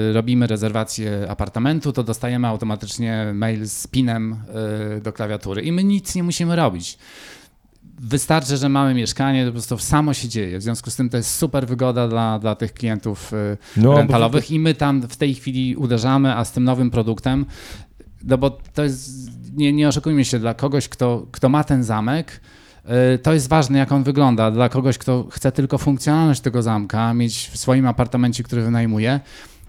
y, 0.10 0.14
robimy 0.14 0.48
rezerwację 0.48 1.26
apartamentu, 1.30 1.94
to 1.94 2.04
dostajemy 2.04 2.48
automatycznie 2.48 3.32
mail 3.34 3.68
z 3.68 3.88
pinem 3.88 4.36
y, 4.98 5.02
do 5.02 5.14
klawiatury 5.14 5.62
i 5.62 5.72
my 5.72 5.84
nic 5.84 6.16
nie 6.16 6.24
musimy 6.24 6.56
robić 6.56 6.98
wystarczy, 8.00 8.58
że 8.58 8.70
mamy 8.70 8.94
mieszkanie, 8.94 9.44
to 9.44 9.48
po 9.48 9.54
prostu 9.54 9.78
samo 9.78 10.14
się 10.14 10.28
dzieje. 10.28 10.60
W 10.60 10.62
związku 10.62 10.90
z 10.90 10.96
tym 10.96 11.10
to 11.10 11.18
jest 11.18 11.36
super 11.36 11.68
wygoda 11.68 12.08
dla, 12.08 12.40
dla 12.40 12.56
tych 12.56 12.74
klientów 12.74 13.34
y, 13.34 13.58
no, 13.78 13.98
rentalowych 13.98 14.52
i 14.52 14.60
my 14.60 14.74
tam 14.74 15.02
w 15.02 15.18
tej 15.18 15.36
chwili 15.36 15.76
uderzamy, 15.76 16.36
a 16.36 16.46
z 16.46 16.52
tym 16.52 16.64
nowym 16.64 16.92
produktem, 16.92 17.46
no 18.24 18.38
bo 18.38 18.58
to 18.74 18.84
jest, 18.84 19.32
nie, 19.56 19.74
nie 19.74 19.88
oszukujmy 19.88 20.26
się, 20.26 20.40
dla 20.40 20.54
kogoś, 20.54 20.90
kto, 20.90 21.28
kto 21.32 21.50
ma 21.50 21.64
ten 21.64 21.84
zamek, 21.84 22.42
y, 23.16 23.18
to 23.18 23.34
jest 23.34 23.50
ważne, 23.50 23.80
jak 23.80 23.92
on 23.92 24.04
wygląda. 24.04 24.52
Dla 24.52 24.70
kogoś, 24.70 24.98
kto 24.98 25.28
chce 25.32 25.52
tylko 25.52 25.78
funkcjonalność 25.78 26.42
tego 26.42 26.62
zamka, 26.62 27.14
mieć 27.14 27.50
w 27.54 27.58
swoim 27.58 27.88
apartamencie, 27.88 28.44
który 28.44 28.62
wynajmuje, 28.62 29.20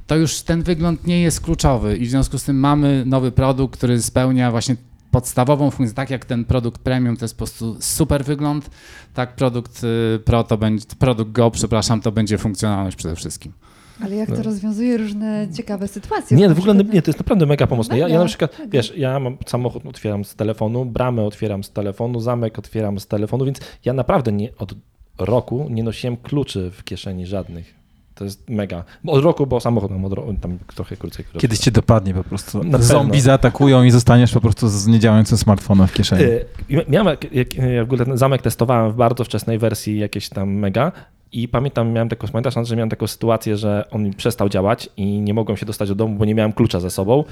to 0.06 0.16
już 0.16 0.42
ten 0.42 0.62
wygląd 0.62 1.06
nie 1.06 1.20
jest 1.20 1.40
kluczowy 1.40 1.96
i 1.96 2.06
w 2.06 2.10
związku 2.10 2.38
z 2.38 2.44
tym 2.44 2.58
mamy 2.58 3.02
nowy 3.06 3.32
produkt, 3.32 3.76
który 3.76 4.02
spełnia 4.02 4.50
właśnie 4.50 4.76
podstawową 5.16 5.70
funkcję, 5.70 5.94
tak 5.94 6.10
jak 6.10 6.24
ten 6.24 6.44
produkt 6.44 6.80
premium 6.80 7.16
to 7.16 7.24
jest 7.24 7.34
po 7.34 7.38
prostu 7.38 7.76
super 7.80 8.24
wygląd, 8.24 8.70
tak 9.14 9.36
produkt 9.36 9.84
y, 9.84 10.18
Pro 10.24 10.44
to 10.44 10.58
będzie, 10.58 10.86
produkt 10.98 11.32
Go, 11.32 11.50
przepraszam, 11.50 12.00
to 12.00 12.12
będzie 12.12 12.38
funkcjonalność 12.38 12.96
przede 12.96 13.16
wszystkim. 13.16 13.52
Ale 14.00 14.16
jak 14.16 14.28
to 14.28 14.36
no. 14.36 14.42
rozwiązuje 14.42 14.98
różne 14.98 15.48
ciekawe 15.54 15.88
sytuacje? 15.88 16.36
Nie, 16.36 16.48
w 16.48 16.58
ogóle 16.58 16.74
nie, 16.74 17.02
to 17.02 17.10
jest 17.10 17.18
naprawdę 17.18 17.46
mega 17.46 17.66
pomocne. 17.66 17.98
Ja, 17.98 18.08
ja 18.08 18.18
na 18.18 18.24
przykład, 18.24 18.58
mega. 18.58 18.70
wiesz, 18.70 18.92
ja 18.96 19.20
mam 19.20 19.36
samochód, 19.46 19.86
otwieram 19.86 20.24
z 20.24 20.34
telefonu, 20.34 20.84
bramę 20.84 21.22
otwieram 21.22 21.64
z 21.64 21.70
telefonu, 21.70 22.20
zamek 22.20 22.58
otwieram 22.58 23.00
z 23.00 23.06
telefonu, 23.06 23.44
więc 23.44 23.58
ja 23.84 23.92
naprawdę 23.92 24.32
nie, 24.32 24.56
od 24.58 24.74
roku 25.18 25.66
nie 25.70 25.82
nosiłem 25.82 26.16
kluczy 26.16 26.70
w 26.70 26.84
kieszeni 26.84 27.26
żadnych. 27.26 27.74
To 28.16 28.24
jest 28.24 28.50
mega. 28.50 28.84
Od 29.06 29.24
roku, 29.24 29.46
bo 29.46 29.60
samochód 29.60 29.90
mam 29.90 30.12
roku, 30.12 30.34
tam 30.40 30.58
trochę 30.74 30.96
krócej. 30.96 31.24
Kiedyś 31.38 31.58
cię 31.58 31.70
dopadnie 31.70 32.14
po 32.14 32.24
prostu. 32.24 32.64
Na 32.64 32.78
Zombie 32.78 33.20
zaatakują 33.20 33.84
i 33.84 33.90
zostaniesz 33.90 34.32
po 34.32 34.40
prostu 34.40 34.68
z 34.68 34.86
niedziałającym 34.86 35.38
smartfonem 35.38 35.86
w 35.86 35.92
kieszeni. 35.92 36.22
Yy, 36.22 36.84
miałem, 36.88 37.16
jak, 37.32 37.32
jak 37.32 37.48
w 37.80 37.92
ogóle 37.92 38.04
ten 38.04 38.18
zamek 38.18 38.42
testowałem 38.42 38.92
w 38.92 38.94
bardzo 38.94 39.24
wczesnej 39.24 39.58
wersji 39.58 39.98
jakieś 39.98 40.28
tam 40.28 40.54
mega 40.54 40.92
i 41.32 41.48
pamiętam, 41.48 41.92
miałem 41.92 42.08
taką, 42.08 42.28
pamiętasz, 42.28 42.68
że 42.68 42.76
miałem 42.76 42.90
taką 42.90 43.06
sytuację, 43.06 43.56
że 43.56 43.84
on 43.90 44.10
przestał 44.14 44.48
działać 44.48 44.88
i 44.96 45.20
nie 45.20 45.34
mogłem 45.34 45.56
się 45.56 45.66
dostać 45.66 45.88
do 45.88 45.94
domu, 45.94 46.16
bo 46.16 46.24
nie 46.24 46.34
miałem 46.34 46.52
klucza 46.52 46.80
ze 46.80 46.90
sobą. 46.90 47.24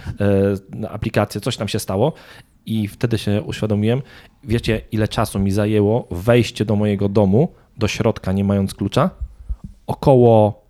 Yy, 0.80 0.88
aplikację, 0.88 1.40
coś 1.40 1.56
tam 1.56 1.68
się 1.68 1.78
stało 1.78 2.12
i 2.66 2.88
wtedy 2.88 3.18
się 3.18 3.42
uświadomiłem, 3.42 4.02
wiecie 4.44 4.80
ile 4.92 5.08
czasu 5.08 5.38
mi 5.38 5.50
zajęło 5.50 6.08
wejście 6.10 6.64
do 6.64 6.76
mojego 6.76 7.08
domu, 7.08 7.48
do 7.78 7.88
środka 7.88 8.32
nie 8.32 8.44
mając 8.44 8.74
klucza? 8.74 9.10
Około 9.86 10.63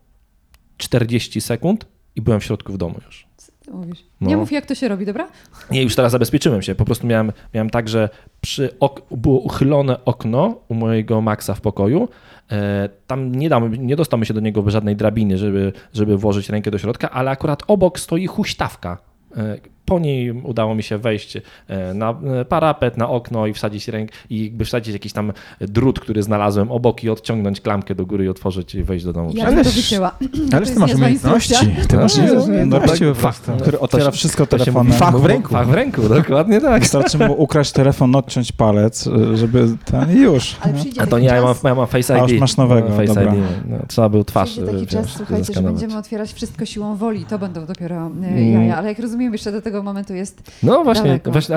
40 0.85 1.41
sekund 1.41 1.87
i 2.17 2.23
byłem 2.23 2.41
w 2.41 2.45
środku 2.45 2.73
w 2.73 2.79
domu 2.79 2.95
już. 3.07 3.27
Mówisz. 3.73 4.05
No. 4.21 4.29
Nie 4.29 4.37
mów, 4.37 4.53
jak 4.53 4.67
to 4.67 4.75
się 4.75 4.89
robi, 4.89 5.07
dobra? 5.07 5.29
Nie, 5.71 5.83
już 5.83 5.97
teraz 5.97 6.13
zabezpieczyłem 6.13 6.63
się. 6.63 6.75
Po 6.75 6.85
prostu 6.85 7.07
miałem, 7.07 7.33
miałem 7.55 7.71
tak, 7.71 7.89
że 7.89 8.09
przy 8.41 8.79
ok 8.81 9.03
było 9.11 9.41
uchylone 9.41 10.05
okno 10.05 10.61
u 10.69 10.75
mojego 10.75 11.21
Maxa 11.21 11.55
w 11.55 11.61
pokoju. 11.61 12.09
E, 12.51 12.89
tam 13.07 13.35
nie, 13.35 13.49
dam, 13.49 13.75
nie 13.75 13.97
dostamy 13.97 14.27
się 14.27 14.35
do 14.35 14.41
niego 14.41 14.71
żadnej 14.71 14.97
drabiny, 14.97 15.39
żeby, 15.39 15.73
żeby 15.93 16.17
włożyć 16.17 16.49
rękę 16.49 16.71
do 16.71 16.79
środka, 16.79 17.11
ale 17.11 17.31
akurat 17.31 17.63
obok 17.67 18.01
stoi 18.01 18.27
huśtawka. 18.27 18.99
E, 19.37 19.59
po 19.85 19.99
niej 19.99 20.31
udało 20.31 20.75
mi 20.75 20.83
się 20.83 20.99
wejść 20.99 21.37
e, 21.37 21.95
na 21.95 22.11
e, 22.11 22.45
parapet, 22.45 22.97
na 22.97 23.09
okno 23.09 23.47
i 23.47 23.53
wsadzić 23.53 23.89
rękę 23.89 24.15
i 24.31 24.45
jakby 24.45 24.65
wsadzić 24.65 24.93
jakiś 24.93 25.13
tam 25.13 25.33
drut, 25.61 26.01
który 26.01 26.23
znalazłem 26.23 26.71
obok 26.71 27.05
i 27.05 27.11
odciągnąć 27.11 27.61
klamkę 27.61 27.95
do 27.95 28.07
góry 28.07 28.25
i 28.25 28.29
otworzyć 28.29 28.75
i 28.75 28.83
wejść 28.83 29.05
do 29.05 29.13
domu. 29.13 29.31
Ja 29.35 29.47
ale 29.47 29.65
to 29.65 29.71
wycięła. 29.71 30.19
Ależ 30.53 30.71
ty 30.71 30.79
masz 30.81 30.95
umiejętności. 30.95 31.55
Ty 31.89 31.97
masz 31.97 32.17
umiejętności 32.47 33.05
po 33.05 33.15
prostu. 33.15 33.53
Który 33.61 33.81
otwiera 33.81 34.11
wszystko 34.11 34.47
telefonem. 34.47 34.93
Fach 34.93 35.19
w 35.19 35.25
ręku. 35.25 35.53
Fach 35.53 35.69
w 35.69 35.75
ręku, 35.75 36.09
dokładnie 36.09 36.61
tak. 36.61 36.83
Wystarczy 36.83 37.19
mu 37.19 37.43
ukraść 37.43 37.73
telefon, 37.73 38.17
odciąć 38.17 38.53
palec, 38.53 39.09
żeby 39.35 39.69
ten 39.85 40.17
już. 40.17 40.57
A 40.99 41.07
to 41.07 41.19
nie, 41.19 41.27
ja 41.27 41.43
mam, 41.43 41.55
ja 41.65 41.75
mam 41.75 41.87
Face 41.87 42.15
ID. 42.15 42.23
A 42.23 42.33
już 42.33 42.41
masz 42.41 42.57
nowego, 42.57 42.89
Face 42.89 43.07
dobra. 43.07 43.35
ID. 43.35 43.41
No, 43.69 43.77
trzeba 43.89 44.09
był 44.09 44.25
twarz 44.25 44.51
Przyjdzie 44.51 44.73
taki 44.73 44.87
czas, 44.87 45.07
słuchajcie, 45.17 45.55
że 45.55 45.63
będziemy 45.63 45.97
otwierać 45.97 46.33
wszystko 46.33 46.67
siłą 46.67 46.97
woli. 46.97 47.25
To 47.25 47.39
będą 47.39 47.67
dopiero 47.67 48.11
e, 48.23 48.51
jaja. 48.51 48.77
Ale 48.77 48.89
jak 48.89 48.99
rozumiem, 48.99 49.33
jeszcze 49.33 49.53
do 49.53 49.63
tego 49.63 49.74
momentu 49.83 50.15
jest 50.15 50.53
No 50.63 50.85
właśnie, 50.85 51.21
właśnie, 51.25 51.57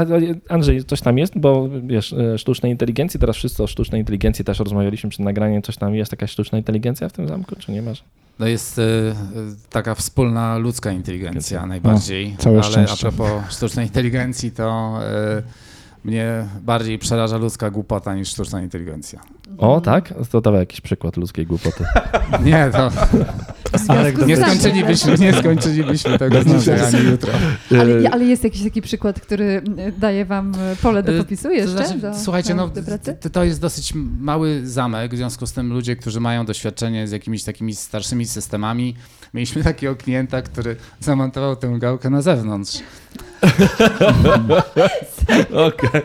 Andrzej, 0.50 0.86
coś 0.86 1.02
tam 1.02 1.18
jest, 1.18 1.40
bo 1.40 1.70
wiesz, 1.84 2.14
e, 2.14 2.38
sztucznej 2.38 2.72
inteligencji, 2.72 3.20
teraz 3.20 3.36
wszyscy 3.36 3.64
o 3.64 3.68
sztucznej 3.68 4.02
inteligencji 4.02 4.46
też 4.46 4.60
rozmawialiśmy 4.60 5.10
przed 5.10 5.26
nagraniem, 5.26 5.62
coś 5.62 5.78
tam 5.78 5.96
jest, 5.96 6.12
jakaś 6.12 6.32
sztuczna 6.32 6.58
inteligencja 6.58 7.10
w 7.10 7.14
tym 7.14 7.28
zamku, 7.28 7.56
czy 7.56 7.72
nie 7.72 7.82
masz? 7.82 8.04
No 8.40 8.48
jest 8.48 8.80
y, 8.80 8.84
taka 9.70 9.96
wspólna 9.96 10.58
ludzka 10.58 10.92
inteligencja 10.92 11.66
najbardziej, 11.66 12.36
no, 12.46 12.52
ale 12.52 12.64
szczęście. 12.64 13.08
a 13.08 13.12
propos 13.12 13.44
sztucznej 13.50 13.86
inteligencji, 13.90 14.52
to 14.52 15.00
y, 15.38 15.67
mnie 16.04 16.46
bardziej 16.62 17.00
przeraża 17.00 17.38
ludzka 17.38 17.70
głupota 17.70 18.16
niż 18.16 18.30
sztuczna 18.30 18.62
inteligencja. 18.62 19.22
O, 19.58 19.82
tak? 19.82 20.14
To 20.32 20.42
dawaj 20.42 20.60
jakiś 20.60 20.82
przykład 20.82 21.18
ludzkiej 21.18 21.46
głupoty. 21.46 21.86
Nie, 22.46 22.70
to 22.72 22.92
nie 24.26 24.38
skończylibyśmy, 24.38 25.18
nie 25.18 25.34
skończylibyśmy 25.34 26.20
tego 26.20 26.44
dzisiaj 26.44 26.82
ani 26.82 27.10
jutro. 27.10 27.34
Ale, 27.72 28.10
ale, 28.12 28.26
jest 28.26 28.44
jakiś 28.44 28.64
taki 28.64 28.82
przykład, 28.82 29.20
który 29.20 29.62
daje 29.98 30.26
wam 30.26 30.54
pole 30.82 31.04
do 31.04 31.24
popisu 31.24 31.52
jeszcze? 31.52 31.78
To 31.78 31.86
znaczy, 31.86 32.00
do, 32.00 32.20
słuchajcie, 32.20 32.56
no, 32.56 32.70
to 33.32 33.44
jest 33.44 33.62
dosyć 33.62 33.94
mały 34.20 34.68
zamek, 34.68 35.14
w 35.14 35.18
związku 35.18 35.48
z 35.48 35.54
tym 35.54 35.74
ludzie, 35.74 35.96
którzy 35.96 36.20
mają 36.20 36.46
doświadczenie 36.46 37.08
z 37.08 37.12
jakimiś 37.12 37.44
takimi 37.44 37.76
starszymi 37.76 38.26
systemami, 38.26 38.96
mieliśmy 39.34 39.64
takiego 39.64 39.96
klienta, 40.04 40.42
który 40.42 40.76
zamontował 41.00 41.56
tę 41.56 41.76
gałkę 41.80 42.10
na 42.10 42.22
zewnątrz. 42.22 42.80
Okej. 45.68 46.02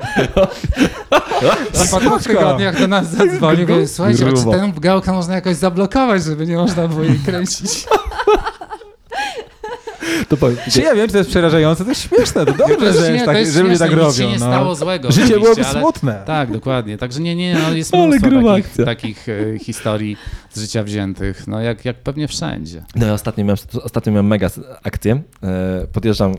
Po 1.91 2.19
tygodniach 2.19 2.81
do 2.81 2.89
nas 2.89 3.11
zadzwonił 3.11 3.81
i 3.81 3.89
słuchajcie, 3.89 4.25
czy 4.37 4.45
tę 4.45 4.73
gałkę 4.81 5.13
można 5.13 5.35
jakoś 5.35 5.57
zablokować, 5.57 6.25
żeby 6.25 6.47
nie 6.47 6.57
można 6.57 6.89
było 6.89 7.03
jej 7.03 7.19
kręcić? 7.19 7.87
To 10.29 10.37
powiem, 10.37 10.57
czy 10.71 10.83
ja 10.83 10.95
wiem, 10.95 11.07
czy 11.07 11.13
to 11.13 11.19
jest 11.19 11.31
przerażające, 11.31 11.85
to 11.85 11.91
jest 11.91 12.03
śmieszne, 12.03 12.47
to 12.47 12.53
dobrze, 12.53 12.93
że, 12.93 13.13
jest 13.13 13.25
tak, 13.25 13.47
że 13.47 13.63
ludzie 13.63 13.79
tak 13.79 13.91
robią. 13.91 14.07
Nic 14.07 14.17
się 14.17 14.27
nie 14.27 14.39
no. 14.39 14.47
stało 14.47 14.75
złego. 14.75 15.13
Życie 15.13 15.41
byłoby 15.41 15.67
ale... 15.67 15.81
smutne. 15.81 16.23
Tak, 16.27 16.53
dokładnie. 16.53 16.99
Także 16.99 17.21
nie, 17.21 17.37
nie, 17.37 17.57
no 17.69 17.77
jest 17.77 17.93
mnóstwo 17.95 18.31
takich, 18.31 18.85
takich 18.85 19.29
e, 19.29 19.59
historii 19.59 20.17
z 20.51 20.61
życia 20.61 20.83
wziętych, 20.83 21.47
no 21.47 21.61
jak, 21.61 21.85
jak 21.85 21.97
pewnie 21.97 22.29
wszędzie. 22.29 22.83
No 22.97 23.07
ja 23.07 23.13
ostatnio 23.13 23.45
miałem, 23.45 23.59
ostatnio 23.83 24.13
miałem 24.13 24.27
mega 24.27 24.51
akcję. 24.83 25.23
E, 25.43 25.87
podjeżdżam, 25.93 26.35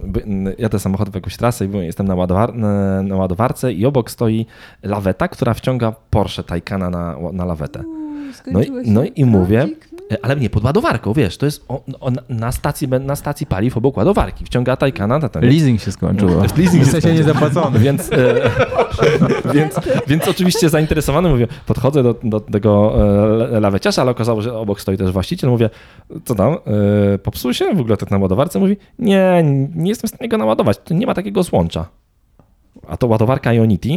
jadę 0.57 0.79
samochodem 0.79 1.11
w 1.11 1.15
jakąś 1.15 1.37
trasę 1.37 1.65
i 1.65 1.69
jestem 1.77 2.07
na, 2.07 2.15
ładowar, 2.15 2.55
na, 2.55 3.03
na 3.03 3.15
ładowarce 3.15 3.73
i 3.73 3.85
obok 3.85 4.11
stoi 4.11 4.45
laweta, 4.83 5.27
która 5.27 5.53
wciąga 5.53 5.93
Porsche 6.09 6.43
Taycana 6.43 6.89
na, 6.89 7.15
na 7.33 7.45
lawetę. 7.45 7.83
No 8.51 8.61
i, 8.63 8.71
no 8.91 9.03
i 9.15 9.25
mówię, 9.25 9.67
E, 10.11 10.17
ale 10.25 10.35
nie 10.35 10.49
pod 10.49 10.63
ładowarką, 10.63 11.13
wiesz, 11.13 11.37
to 11.37 11.45
jest 11.45 11.65
o, 11.67 11.83
o, 11.99 12.11
na, 12.29 12.51
stacji, 12.51 12.87
na 12.87 13.15
stacji 13.15 13.45
paliw 13.45 13.77
obok 13.77 13.97
ładowarki. 13.97 14.45
Wciąga 14.45 14.75
Taycana. 14.77 15.19
Na 15.19 15.29
ten, 15.29 15.43
Leasing 15.45 15.81
się 15.81 15.91
skończył. 15.91 16.29
No, 16.29 16.35
leasing 16.57 16.83
w 16.83 16.91
sensie 16.91 17.13
nie 17.13 17.23
zapłacony. 17.23 17.79
Więc, 17.79 18.11
e, 18.13 18.17
więc, 19.55 19.75
więc 20.07 20.27
oczywiście 20.27 20.69
zainteresowany 20.69 21.29
mówię, 21.29 21.47
podchodzę 21.65 22.03
do, 22.03 22.15
do 22.23 22.39
tego 22.39 22.93
e, 23.55 23.59
laweciarza, 23.59 24.01
ale 24.01 24.11
okazało 24.11 24.41
się, 24.41 24.43
że 24.43 24.57
obok 24.57 24.81
stoi 24.81 24.97
też 24.97 25.11
właściciel. 25.11 25.49
Mówię, 25.49 25.69
co 26.25 26.35
tam, 26.35 26.53
e, 27.13 27.17
popsuł 27.17 27.53
się 27.53 27.73
w 27.75 27.79
ogóle 27.79 27.97
tak 27.97 28.11
na 28.11 28.17
ładowarce? 28.17 28.59
Mówi, 28.59 28.77
nie, 28.99 29.43
nie 29.75 29.89
jestem 29.89 30.07
w 30.07 30.13
stanie 30.15 30.29
go 30.29 30.37
naładować, 30.37 30.77
nie 30.91 31.05
ma 31.07 31.13
takiego 31.13 31.43
złącza. 31.43 31.85
a 32.87 32.97
to 32.97 33.07
ładowarka 33.07 33.53
Ionity. 33.53 33.89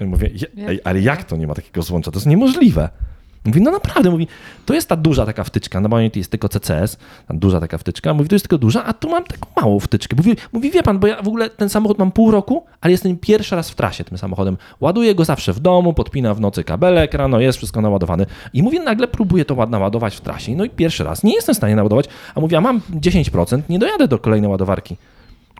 Mówię, 0.00 0.30
"Je- 0.34 0.68
ej, 0.68 0.80
ale 0.84 1.00
jak 1.00 1.24
to 1.24 1.36
nie 1.36 1.46
ma 1.46 1.54
takiego 1.54 1.82
złącza? 1.82 2.10
To 2.10 2.16
jest 2.16 2.26
niemożliwe. 2.26 2.88
Mówi, 3.44 3.60
no 3.60 3.70
naprawdę, 3.70 4.10
mówi, 4.10 4.26
to 4.66 4.74
jest 4.74 4.88
ta 4.88 4.96
duża 4.96 5.26
taka 5.26 5.44
wtyczka, 5.44 5.80
no 5.80 5.88
bo 5.88 5.98
Ionity 5.98 6.18
jest 6.18 6.30
tylko 6.30 6.48
CCS, 6.48 6.96
ta 7.28 7.34
duża 7.34 7.60
taka 7.60 7.78
wtyczka, 7.78 8.14
mówi, 8.14 8.28
to 8.28 8.34
jest 8.34 8.44
tylko 8.48 8.58
duża, 8.58 8.84
a 8.84 8.92
tu 8.92 9.08
mam 9.10 9.24
taką 9.24 9.48
małą 9.60 9.80
wtyczkę. 9.80 10.16
Mówi, 10.16 10.36
mówi, 10.52 10.70
wie 10.70 10.82
pan, 10.82 10.98
bo 10.98 11.06
ja 11.06 11.22
w 11.22 11.28
ogóle 11.28 11.50
ten 11.50 11.68
samochód 11.68 11.98
mam 11.98 12.12
pół 12.12 12.30
roku, 12.30 12.64
ale 12.80 12.90
jestem 12.90 13.16
pierwszy 13.16 13.56
raz 13.56 13.70
w 13.70 13.74
trasie 13.74 14.04
tym 14.04 14.18
samochodem. 14.18 14.56
Ładuję 14.80 15.14
go 15.14 15.24
zawsze 15.24 15.52
w 15.52 15.60
domu, 15.60 15.94
podpina 15.94 16.34
w 16.34 16.40
nocy 16.40 16.64
kabelek, 16.64 17.14
rano 17.14 17.40
jest 17.40 17.58
wszystko 17.58 17.80
naładowane. 17.80 18.26
I 18.52 18.62
mówię, 18.62 18.80
nagle 18.80 19.08
próbuję 19.08 19.44
to 19.44 19.54
ład- 19.54 19.70
naładować 19.70 20.16
w 20.16 20.20
trasie. 20.20 20.54
No 20.56 20.64
i 20.64 20.70
pierwszy 20.70 21.04
raz 21.04 21.22
nie 21.24 21.34
jestem 21.34 21.54
w 21.54 21.58
stanie 21.58 21.76
naładować, 21.76 22.06
a 22.34 22.40
mówię, 22.40 22.58
a 22.58 22.60
mam 22.60 22.80
10%, 23.00 23.62
nie 23.68 23.78
dojadę 23.78 24.08
do 24.08 24.18
kolejnej 24.18 24.50
ładowarki. 24.50 24.96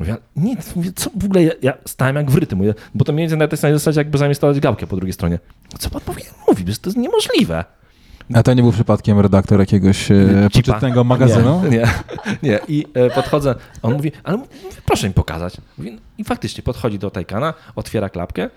Mówię, 0.03 0.17
nie, 0.37 0.57
mówię, 0.77 0.93
co 0.97 1.11
w 1.21 1.25
ogóle, 1.25 1.43
ja, 1.43 1.53
ja 1.62 1.73
stałem 1.87 2.17
jak 2.17 2.31
wryty, 2.31 2.57
mówię, 2.57 2.75
bo 2.95 3.05
to 3.05 3.12
mniej 3.12 3.23
więcej 3.23 3.38
na 3.38 3.49
tej 3.49 3.59
samej 3.59 3.79
zasadzie, 3.79 4.01
jakby 4.01 4.19
zainstalować 4.19 4.61
gałkę 4.61 4.87
po 4.87 4.97
drugiej 4.97 5.12
stronie. 5.12 5.38
Co 5.79 5.91
pan 5.91 6.01
mówić, 6.09 6.27
Przecież 6.55 6.79
to 6.79 6.91
jest 6.91 6.97
niemożliwe. 6.97 7.65
A 8.35 8.43
to 8.43 8.55
nie 8.55 8.62
był 8.62 8.73
przypadkiem 8.73 9.21
redaktor 9.21 9.61
jakiegoś 9.61 10.11
e, 10.11 10.49
Cipa. 10.53 10.73
poczytnego 10.73 11.05
magazynu? 11.05 11.62
Nie, 11.62 11.71
nie, 11.71 11.88
nie. 12.51 12.61
I 12.69 12.87
e, 12.95 13.11
podchodzę, 13.11 13.55
on 13.83 13.93
mówi, 13.93 14.12
ale 14.25 14.37
mówi, 14.37 14.51
proszę 14.87 15.09
mi 15.09 15.15
pokazać. 15.15 15.57
Mówi, 15.79 15.93
no, 15.93 15.99
I 16.19 16.25
faktycznie 16.25 16.62
podchodzi 16.62 16.99
do 16.99 17.11
Taycana, 17.11 17.55
otwiera 17.77 18.09
klapkę 18.09 18.51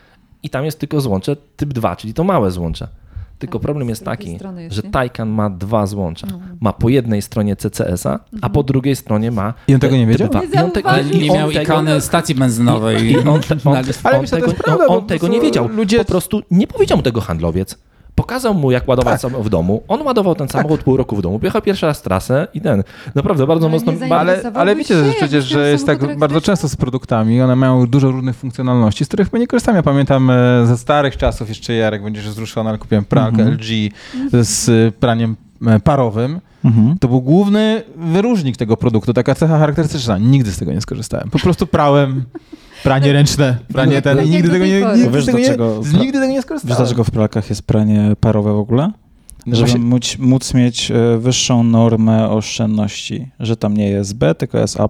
i 0.43 0.49
tam 0.49 0.65
jest 0.65 0.79
tylko 0.79 1.01
złącze 1.01 1.36
typ 1.55 1.73
2, 1.73 1.95
czyli 1.95 2.13
to 2.13 2.23
małe 2.23 2.51
złącze. 2.51 2.88
Tylko 3.39 3.57
A, 3.57 3.61
problem 3.61 3.89
jest 3.89 4.05
taki, 4.05 4.31
jest, 4.31 4.75
że 4.75 4.81
nie? 4.81 4.89
Taycan 4.91 5.29
ma 5.29 5.49
dwa 5.49 5.85
złącza. 5.85 6.27
No. 6.31 6.39
Ma 6.59 6.73
po 6.73 6.89
jednej 6.89 7.21
stronie 7.21 7.55
CCS-a, 7.55 8.19
a 8.41 8.49
po 8.49 8.63
drugiej 8.63 8.95
stronie 8.95 9.31
ma 9.31 9.53
I 9.67 9.73
on 9.73 9.79
tego 9.79 9.97
nie 9.97 10.07
wiedział? 10.07 10.27
dwa. 10.29 10.39
Nie 10.39 10.45
I 10.45 10.57
on 10.57 10.71
zauważył. 10.73 11.21
nie 11.21 11.31
on 11.31 11.37
miał 11.37 11.51
tego- 11.51 11.61
ikony 11.73 12.01
stacji 12.01 12.35
benzynowej. 12.35 13.11
i 13.11 13.17
on, 13.17 13.41
te, 13.41 13.55
on, 13.69 13.75
Ale 14.67 14.87
on, 14.87 14.97
on, 14.97 15.05
tego 15.07 15.27
nie 15.27 15.41
wiedział. 15.41 15.67
ludzie- 15.67 15.99
Po 15.99 16.05
prostu 16.05 16.41
nie 16.51 16.67
powiedział 16.67 16.97
mu 16.97 17.03
tego 17.03 17.21
handlowiec. 17.21 17.77
Pokazał 18.15 18.54
mu, 18.54 18.71
jak 18.71 18.88
ładować 18.88 19.21
sam 19.21 19.32
w 19.43 19.49
domu. 19.49 19.84
On 19.88 20.01
ładował 20.01 20.36
ten 20.36 20.47
samochód 20.47 20.84
pół 20.84 20.97
roku 20.97 21.15
w 21.15 21.21
domu. 21.21 21.39
Pojechał 21.39 21.62
pierwszy 21.62 21.86
raz 21.86 22.01
trasę 22.01 22.47
i 22.54 22.62
ten. 22.62 22.84
Naprawdę 23.15 23.47
bardzo 23.47 23.67
Ale 23.67 23.75
mocno. 23.75 23.93
Ale, 24.10 24.51
ale 24.54 24.75
wiecie 24.75 25.06
że 25.06 25.13
przecież, 25.13 25.45
że 25.45 25.71
jest 25.71 25.86
tak 25.86 25.99
samochód 25.99 26.19
bardzo 26.19 26.41
często 26.41 26.69
z 26.69 26.75
produktami, 26.75 27.41
one 27.41 27.56
mają 27.56 27.88
dużo 27.88 28.12
różnych 28.12 28.36
funkcjonalności, 28.36 29.06
z 29.06 29.08
których 29.08 29.34
my 29.34 29.39
nie 29.39 29.47
korzystamy. 29.47 29.78
Ja 29.78 29.84
pamiętam 29.84 30.30
e, 30.30 30.65
ze 30.65 30.78
starych 30.78 31.17
czasów, 31.17 31.49
jeszcze 31.49 31.73
Jarek 31.73 32.04
będziesz 32.04 32.30
wzruszony, 32.30 32.69
ale 32.69 32.78
kupiłem 32.78 33.06
pralkę 33.06 33.41
Mhm. 33.41 33.54
LG 33.58 33.91
z 34.41 34.95
praniem 34.95 35.36
e, 35.67 35.80
parowym. 35.80 36.39
Mhm. 36.65 36.97
To 36.99 37.08
był 37.08 37.21
główny 37.21 37.84
wyróżnik 37.95 38.58
tego 38.58 38.78
produktu, 38.78 39.13
taka 39.13 39.36
cecha 39.36 39.60
charakterystyczna. 39.60 40.17
Nigdy 40.17 40.51
z 40.51 40.58
tego 40.58 40.73
nie 40.73 40.82
skorzystałem. 40.82 41.30
Po 41.30 41.39
prostu 41.39 41.67
prałem 41.67 42.23
pranie 42.85 43.13
ręczne, 43.19 43.57
pranie 43.73 44.01
ten 44.01 44.17
i 44.17 44.21
Tak 44.21 44.25
jak 44.25 44.33
nigdy 44.33 44.47
do 44.47 44.53
tego 44.53 44.65
nie, 44.65 44.81
pory. 44.81 44.97
nigdy 44.97 45.11
Wiesz, 45.17 45.25
tego 45.25 45.37
nie, 45.37 45.43
dlaczego- 45.45 45.83
z- 45.83 45.93
nigdy 45.93 46.11
tego 46.19 46.25
nie 46.25 46.33
Wiesz, 46.33 46.41
skorzystałem. 46.43 46.77
dlaczego 46.77 47.03
w 47.03 47.11
pralkach 47.11 47.49
jest 47.49 47.61
pranie 47.61 48.11
parowe 48.19 48.53
w 48.53 48.57
ogóle? 48.57 48.91
No 49.45 49.55
Żeby 49.55 49.69
właśnie- 49.69 49.85
móc, 49.85 50.17
móc 50.19 50.53
mieć 50.53 50.91
e, 50.91 51.17
wyższą 51.17 51.63
normę 51.63 52.29
oszczędności, 52.29 53.27
że 53.39 53.57
tam 53.57 53.77
nie 53.77 53.89
jest 53.89 54.15
B, 54.15 54.35
tylko 54.35 54.57
jest 54.57 54.79
A++. 54.79 54.89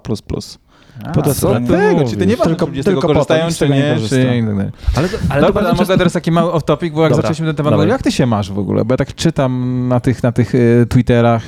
A, 1.03 1.11
to 1.11 1.33
co 1.35 1.53
tego, 1.53 1.77
mówisz. 1.91 2.09
czy 2.11 2.17
ty 2.17 2.25
nie 2.27 2.35
ma 2.37 2.43
Tylko- 2.43 2.65
ludzie 2.65 2.83
tylko 2.83 3.01
tego 3.01 3.13
korzystają, 3.13 3.47
czy 3.51 3.69
nie 3.69 3.75
nie, 3.75 3.95
czy 4.09 4.25
tak 4.25 4.45
dalej. 4.45 4.69
Ale, 4.95 5.09
to, 5.09 5.17
ale 5.29 5.41
Dobra, 5.41 5.61
to 5.63 5.67
mogę 5.67 5.77
często- 5.79 5.97
teraz 5.97 6.13
taki 6.13 6.31
mały 6.31 6.51
off-topic, 6.51 6.91
bo 6.91 7.01
jak 7.01 7.09
Dobra, 7.11 7.15
zaczęliśmy 7.15 7.45
ten 7.47 7.55
temat, 7.55 7.73
dawaj. 7.73 7.87
no 7.87 7.93
jak 7.93 8.03
ty 8.03 8.11
się 8.11 8.25
masz 8.25 8.51
w 8.51 8.59
ogóle? 8.59 8.85
Bo 8.85 8.93
ja 8.93 8.97
tak 8.97 9.15
czytam 9.15 9.83
na 9.87 9.99
tych, 9.99 10.23
na 10.23 10.31
tych 10.31 10.55
e, 10.55 10.85
Twitterach 10.85 11.43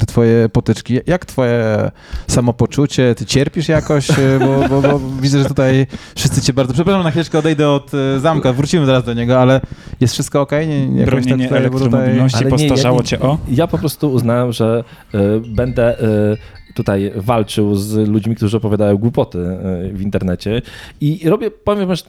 te 0.00 0.06
twoje 0.06 0.48
potyczki. 0.48 0.98
Jak 1.06 1.24
twoje 1.24 1.90
samopoczucie? 2.28 3.14
Ty 3.14 3.26
cierpisz 3.26 3.68
jakoś? 3.68 4.10
E, 4.10 4.14
Bo, 4.40 4.68
bo, 4.68 4.88
bo 4.88 5.00
widzę, 5.22 5.38
że 5.38 5.44
tutaj 5.44 5.86
wszyscy 6.16 6.42
cię 6.42 6.52
bardzo... 6.52 6.74
Przepraszam, 6.74 7.02
na 7.04 7.10
chwileczkę 7.10 7.38
odejdę 7.38 7.70
od 7.70 7.92
e, 7.94 8.20
zamka, 8.20 8.52
wrócimy 8.52 8.86
zaraz 8.86 9.04
do 9.04 9.14
niego, 9.14 9.40
ale 9.40 9.60
jest 10.00 10.14
wszystko 10.14 10.40
okej? 10.40 10.68
Nie, 10.68 10.88
nie, 10.88 11.00
jakoś 11.00 11.10
Bronienie 11.24 11.48
tak 11.48 11.58
tutaj, 11.58 11.70
bo 11.70 11.78
tutaj... 11.78 12.00
elektromobilności 12.00 12.36
Ale 12.38 12.50
nie, 12.50 12.64
ja 12.64 12.70
postarzało 12.70 12.98
nie- 12.98 13.04
cię 13.04 13.20
o? 13.20 13.38
Ja 13.48 13.66
po 13.66 13.78
prostu 13.78 14.12
uznałem, 14.12 14.52
że 14.52 14.84
y, 15.14 15.18
będę 15.48 16.00
y, 16.00 16.36
tutaj 16.76 17.12
walczył 17.16 17.74
z 17.74 18.08
ludźmi, 18.08 18.36
którzy 18.36 18.56
opowiadają 18.56 18.96
głupoty 18.96 19.38
y, 19.38 19.92
w 19.92 20.02
internecie 20.02 20.62
i 21.00 21.28
robię, 21.28 21.50
powiem, 21.50 21.94
że 21.94 22.02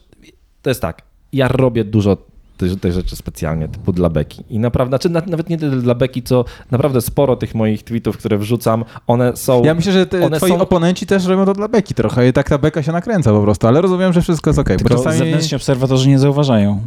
to 0.61 0.69
jest 0.69 0.81
tak, 0.81 1.01
ja 1.33 1.47
robię 1.47 1.83
dużo 1.83 2.17
tej, 2.57 2.77
tej 2.77 2.91
rzeczy 2.91 3.15
specjalnie, 3.15 3.67
typu 3.67 3.93
dla 3.93 4.09
beki. 4.09 4.43
I 4.49 4.59
naprawdę, 4.59 4.89
znaczy 4.89 5.09
na, 5.09 5.21
nawet 5.27 5.49
nie 5.49 5.57
tyle 5.57 5.77
dla 5.77 5.95
beki, 5.95 6.23
co 6.23 6.45
naprawdę 6.71 7.01
sporo 7.01 7.35
tych 7.35 7.55
moich 7.55 7.83
tweetów, 7.83 8.17
które 8.17 8.37
wrzucam, 8.37 8.85
one 9.07 9.37
są... 9.37 9.63
Ja 9.63 9.73
myślę, 9.73 9.91
że 9.91 10.05
te, 10.05 10.25
one 10.25 10.37
twoi 10.37 10.49
są- 10.49 10.59
oponenci 10.59 11.05
też 11.05 11.25
robią 11.25 11.45
to 11.45 11.53
dla 11.53 11.67
beki 11.67 11.93
trochę 11.93 12.27
i 12.27 12.33
tak 12.33 12.49
ta 12.49 12.57
beka 12.57 12.83
się 12.83 12.91
nakręca 12.91 13.31
po 13.31 13.41
prostu, 13.41 13.67
ale 13.67 13.81
rozumiem, 13.81 14.13
że 14.13 14.21
wszystko 14.21 14.49
jest 14.49 14.59
okej. 14.59 14.77
bo 14.77 14.83
Tylko 14.83 15.03
czasami... 15.03 15.17
zewnętrzni 15.17 15.55
obserwatorzy 15.55 16.09
nie 16.09 16.19
zauważają. 16.19 16.81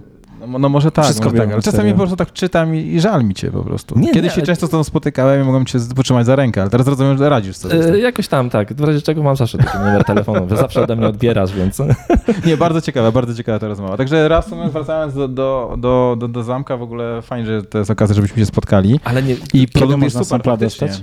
No, 0.49 0.59
no 0.59 0.69
może 0.69 0.91
tak, 0.91 1.05
Wszystko 1.05 1.25
może 1.25 1.39
tak 1.39 1.53
ale 1.53 1.63
czasami 1.63 1.91
po 1.91 1.97
prostu 1.97 2.17
tak 2.17 2.33
czytam 2.33 2.75
i, 2.75 2.79
i 2.79 3.01
żal 3.01 3.25
mi 3.25 3.35
cię 3.35 3.51
po 3.51 3.65
prostu. 3.65 3.99
Nie, 3.99 4.13
Kiedyś 4.13 4.23
nie, 4.23 4.31
się 4.31 4.37
ale- 4.37 4.47
często 4.47 4.67
z 4.67 4.71
tobą 4.71 4.85
spotykałem 4.85 5.43
i 5.43 5.45
mogłem 5.45 5.67
cię 5.67 5.79
potrzymać 5.97 6.27
za 6.27 6.37
rękę, 6.37 6.61
ale 6.61 6.71
teraz 6.71 6.87
rozumiem, 6.87 7.19
że 7.19 7.29
radzisz 7.29 7.57
sobie. 7.57 7.75
Y, 7.75 7.85
tym. 7.85 7.97
jakoś 8.01 8.29
tam, 8.29 8.51
tak. 8.51 8.75
W 8.75 8.85
razie 8.85 9.03
czego 9.03 9.23
mam 9.23 9.37
zawsze 9.37 9.59
taki 9.59 9.79
numer 9.79 10.05
telefonu. 10.05 10.57
Zawsze 10.57 10.83
ode 10.83 10.97
mnie 10.97 11.07
odbierasz, 11.07 11.53
więc... 11.53 11.79
Nie, 12.47 12.57
bardzo 12.57 12.81
ciekawa, 12.81 13.13
bardzo 13.13 13.35
ciekawa 13.35 13.59
ta 13.59 13.69
rozmowa. 13.69 13.97
Także 13.97 14.29
reasumując, 14.29 14.73
wracając 14.73 15.15
do, 15.15 15.29
do, 15.29 15.75
do, 15.79 16.17
do, 16.19 16.29
do 16.29 16.43
zamka, 16.43 16.77
w 16.77 16.83
ogóle 16.83 17.23
fajnie, 17.23 17.47
że 17.47 17.63
to 17.63 17.79
jest 17.79 17.91
okazja, 17.91 18.15
żebyśmy 18.15 18.39
się 18.39 18.47
spotkali. 18.47 19.01
Ale 19.05 19.23
nie... 19.23 19.35
I 19.35 19.39
Kiedy 19.49 19.67
produkt 19.73 20.03
jest 20.03 20.17
można 20.17 20.39
super, 20.39 20.59
dostać? 20.59 21.03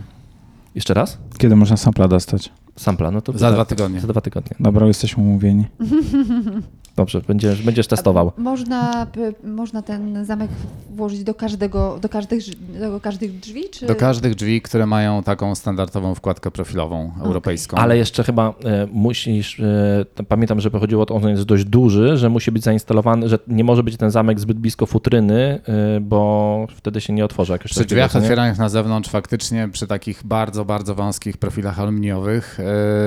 Jeszcze 0.76 0.94
raz? 0.94 1.18
Kiedy 1.38 1.56
można 1.56 1.78
sampla 1.78 2.08
dostać? 2.08 2.52
Sampla, 2.76 3.12
no 3.12 3.22
to... 3.22 3.38
Za 3.38 3.52
dwa 3.52 3.66
tygodnie. 3.66 4.00
Za 4.00 4.08
dwa 4.08 4.22
tygodnie. 4.22 4.56
Dobra, 4.60 4.88
jesteśmy 4.88 5.24
umówieni. 5.24 5.66
Dobrze, 6.98 7.22
będziesz, 7.28 7.62
będziesz 7.62 7.88
testował. 7.88 8.32
Można, 8.38 9.08
można 9.44 9.82
ten 9.82 10.26
zamek 10.26 10.50
włożyć 10.90 11.24
do 11.24 11.34
każdego, 11.34 12.00
do 12.02 12.10
każdych, 12.10 12.44
do 12.80 13.00
każdych 13.00 13.40
drzwi? 13.40 13.64
Czy... 13.72 13.86
Do 13.86 13.96
każdych 13.96 14.36
drzwi, 14.36 14.62
które 14.62 14.86
mają 14.86 15.24
taką 15.24 15.56
standardową 15.56 16.16
wkładkę 16.16 16.52
profilową 16.52 17.12
europejską. 17.24 17.78
Ale 17.78 17.98
jeszcze 17.98 18.24
chyba 18.24 18.54
e, 18.66 18.88
musisz, 18.92 19.60
e, 19.60 20.26
pamiętam, 20.28 20.60
że 20.60 20.70
chodziło 20.70 21.04
o 21.04 21.06
to, 21.06 21.16
on 21.16 21.30
jest 21.30 21.44
dość 21.44 21.66
duży, 21.66 22.18
że 22.18 22.30
musi 22.30 22.52
być 22.52 22.64
zainstalowany, 22.64 23.30
że 23.30 23.40
nie 23.48 23.64
może 23.64 23.84
być 23.84 23.98
ten 23.98 24.12
zamek 24.12 24.40
zbyt 24.40 24.60
blisko 24.60 24.86
futryny, 24.86 25.62
e, 25.68 26.00
bo 26.00 26.68
wtedy 26.76 27.02
się 27.02 27.14
nie 27.14 27.26
otworzy 27.26 27.54
jakoś 27.54 27.72
Przy 27.72 27.80
takiego, 27.80 27.90
drzwiach 27.90 28.14
nie? 28.14 28.22
otwieranych 28.22 28.58
na 28.58 28.70
zewnątrz 28.70 29.10
faktycznie 29.10 29.70
przy 29.72 29.88
takich 29.88 30.22
bardzo, 30.26 30.66
bardzo 30.66 30.96
wąskich 30.96 31.38
profilach 31.38 31.80
aluminiowych 31.80 32.60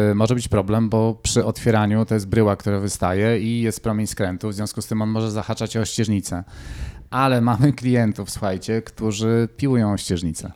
yy, 0.09 0.14
może 0.14 0.35
być 0.35 0.48
problem, 0.48 0.88
bo 0.88 1.16
przy 1.22 1.44
otwieraniu 1.44 2.05
to 2.05 2.14
jest 2.14 2.29
bryła, 2.29 2.57
która 2.57 2.81
wystaje 2.81 3.40
i 3.40 3.61
jest 3.61 3.79
promień 3.80 4.06
skrętu, 4.06 4.48
w 4.48 4.54
związku 4.54 4.82
z 4.82 4.86
tym 4.86 5.02
on 5.02 5.08
może 5.08 5.30
zahaczać 5.30 5.76
o 5.76 5.84
ścieżnicę. 5.84 6.44
Ale 7.10 7.40
mamy 7.40 7.72
klientów, 7.72 8.30
słuchajcie, 8.30 8.82
którzy 8.82 9.48
piłują 9.56 9.96
ścieżnicę. 9.96 10.52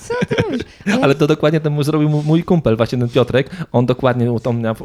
Co 0.00 0.14
ty 0.28 0.42
mówisz? 0.44 0.62
Ja- 0.86 0.98
Ale 1.02 1.14
to 1.14 1.26
dokładnie 1.26 1.60
temu 1.60 1.82
zrobił 1.82 2.08
mój 2.08 2.44
kumpel, 2.44 2.76
właśnie 2.76 2.98
ten 2.98 3.08
Piotrek. 3.08 3.50
On 3.72 3.86
dokładnie, 3.86 4.32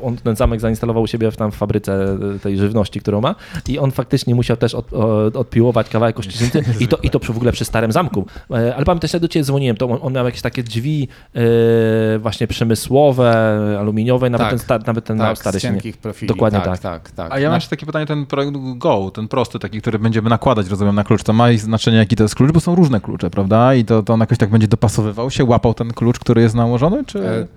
on, 0.01 0.17
ten 0.23 0.35
zamek 0.35 0.59
zainstalował 0.59 1.03
u 1.03 1.07
siebie 1.07 1.31
w, 1.31 1.37
tam 1.37 1.51
w 1.51 1.55
fabryce 1.55 2.17
e, 2.35 2.39
tej 2.39 2.57
żywności, 2.57 2.99
którą 2.99 3.21
ma 3.21 3.35
i 3.67 3.79
on 3.79 3.91
faktycznie 3.91 4.35
musiał 4.35 4.57
też 4.57 4.75
od, 4.75 4.93
odpiłować 5.35 5.89
kawałek 5.89 6.19
ościeżnicy 6.19 6.63
i 6.79 6.87
to, 6.87 6.97
i 7.03 7.09
to 7.09 7.19
przy, 7.19 7.33
w 7.33 7.37
ogóle 7.37 7.51
przy 7.51 7.65
starym 7.65 7.91
zamku. 7.91 8.25
E, 8.51 8.75
Ale 8.75 8.85
pamiętam, 8.85 9.09
jak 9.13 9.21
do 9.21 9.27
ciebie 9.27 9.43
dzwoniłem, 9.43 9.77
to 9.77 9.85
on, 9.89 9.99
on 10.01 10.13
miał 10.13 10.25
jakieś 10.25 10.41
takie 10.41 10.63
drzwi 10.63 11.07
e, 11.35 12.19
właśnie 12.19 12.47
przemysłowe, 12.47 13.77
aluminiowe, 13.79 14.29
nawet 14.29 14.45
Tak. 14.45 14.49
ten, 14.49 14.59
sta, 14.59 14.79
nawet 14.87 15.05
ten 15.05 15.17
tak, 15.17 15.37
stary 15.37 15.59
z 15.59 15.61
się 15.61 15.71
nie... 15.71 15.93
profili. 15.93 16.27
Dokładnie 16.27 16.59
tak. 16.59 16.67
tak. 16.67 16.79
tak, 16.79 17.11
tak. 17.11 17.31
A 17.33 17.39
ja 17.39 17.49
mam 17.49 17.55
jeszcze 17.55 17.69
takie 17.69 17.85
pytanie, 17.85 18.05
ten 18.05 18.25
projekt 18.25 18.53
Go, 18.77 19.11
ten 19.13 19.27
prosty 19.27 19.59
taki, 19.59 19.81
który 19.81 19.99
będziemy 19.99 20.29
nakładać, 20.29 20.69
rozumiem, 20.69 20.95
na 20.95 21.03
klucz, 21.09 21.23
to 21.23 21.33
ma 21.33 21.57
znaczenie, 21.57 21.97
jaki 21.97 22.15
to 22.15 22.23
jest 22.23 22.35
klucz, 22.35 22.51
bo 22.51 22.59
są 22.59 22.75
różne 22.75 23.01
klucze, 23.01 23.29
prawda? 23.29 23.75
I 23.75 23.85
to, 23.85 24.03
to 24.03 24.13
on 24.13 24.19
jakoś 24.19 24.37
tak 24.37 24.49
będzie 24.49 24.67
dopasowywał 24.67 25.31
się, 25.31 25.45
łapał 25.45 25.73
ten 25.73 25.93
klucz, 25.93 26.19
który 26.19 26.41
jest 26.41 26.55
nałożony, 26.55 27.05
czy... 27.05 27.27
E, 27.27 27.47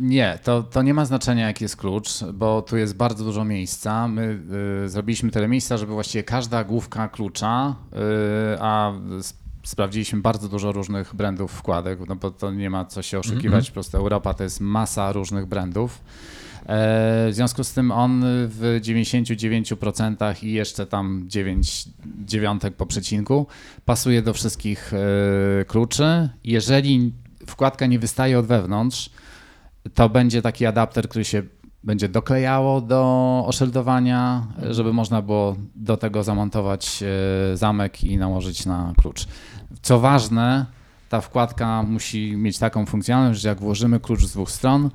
Nie, 0.00 0.38
to, 0.44 0.62
to 0.62 0.82
nie 0.82 0.94
ma 0.94 1.04
znaczenia, 1.04 1.46
jaki 1.46 1.64
jest 1.64 1.76
klucz, 1.76 2.24
bo 2.34 2.62
tu 2.62 2.76
jest 2.76 2.96
bardzo 2.96 3.24
dużo 3.24 3.44
miejsca. 3.44 4.08
My 4.08 4.38
y, 4.84 4.88
zrobiliśmy 4.88 5.30
tyle 5.30 5.48
miejsca, 5.48 5.76
żeby 5.76 5.92
właściwie 5.92 6.24
każda 6.24 6.64
główka 6.64 7.08
klucza, 7.08 7.74
y, 7.92 7.96
a 8.60 8.92
sprawdziliśmy 9.64 10.20
bardzo 10.20 10.48
dużo 10.48 10.72
różnych 10.72 11.14
brandów 11.14 11.52
wkładek, 11.52 11.98
no 12.08 12.16
bo 12.16 12.30
to 12.30 12.50
nie 12.50 12.70
ma 12.70 12.84
co 12.84 13.02
się 13.02 13.18
oszukiwać, 13.18 13.70
po 13.70 13.74
prostu 13.74 13.96
Europa 13.96 14.34
to 14.34 14.44
jest 14.44 14.60
masa 14.60 15.12
różnych 15.12 15.46
brandów. 15.46 16.00
E, 16.66 17.30
W 17.30 17.34
związku 17.34 17.64
z 17.64 17.72
tym 17.72 17.90
on 17.90 18.24
w 18.24 18.80
99% 18.82 20.44
i 20.44 20.52
jeszcze 20.52 20.86
tam 20.86 21.24
9 21.26 21.88
dziewiątek 22.24 22.74
po 22.74 22.86
przecinku 22.86 23.46
pasuje 23.84 24.22
do 24.22 24.34
wszystkich 24.34 24.92
e, 24.94 25.64
kluczy. 25.64 26.28
Jeżeli 26.44 27.12
wkładka 27.46 27.86
nie 27.86 27.98
wystaje 27.98 28.38
od 28.38 28.46
wewnątrz, 28.46 29.10
to 29.94 30.08
będzie 30.08 30.42
taki 30.42 30.66
adapter, 30.66 31.08
który 31.08 31.24
się 31.24 31.42
będzie 31.84 32.08
doklejało 32.08 32.80
do 32.80 33.44
oszyldowania, 33.46 34.46
żeby 34.70 34.92
można 34.92 35.22
było 35.22 35.56
do 35.74 35.96
tego 35.96 36.24
zamontować 36.24 37.02
e, 37.02 37.56
zamek 37.56 38.04
i 38.04 38.16
nałożyć 38.16 38.66
na 38.66 38.92
klucz. 38.96 39.26
Co 39.82 40.00
ważne, 40.00 40.66
ta 41.08 41.20
wkładka 41.20 41.82
musi 41.82 42.36
mieć 42.36 42.58
taką 42.58 42.86
funkcjonalność, 42.86 43.40
że 43.40 43.48
jak 43.48 43.60
włożymy 43.60 44.00
klucz 44.00 44.24
z 44.24 44.32
dwóch 44.32 44.50
stron, 44.50 44.90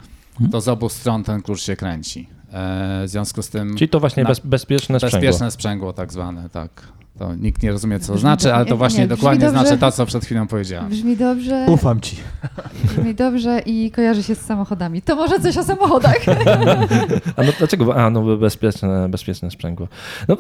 to 0.52 0.62
z 0.62 0.68
obu 0.68 0.90
stron 0.90 1.24
ten 1.24 1.42
klucz 1.42 1.62
się 1.62 1.76
kręci. 1.76 2.28
E, 2.54 3.04
w 3.06 3.10
związku 3.10 3.42
z 3.42 3.50
tym... 3.50 3.76
Czyli 3.78 3.90
to 3.90 4.00
właśnie 4.00 4.24
na- 4.24 4.30
bez, 4.30 4.40
bezpieczne 4.40 5.00
sprzęgło. 5.00 5.20
Bezpieczne 5.20 5.52
sprzęgło 5.52 5.94
tak 5.94 6.14
zwane, 6.14 6.50
tak. 6.50 6.70
To 7.20 7.36
nikt 7.36 7.64
nie 7.64 7.72
rozumie, 7.72 8.00
co 8.00 8.14
to 8.14 8.20
znaczy, 8.20 8.54
ale 8.54 8.66
to 8.66 8.72
nie, 8.72 8.78
właśnie 8.78 9.00
nie, 9.00 9.08
dokładnie 9.08 9.46
dobrze. 9.46 9.62
znaczy 9.62 9.78
to, 9.80 9.92
co 9.92 10.06
przed 10.06 10.26
chwilą 10.26 10.48
powiedziałem. 10.48 10.90
Brzmi 10.90 11.18
dobrze, 11.18 11.66
Ufam 11.70 12.02
ci. 12.02 12.16
brzmi 12.84 13.16
dobrze 13.16 13.60
i 13.66 13.92
kojarzy 13.92 14.24
się 14.24 14.36
z 14.36 14.42
samochodami. 14.42 15.02
To 15.02 15.16
może 15.16 15.40
coś 15.40 15.58
o 15.58 15.64
samochodach. 15.64 16.16
A 17.38 17.44
no 17.44 17.52
dlaczego? 17.58 17.96
A, 17.96 18.10
no 18.10 18.38
bezpieczne, 18.38 19.10
bezpieczne 19.10 19.52
sprzęgło. 19.52 19.88
No, 20.28 20.38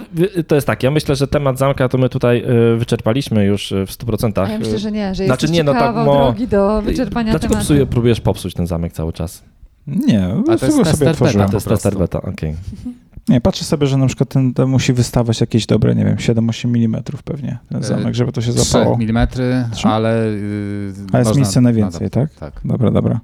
to 0.47 0.55
jest 0.55 0.67
tak, 0.67 0.83
ja 0.83 0.91
myślę, 0.91 1.15
że 1.15 1.27
temat 1.27 1.57
zamka 1.57 1.89
to 1.89 1.97
my 1.97 2.09
tutaj 2.09 2.43
y, 2.73 2.77
wyczerpaliśmy 2.77 3.45
już 3.45 3.71
y, 3.71 3.85
w 3.87 3.91
100%. 3.91 4.45
A 4.45 4.49
ja 4.51 4.59
myślę, 4.59 4.79
że 4.79 4.91
nie, 4.91 5.15
że 5.15 5.25
Znaczy 5.25 5.45
jest 5.45 5.53
nie, 5.53 5.59
jeszcze 5.59 5.73
no 5.73 5.79
tak, 5.79 5.95
mo- 5.95 6.13
drogi 6.13 6.47
do 6.47 6.81
wyczerpania 6.81 7.31
Dlaczego 7.31 7.51
tematu. 7.53 7.65
psuje, 7.65 7.85
próbujesz 7.85 8.21
popsuć 8.21 8.53
ten 8.53 8.67
zamek 8.67 8.93
cały 8.93 9.13
czas? 9.13 9.43
Nie, 9.87 10.27
A 10.27 10.57
to 10.57 10.65
jest 10.65 10.77
sobie. 10.97 11.41
A 11.43 11.47
to 11.49 11.57
jest 11.57 11.67
tester 11.67 11.97
beta, 11.97 12.21
okej. 12.21 12.55
Nie, 13.29 13.41
patrzę 13.41 13.63
sobie, 13.65 13.87
że 13.87 13.97
na 13.97 14.07
przykład 14.07 14.29
ten, 14.29 14.53
ten 14.53 14.69
musi 14.69 14.93
wystawać 14.93 15.41
jakieś 15.41 15.65
dobre, 15.65 15.95
nie 15.95 16.05
wiem, 16.05 16.15
7-8 16.15 16.65
mm 16.85 17.03
pewnie, 17.23 17.57
ten 17.69 17.81
E, 17.81 17.83
zamek, 17.83 18.15
żeby 18.15 18.31
to 18.31 18.41
się 18.41 18.53
3 18.53 18.63
zapało. 18.63 18.95
mm, 18.95 19.69
Trzy? 19.71 19.87
ale... 19.87 20.27
Yy, 20.27 20.93
A 21.13 21.17
jest 21.17 21.29
można 21.29 21.35
miejsce 21.41 21.61
na 21.61 21.73
więcej, 21.73 22.09
tak? 22.09 22.33
Tak. 22.33 22.61
Dobra, 22.65 22.91
dobra. 22.91 23.19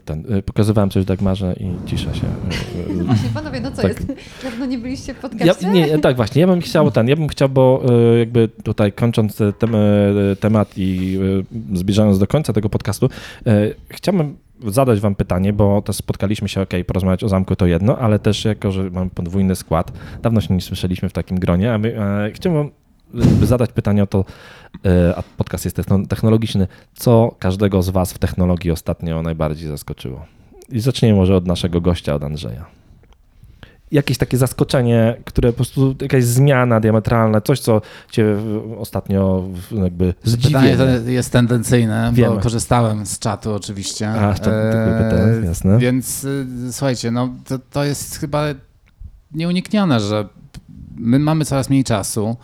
Ten, 0.00 0.34
y, 0.34 0.42
pokazywałem 0.42 0.90
coś 0.90 1.04
Dagmarze 1.04 1.54
i 1.60 1.88
cisza 1.88 2.14
się. 2.14 2.26
y, 2.88 2.92
y, 3.00 3.04
Właśnie, 3.04 3.28
panowie, 3.34 3.60
no 3.60 3.70
co 3.72 3.82
Tak. 3.82 3.90
jest? 3.90 4.12
Dawno 4.44 4.66
nie 4.66 4.78
byliście 4.78 5.14
w 5.14 5.16
Ja, 5.16 5.22
podcaście? 5.22 5.70
nie, 5.70 5.98
tak 5.98 6.16
właśnie, 6.16 6.40
ja 6.40 6.46
bym 6.46 6.60
chciał 6.60 6.90
ten, 6.90 7.08
ja 7.08 7.16
bym 7.16 7.28
chciał, 7.28 7.48
bo 7.48 7.82
jakby 8.18 8.48
tutaj 8.48 8.92
kończąc 8.92 9.36
te- 9.36 9.52
tem, 9.52 9.74
y, 9.74 10.36
temat 10.40 10.72
i 10.76 11.18
zbliżając 11.74 12.18
do 12.18 12.26
końca 12.26 12.52
tego 12.52 12.68
podcastu, 12.68 13.08
chciałbym 13.88 14.36
zadać 14.66 15.00
wam 15.00 15.14
pytanie, 15.14 15.52
bo 15.52 15.82
też 15.82 15.96
spotkaliśmy 15.96 16.48
się, 16.48 16.60
okej, 16.60 16.84
porozmawiać 16.84 17.24
o 17.24 17.28
zamku 17.28 17.56
to 17.56 17.66
jedno, 17.66 17.98
ale 17.98 18.18
też 18.18 18.44
jako, 18.44 18.72
że 18.72 18.90
mam 18.90 19.10
podwójny 19.10 19.56
skład, 19.56 19.92
dawno 20.22 20.40
się 20.40 20.54
nie 20.54 20.60
słyszeliśmy 20.60 21.08
w 21.08 21.12
takim 21.12 21.38
gronie, 21.38 21.74
a 21.74 21.78
my, 21.78 21.96
e, 22.00 22.30
chciałbym 22.34 22.70
wam 23.14 23.46
zadać 23.46 23.72
pytanie 23.72 24.02
o 24.02 24.06
to, 24.06 24.24
e, 24.86 25.14
a 25.16 25.22
podcast 25.36 25.64
jest 25.64 25.76
techno- 25.76 26.06
technologiczny, 26.06 26.66
co 26.94 27.34
każdego 27.38 27.82
z 27.82 27.90
was 27.90 28.12
w 28.12 28.18
technologii 28.18 28.70
ostatnio 28.70 29.22
najbardziej 29.22 29.68
zaskoczyło? 29.68 30.24
I 30.68 30.80
zaczniemy 30.80 31.14
może 31.18 31.36
od 31.36 31.46
naszego 31.46 31.80
gościa, 31.80 32.14
od 32.14 32.24
Andrzeja 32.24 32.66
jakieś 33.92 34.18
takie 34.18 34.38
zaskoczenie, 34.38 35.16
które 35.24 35.52
po 35.52 35.56
prostu 35.56 35.94
jakaś 36.02 36.24
zmiana 36.24 36.80
diametralna, 36.80 37.40
coś, 37.40 37.60
co 37.60 37.80
cię 38.10 38.36
ostatnio 38.78 39.44
jakby 39.82 40.14
Pytanie 40.14 40.36
zdziwiło. 40.76 40.76
to 41.04 41.10
jest 41.10 41.32
tendencyjne, 41.32 42.10
Wiemy. 42.14 42.34
bo 42.36 42.40
korzystałem 42.40 43.06
z 43.06 43.18
czatu 43.18 43.54
oczywiście. 43.54 44.10
A, 44.10 44.34
czat 44.34 44.44
GPT, 44.44 45.42
jasne. 45.46 45.78
Więc 45.78 46.24
y, 46.24 46.46
słuchajcie, 46.72 47.10
no 47.10 47.28
to, 47.48 47.58
to 47.70 47.84
jest 47.84 48.16
chyba 48.18 48.44
nieuniknione, 49.34 50.00
że 50.00 50.28
my 50.96 51.18
mamy 51.18 51.44
coraz 51.44 51.70
mniej 51.70 51.84
czasu. 51.84 52.36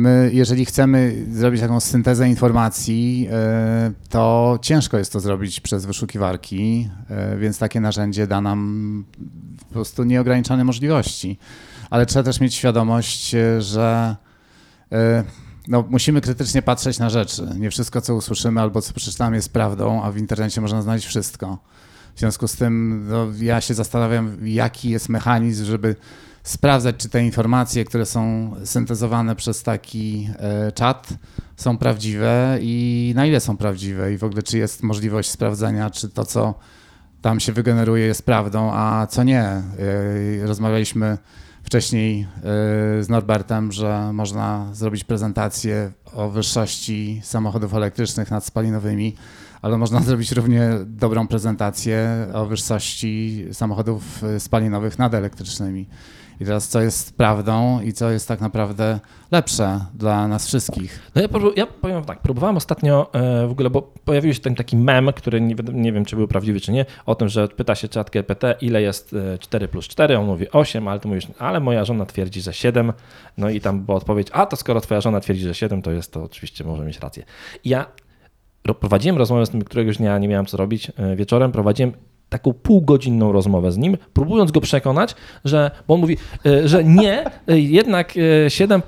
My, 0.00 0.30
jeżeli 0.32 0.64
chcemy 0.64 1.26
zrobić 1.32 1.60
taką 1.60 1.80
syntezę 1.80 2.28
informacji, 2.28 3.28
y, 3.28 4.08
to 4.08 4.58
ciężko 4.62 4.98
jest 4.98 5.12
to 5.12 5.20
zrobić 5.20 5.60
przez 5.60 5.86
wyszukiwarki, 5.86 6.90
y, 7.34 7.38
więc 7.38 7.58
takie 7.58 7.80
narzędzie 7.80 8.26
da 8.26 8.40
nam 8.40 9.04
po 9.58 9.72
prostu 9.72 10.04
nieograniczone 10.04 10.64
możliwości. 10.64 11.38
Ale 11.90 12.06
trzeba 12.06 12.22
też 12.22 12.40
mieć 12.40 12.54
świadomość, 12.54 13.34
y, 13.34 13.62
że 13.62 14.16
no, 15.68 15.84
musimy 15.90 16.20
krytycznie 16.20 16.62
patrzeć 16.62 16.98
na 16.98 17.10
rzeczy. 17.10 17.48
Nie 17.58 17.70
wszystko, 17.70 18.00
co 18.00 18.14
usłyszymy 18.14 18.60
albo 18.60 18.82
co 18.82 18.92
przeczytamy, 18.92 19.36
jest 19.36 19.52
prawdą, 19.52 20.02
a 20.02 20.12
w 20.12 20.16
internecie 20.16 20.60
można 20.60 20.82
znaleźć 20.82 21.06
wszystko. 21.06 21.58
W 22.14 22.18
związku 22.18 22.48
z 22.48 22.56
tym 22.56 23.04
no, 23.08 23.26
ja 23.40 23.60
się 23.60 23.74
zastanawiam, 23.74 24.36
jaki 24.42 24.90
jest 24.90 25.08
mechanizm, 25.08 25.64
żeby 25.64 25.96
sprawdzać, 26.42 26.96
czy 26.96 27.08
te 27.08 27.24
informacje, 27.24 27.84
które 27.84 28.06
są 28.06 28.52
syntezowane 28.64 29.36
przez 29.36 29.62
taki 29.62 30.28
e, 30.38 30.72
czat, 30.72 31.08
są 31.56 31.78
prawdziwe 31.78 32.58
i 32.60 33.12
na 33.16 33.26
ile 33.26 33.40
są 33.40 33.56
prawdziwe, 33.56 34.12
i 34.12 34.18
w 34.18 34.24
ogóle, 34.24 34.42
czy 34.42 34.58
jest 34.58 34.82
możliwość 34.82 35.30
sprawdzenia, 35.30 35.90
czy 35.90 36.08
to, 36.08 36.24
co 36.24 36.54
tam 37.22 37.40
się 37.40 37.52
wygeneruje, 37.52 38.06
jest 38.06 38.26
prawdą, 38.26 38.70
a 38.72 39.06
co 39.06 39.22
nie. 39.22 39.42
E, 39.42 39.62
rozmawialiśmy 40.42 41.18
wcześniej 41.62 42.20
e, 42.22 42.26
z 43.02 43.08
Norbertem, 43.08 43.72
że 43.72 44.12
można 44.12 44.68
zrobić 44.72 45.04
prezentację 45.04 45.92
o 46.14 46.30
wyższości 46.30 47.20
samochodów 47.24 47.74
elektrycznych 47.74 48.30
nad 48.30 48.44
spalinowymi, 48.44 49.16
ale 49.62 49.78
można 49.78 50.00
zrobić 50.08 50.32
równie 50.32 50.70
dobrą 50.86 51.28
prezentację 51.28 52.26
o 52.32 52.46
wyższości 52.46 53.44
samochodów 53.52 54.22
spalinowych 54.38 54.98
nad 54.98 55.14
elektrycznymi. 55.14 55.86
I 56.40 56.44
teraz 56.44 56.68
co 56.68 56.80
jest 56.80 57.16
prawdą 57.16 57.80
i 57.80 57.92
co 57.92 58.10
jest 58.10 58.28
tak 58.28 58.40
naprawdę 58.40 59.00
lepsze 59.32 59.80
dla 59.94 60.28
nas 60.28 60.46
wszystkich. 60.46 61.10
No 61.14 61.22
ja, 61.22 61.28
ja 61.56 61.66
powiem 61.66 62.04
tak, 62.04 62.22
próbowałem 62.22 62.56
ostatnio 62.56 63.14
e, 63.14 63.46
w 63.46 63.50
ogóle, 63.50 63.70
bo 63.70 63.82
pojawił 63.82 64.34
się 64.34 64.40
ten 64.40 64.54
taki 64.54 64.76
mem, 64.76 65.12
który 65.12 65.40
nie, 65.40 65.54
nie 65.72 65.92
wiem, 65.92 66.04
czy 66.04 66.16
był 66.16 66.28
prawdziwy, 66.28 66.60
czy 66.60 66.72
nie, 66.72 66.86
o 67.06 67.14
tym, 67.14 67.28
że 67.28 67.48
pyta 67.48 67.74
się 67.74 67.88
czat 67.88 68.10
GPT, 68.10 68.54
ile 68.60 68.82
jest 68.82 69.14
e, 69.34 69.38
4 69.38 69.68
plus 69.68 69.88
4, 69.88 70.18
on 70.18 70.26
mówi 70.26 70.50
8, 70.50 70.88
ale 70.88 71.00
ty 71.00 71.08
mówisz, 71.08 71.26
ale 71.38 71.60
moja 71.60 71.84
żona 71.84 72.06
twierdzi, 72.06 72.40
że 72.40 72.52
7, 72.52 72.92
no 73.38 73.50
i 73.50 73.60
tam 73.60 73.80
była 73.80 73.96
odpowiedź, 73.96 74.28
a 74.32 74.46
to 74.46 74.56
skoro 74.56 74.80
twoja 74.80 75.00
żona 75.00 75.20
twierdzi, 75.20 75.42
że 75.42 75.54
7, 75.54 75.82
to 75.82 75.90
jest 75.90 76.12
to 76.12 76.22
oczywiście 76.22 76.64
może 76.64 76.84
mieć 76.84 76.98
rację. 77.00 77.24
I 77.64 77.68
ja 77.68 77.86
ro- 78.66 78.74
prowadziłem 78.74 79.18
rozmowę 79.18 79.46
z 79.46 79.50
tym 79.50 79.64
któregoś 79.64 79.96
dnia, 79.96 80.18
nie 80.18 80.28
miałem 80.28 80.46
co 80.46 80.56
robić, 80.56 80.92
e, 80.96 81.16
wieczorem 81.16 81.52
prowadziłem 81.52 81.92
taką 82.30 82.52
półgodzinną 82.52 83.32
rozmowę 83.32 83.72
z 83.72 83.76
nim, 83.78 83.96
próbując 84.12 84.50
go 84.50 84.60
przekonać, 84.60 85.14
że, 85.44 85.70
bo 85.88 85.94
on 85.94 86.00
mówi, 86.00 86.16
e, 86.46 86.68
że 86.68 86.84
nie, 86.84 87.24
e, 87.48 87.58
jednak 87.58 88.14
e, 88.46 88.50
7, 88.50 88.82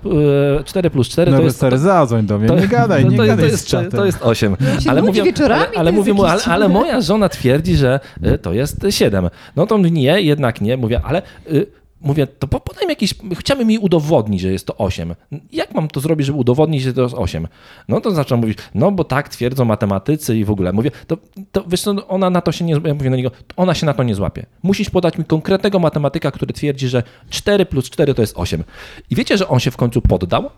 e, 0.61 0.65
4 0.65 0.91
plus 0.91 1.09
4 1.09 1.31
No 1.31 1.37
to 1.37 1.41
to 1.41 1.45
jest... 1.45 1.57
stary, 1.57 1.79
zadzwoń 1.79 2.27
do 2.27 2.39
mnie, 2.39 2.49
nie 2.49 2.69
gadaj, 2.69 3.05
to, 3.05 3.11
nie 3.11 3.17
to, 3.17 3.27
gadaj 3.27 3.45
to, 3.45 3.49
z 3.49 3.53
jest, 3.53 3.71
to, 3.71 3.71
czatem. 3.71 3.91
to 3.91 4.07
jest 4.07 4.19
8. 4.23 4.57
On 4.75 4.81
się 4.81 4.91
Ale 4.91 5.03
mówię, 5.03 5.23
wieczorami, 5.23 5.63
ale, 5.63 5.73
to 5.73 5.81
ale 5.81 5.93
mówię 5.93 6.15
mu, 6.15 6.25
ale, 6.25 6.43
ale 6.45 6.69
moja 6.69 7.01
żona 7.01 7.29
twierdzi, 7.29 7.77
że 7.77 8.01
to 8.43 8.53
jest 8.53 8.87
7. 8.91 9.29
No 9.57 9.67
to 9.67 9.75
on 9.75 9.81
mówi, 9.81 9.93
nie, 9.93 10.21
jednak 10.21 10.61
nie. 10.61 10.77
Mówię, 10.77 11.01
ale 11.05 11.23
y, 11.53 11.67
mówię, 12.03 12.27
to 12.27 12.49
po- 12.49 12.61
podaj 12.61 12.87
mi 12.87 12.91
jakiś, 12.91 13.15
chciałbym 13.39 13.69
mi 13.69 13.79
udowodnić, 13.79 14.41
że 14.41 14.53
jest 14.53 14.67
to 14.67 14.77
8. 14.77 15.15
Jak 15.53 15.75
mam 15.75 15.89
to 15.89 16.01
zrobić, 16.01 16.27
żeby 16.27 16.39
udowodnić, 16.39 16.83
że 16.83 16.93
to 16.93 17.03
jest 17.03 17.15
8? 17.15 17.49
No 17.89 18.01
to 18.01 18.11
zaczął 18.11 18.39
mówić, 18.39 18.59
no 18.75 18.93
bo 18.93 19.05
tak 19.05 19.29
twierdzą 19.29 19.65
matematycy 19.65 20.37
i 20.37 20.45
w 20.45 20.51
ogóle. 20.51 20.73
Mówię, 20.73 20.91
to, 21.07 21.17
to 21.53 21.65
wiesz 21.67 21.81
co, 21.81 22.09
ona 22.09 22.31
na 22.31 22.41
to 22.41 22.53
się 22.53 22.65
nie, 22.65 22.73
ja 22.85 22.95
mówię 22.95 23.11
na 23.11 23.17
niego, 23.17 23.31
ona 23.57 23.75
się 23.75 23.87
na 23.87 23.95
to 23.95 24.03
nie 24.03 24.15
złapie. 24.15 24.47
Musisz 24.63 24.91
podać 24.91 25.19
mi 25.19 25.25
konkretnego 25.25 25.79
matematyka, 25.79 26.31
który 26.31 26.53
twierdzi, 26.53 26.89
że 26.89 27.03
4 27.31 27.67
plus 27.67 27.91
4 27.91 28.15
to 28.15 28.23
jest 28.23 28.35
8. 28.37 28.65
I 29.11 29.15
wiecie, 29.15 29.37
że 29.37 29.49
on 29.49 29.61
się 29.61 29.71
w 29.71 29.77
końcu 29.77 30.03
poddał? 30.03 30.51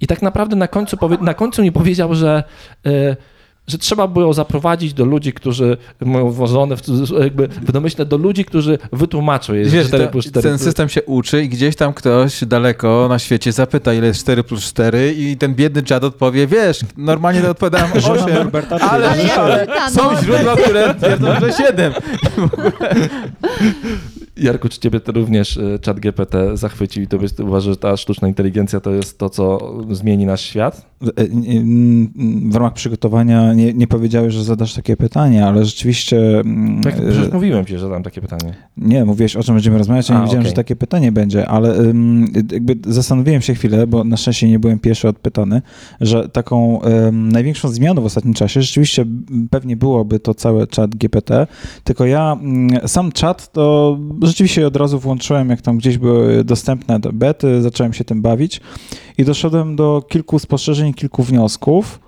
I 0.00 0.06
tak 0.06 0.22
naprawdę 0.22 0.56
na 0.56 0.68
końcu, 0.68 0.96
powie, 0.96 1.16
na 1.20 1.34
końcu 1.34 1.62
mi 1.62 1.72
powiedział, 1.72 2.14
że, 2.14 2.44
y, 2.86 3.16
że 3.66 3.78
trzeba 3.78 4.08
było 4.08 4.34
zaprowadzić 4.34 4.94
do 4.94 5.04
ludzi, 5.04 5.32
którzy 5.32 5.76
mają 6.00 6.30
włożone 6.30 6.76
w, 6.76 6.82
jakby 7.20 7.48
w 7.48 7.72
domyśle 7.72 8.06
do 8.06 8.16
ludzi, 8.16 8.44
którzy 8.44 8.78
wytłumaczą 8.92 9.54
że 9.64 9.70
Wiesz, 9.70 9.86
4 9.86 10.04
to, 10.04 10.10
plus 10.10 10.26
4 10.26 10.48
ten 10.48 10.58
system 10.58 10.88
się 10.88 11.02
uczy 11.02 11.42
i 11.42 11.48
gdzieś 11.48 11.76
tam 11.76 11.94
ktoś 11.94 12.44
daleko 12.44 13.06
na 13.08 13.18
świecie 13.18 13.52
zapyta, 13.52 13.94
ile 13.94 14.06
jest 14.06 14.20
4 14.20 14.44
plus 14.44 14.64
4 14.64 15.14
i 15.18 15.36
ten 15.36 15.54
biedny 15.54 15.82
czat 15.82 16.04
odpowie, 16.04 16.46
wiesz, 16.46 16.80
normalnie 16.96 17.40
to 17.40 17.50
odpowiadam 17.50 17.90
8, 17.92 18.34
Norberta 18.34 18.76
ale, 18.76 19.10
Ale 19.36 19.66
są 19.90 20.22
źródła, 20.22 20.56
które 20.56 20.94
twierdzą, 20.94 21.40
że 21.40 21.52
7. 21.52 21.92
Jarku, 24.36 24.68
czy 24.68 24.80
ciebie 24.80 25.00
to 25.00 25.12
również 25.12 25.56
y, 25.56 25.78
czat 25.82 26.00
GPT 26.00 26.56
zachwycił 26.56 27.02
i 27.02 27.06
to 27.06 27.18
byś 27.18 27.38
uważasz, 27.38 27.70
że 27.70 27.76
ta 27.76 27.96
sztuczna 27.96 28.28
inteligencja 28.28 28.80
to 28.80 28.90
jest 28.90 29.18
to, 29.18 29.30
co 29.30 29.72
zmieni 29.90 30.26
nasz 30.26 30.40
świat? 30.40 30.86
W 32.50 32.54
ramach 32.54 32.72
przygotowania 32.72 33.54
nie, 33.54 33.72
nie 33.74 33.86
powiedziałeś, 33.86 34.34
że 34.34 34.44
zadasz 34.44 34.74
takie 34.74 34.96
pytanie, 34.96 35.46
ale 35.46 35.64
rzeczywiście... 35.64 36.40
mm, 36.40 36.80
Tak, 36.82 36.94
przecież 36.94 37.32
mówiłem 37.32 37.64
ci, 37.66 37.72
że 37.72 37.80
zadam 37.80 38.02
takie 38.02 38.20
pytanie. 38.20 38.54
Nie, 38.76 39.04
mówiłeś 39.04 39.36
o 39.36 39.42
czym 39.42 39.54
będziemy 39.54 39.78
rozmawiać, 39.78 40.10
A, 40.10 40.14
nie 40.14 40.20
wiedziałem, 40.20 40.40
okej. 40.40 40.50
że 40.50 40.56
takie 40.56 40.76
pytanie 40.76 41.12
będzie, 41.12 41.48
ale 41.48 41.78
ym, 41.78 42.26
jakby 42.52 42.92
zastanowiłem 42.92 43.42
się 43.42 43.54
chwilę, 43.54 43.86
bo 43.86 44.04
na 44.04 44.16
szczęście 44.16 44.48
nie 44.48 44.58
byłem 44.58 44.78
pierwszy 44.78 45.08
odpytany, 45.08 45.62
że 46.00 46.28
taką 46.28 46.80
ym, 47.08 47.32
największą 47.32 47.68
zmianą 47.68 48.02
w 48.02 48.06
ostatnim 48.06 48.34
czasie 48.34 48.62
rzeczywiście 48.62 49.04
pewnie 49.50 49.76
byłoby 49.76 50.18
to 50.20 50.34
całe 50.34 50.66
czat 50.66 50.94
GPT, 50.94 51.46
tylko 51.84 52.06
ja 52.06 52.32
mm, 52.42 52.88
sam 52.88 53.12
czat 53.12 53.52
to 53.52 53.98
rzeczywiście 54.26 54.66
od 54.66 54.76
razu 54.76 54.98
włączyłem, 54.98 55.50
jak 55.50 55.62
tam 55.62 55.78
gdzieś 55.78 55.98
były 55.98 56.44
dostępne 56.44 57.00
do 57.00 57.12
bety, 57.12 57.62
zacząłem 57.62 57.92
się 57.92 58.04
tym 58.04 58.22
bawić 58.22 58.60
i 59.18 59.24
doszedłem 59.24 59.76
do 59.76 60.02
kilku 60.08 60.38
spostrzeżeń, 60.38 60.94
kilku 60.94 61.22
wniosków. 61.22 62.03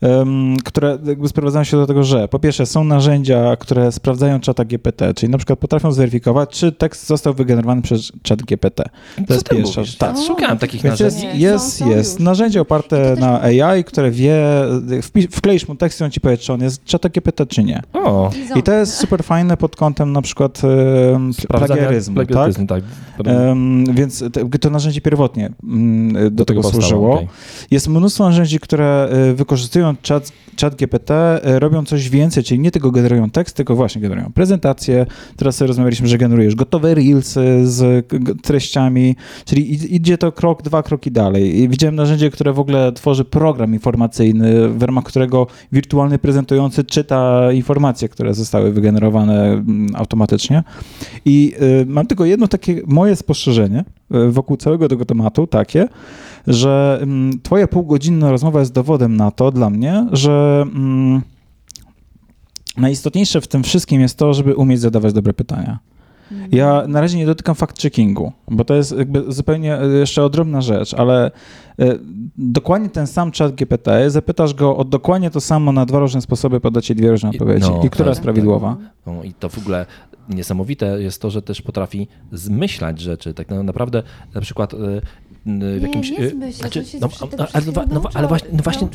Um, 0.00 0.56
które 0.64 0.98
jakby 1.04 1.28
sprowadzają 1.28 1.64
się 1.64 1.76
do 1.76 1.86
tego, 1.86 2.04
że 2.04 2.28
po 2.28 2.38
pierwsze 2.38 2.66
są 2.66 2.84
narzędzia, 2.84 3.56
które 3.56 3.92
sprawdzają 3.92 4.40
czata 4.40 4.64
GPT, 4.64 5.14
czyli 5.14 5.32
na 5.32 5.38
przykład 5.38 5.58
potrafią 5.58 5.92
zweryfikować, 5.92 6.50
czy 6.50 6.72
tekst 6.72 7.06
został 7.06 7.34
wygenerowany 7.34 7.82
przez 7.82 8.12
czat 8.22 8.42
GPT. 8.42 8.84
To 9.16 9.22
Co 9.28 9.34
jest 9.34 9.48
pierwsza 9.48 9.84
rzecz. 9.84 9.96
Tak, 9.96 10.16
O, 10.16 10.22
szukałem 10.22 10.58
takich 10.58 10.82
Więc 10.82 11.00
jest, 11.00 11.16
narzędzi. 11.16 11.38
Nie, 11.38 11.44
jest, 11.44 11.76
są- 11.76 11.84
są 11.84 11.90
jest 11.90 12.20
narzędzie 12.20 12.60
oparte 12.60 13.16
na 13.20 13.40
AI, 13.40 13.84
które 13.84 14.10
wie, 14.10 14.36
wkleisz 15.30 15.68
mu 15.68 15.74
tekst 15.74 16.00
i 16.00 16.04
on 16.04 16.10
ci 16.10 16.20
powie, 16.20 16.36
czy 16.36 16.52
on 16.52 16.60
jest 16.60 16.84
czata 16.84 17.08
GPT, 17.08 17.46
czy 17.46 17.64
nie. 17.64 17.82
O, 17.92 18.30
I 18.56 18.62
to 18.62 18.72
jest 18.72 18.94
super 18.94 19.24
fajne 19.24 19.56
pod 19.56 19.76
kątem 19.76 20.12
na 20.12 20.22
przykład 20.22 20.62
um, 20.64 21.32
plagiaryzmu, 21.48 22.26
tak? 22.26 22.52
tak. 22.68 22.82
Em, 23.24 23.84
więc 23.94 24.24
to, 24.32 24.58
to 24.60 24.70
narzędzie 24.70 25.00
pierwotnie 25.00 25.52
mm, 25.64 26.34
do, 26.34 26.44
tego, 26.44 26.62
powstało, 26.62 26.82
służyło. 26.82 27.14
okej. 27.14 27.28
Jest 27.70 27.88
mnóstwo 27.88 28.24
narzędzi, 28.24 28.60
które 28.60 29.08
y, 29.30 29.34
wykorzystują 29.92 30.18
chat, 30.20 30.32
chat 30.60 30.74
GPT, 30.74 31.40
y, 31.48 31.58
robią 31.58 31.84
coś 31.84 32.08
więcej, 32.10 32.44
czyli 32.44 32.60
nie 32.60 32.70
tylko 32.70 32.90
generują 32.90 33.30
tekst, 33.30 33.56
tylko 33.56 33.76
właśnie 33.76 34.00
generują 34.00 34.32
prezentacje. 34.32 35.06
Teraz 35.36 35.60
rozmawialiśmy, 35.60 36.08
że 36.08 36.18
generujesz 36.18 36.54
gotowe 36.54 36.94
reelsy 36.94 37.66
z 37.66 38.06
treściami, 38.42 39.16
czyli 39.44 39.78
id- 39.78 39.90
idzie 39.90 40.18
to 40.18 40.32
krok, 40.32 40.62
dwa 40.62 40.82
kroki 40.82 41.10
dalej. 41.10 41.60
I 41.60 41.68
widziałem 41.68 41.94
narzędzie, 41.94 42.30
które 42.30 42.52
w 42.52 42.58
ogóle 42.58 42.92
tworzy 42.92 43.24
program 43.24 43.72
informacyjny, 43.74 44.68
w 44.68 44.82
ramach 44.82 45.04
którego 45.04 45.46
wirtualny 45.72 46.18
prezentujący 46.18 46.84
czyta 46.84 47.52
informacje, 47.52 48.08
które 48.08 48.34
zostały 48.34 48.72
wygenerowane 48.72 49.52
mm, 49.52 49.88
automatycznie. 49.94 50.62
I 51.24 51.54
y, 51.82 51.86
mam 51.86 52.06
tylko 52.06 52.24
jedno 52.24 52.48
takie 52.48 52.82
moje 52.86 53.16
spostrzeżenie 53.16 53.84
wokół 54.10 54.56
całego 54.56 54.88
tego 54.88 55.04
tematu, 55.04 55.46
takie, 55.46 55.88
że 56.46 56.98
mm, 57.02 57.40
twoja 57.42 57.66
półgodzinna 57.66 58.30
rozmowa 58.30 58.60
jest 58.60 58.72
dowodem 58.72 59.16
na 59.16 59.30
to 59.30 59.50
dla 59.50 59.70
mnie, 59.70 60.06
że 60.12 60.64
mm, 60.74 61.22
najistotniejsze 62.76 63.40
w 63.40 63.48
tym 63.48 63.62
wszystkim 63.62 64.00
jest 64.00 64.18
to, 64.18 64.34
żeby 64.34 64.54
umieć 64.54 64.80
zadawać 64.80 65.12
dobre 65.12 65.32
pytania. 65.32 65.78
Ja 66.52 66.84
na 66.88 67.00
razie 67.00 67.18
nie 67.18 67.26
dotykam 67.26 67.54
fact-checkingu, 67.54 68.30
bo 68.50 68.64
to 68.64 68.74
jest 68.74 68.98
jakby 68.98 69.32
zupełnie 69.32 69.78
e, 69.80 69.86
jeszcze 69.86 70.24
odrobna 70.24 70.60
rzecz, 70.60 70.94
ale 70.94 71.26
e, 71.26 71.84
dokładnie 72.38 72.88
ten 72.88 73.06
sam 73.06 73.32
chat 73.32 73.54
GPT, 73.54 74.10
zapytasz 74.10 74.54
go 74.54 74.76
o 74.76 74.84
dokładnie 74.84 75.30
to 75.30 75.40
samo 75.40 75.72
na 75.72 75.86
dwa 75.86 75.98
różne 75.98 76.20
sposoby, 76.20 76.60
poda 76.60 76.80
ci 76.80 76.94
dwie 76.94 77.10
różne 77.10 77.28
I- 77.30 77.32
odpowiedzi. 77.32 77.70
no, 77.70 77.82
I 77.84 77.90
która 77.90 78.04
tak, 78.04 78.10
jest 78.12 78.22
prawidłowa? 78.22 78.76
No 79.06 79.24
i 79.24 79.34
to 79.34 79.48
w 79.48 79.58
ogóle 79.58 79.86
niesamowite 80.28 81.02
jest 81.02 81.22
to, 81.22 81.30
że 81.30 81.42
też 81.42 81.62
potrafi 81.62 82.08
zmyślać 82.32 83.00
rzeczy. 83.00 83.34
Tak 83.34 83.48
na- 83.50 83.62
naprawdę 83.62 84.02
na 84.34 84.40
przykład 84.40 84.74
y, 84.74 84.76
w 85.46 85.48
Nie, 85.48 85.66
jakimś... 85.86 86.10
nie 86.10 86.28
zmyśla, 86.28 86.58
znaczy, 86.68 86.84
no, 87.00 87.08
ale, 87.28 87.46
wszystkiego 87.46 87.72
wa- 87.72 87.86
no, 87.94 88.02
ale 88.14 88.28
właśnie, 88.28 88.48
no 88.52 88.62
właśnie, 88.62 88.88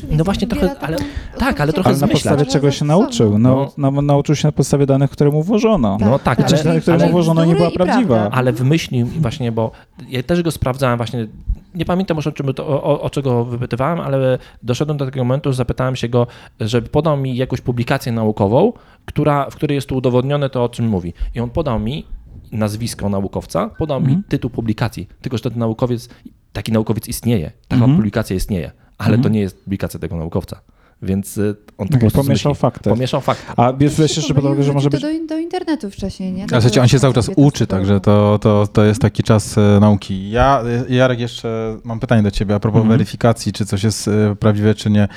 no 0.48 0.56
trochę, 0.56 0.78
ale 0.80 0.96
tak, 1.38 1.60
ale 1.60 1.72
trochę 1.72 1.88
Ale 1.90 1.98
na 1.98 2.08
podstawie 2.08 2.46
czego 2.46 2.70
się 2.70 2.84
nauczył? 2.84 3.38
No, 3.38 3.72
na, 3.78 3.90
nauczył 3.90 4.34
się 4.36 4.48
na 4.48 4.52
podstawie 4.52 4.86
danych, 4.86 5.10
które 5.10 5.30
mu 5.30 5.42
włożono. 5.42 5.98
No 6.00 6.18
tak, 6.18 6.38
część 6.38 6.52
ale- 6.52 6.64
danych, 6.64 6.82
które 6.82 6.96
ale- 6.96 7.06
mu 7.06 7.12
włożono, 7.12 7.41
nie 7.46 7.54
była 7.56 7.70
prawdziwa. 7.70 8.16
prawda. 8.16 8.36
ale 8.36 8.52
wymyślił 8.52 9.06
właśnie, 9.06 9.52
bo 9.52 9.70
ja 10.08 10.22
też 10.22 10.42
go 10.42 10.50
sprawdzałem 10.50 10.96
właśnie, 10.96 11.26
nie 11.74 11.84
pamiętam 11.84 12.16
już 12.16 12.26
o, 12.26 12.32
czym, 12.32 12.54
to, 12.54 12.66
o, 12.66 13.00
o 13.00 13.10
czego 13.10 13.44
wypytywałem, 13.44 14.00
ale 14.00 14.38
doszedłem 14.62 14.96
do 14.98 15.04
takiego 15.04 15.24
momentu, 15.24 15.50
że 15.50 15.56
zapytałem 15.56 15.96
się 15.96 16.08
go, 16.08 16.26
żeby 16.60 16.88
podał 16.88 17.16
mi 17.16 17.36
jakąś 17.36 17.60
publikację 17.60 18.12
naukową, 18.12 18.72
która, 19.04 19.50
w 19.50 19.54
której 19.56 19.74
jest 19.74 19.88
tu 19.88 19.96
udowodnione 19.96 20.50
to, 20.50 20.64
o 20.64 20.68
czym 20.68 20.88
mówi. 20.88 21.12
I 21.34 21.40
on 21.40 21.50
podał 21.50 21.80
mi 21.80 22.04
nazwisko 22.52 23.08
naukowca, 23.08 23.68
podał 23.78 24.00
mi 24.00 24.06
Mhm. 24.06 24.22
tytuł 24.28 24.50
publikacji, 24.50 25.08
tylko 25.22 25.36
że 25.38 25.42
ten 25.50 25.58
naukowiec, 25.58 26.08
taki 26.52 26.72
naukowiec 26.72 27.08
istnieje, 27.08 27.50
taka 27.68 27.82
Mhm. 27.82 27.96
publikacja 27.96 28.36
istnieje, 28.36 28.70
ale 28.98 29.08
Mhm. 29.08 29.22
to 29.22 29.28
nie 29.28 29.40
jest 29.40 29.64
publikacja 29.64 30.00
tego 30.00 30.16
naukowca. 30.16 30.60
Więc 31.02 31.38
y, 31.38 31.56
on 31.78 31.86
Okej, 31.88 32.00
prostu 32.00 32.22
pomieszał 32.22 32.54
fakty. 32.54 32.90
Pomieszał 32.90 33.20
fakty. 33.20 33.52
A 33.56 33.72
wiesz, 33.72 33.94
wiesz 34.00 34.16
jeszcze 34.16 34.34
pod 34.34 34.44
uwagę, 34.44 34.62
że 34.62 34.72
może 34.72 34.90
to 34.90 34.96
być... 34.96 35.00
do, 35.02 35.26
do 35.34 35.38
internetu 35.38 35.90
wcześniej, 35.90 36.32
nie? 36.32 36.42
Ale 36.42 36.50
słuchajcie, 36.50 36.80
on 36.82 36.88
się 36.88 36.98
cały 37.00 37.14
czas 37.14 37.30
uczy, 37.36 37.66
także 37.66 38.00
to, 38.00 38.38
to, 38.42 38.66
to 38.72 38.84
jest 38.84 39.00
taki 39.00 39.22
czas 39.22 39.58
e, 39.58 39.78
nauki. 39.80 40.30
Ja, 40.30 40.62
e, 40.88 40.94
Jarek, 40.94 41.20
jeszcze 41.20 41.76
mam 41.84 42.00
pytanie 42.00 42.22
do 42.22 42.30
ciebie 42.30 42.54
a 42.54 42.60
propos 42.60 42.78
Mhm. 42.80 42.98
weryfikacji, 42.98 43.52
czy 43.52 43.66
coś 43.66 43.84
jest 43.84 44.10
prawdziwe, 44.40 44.74
czy 44.74 44.90
nie. 44.90 45.08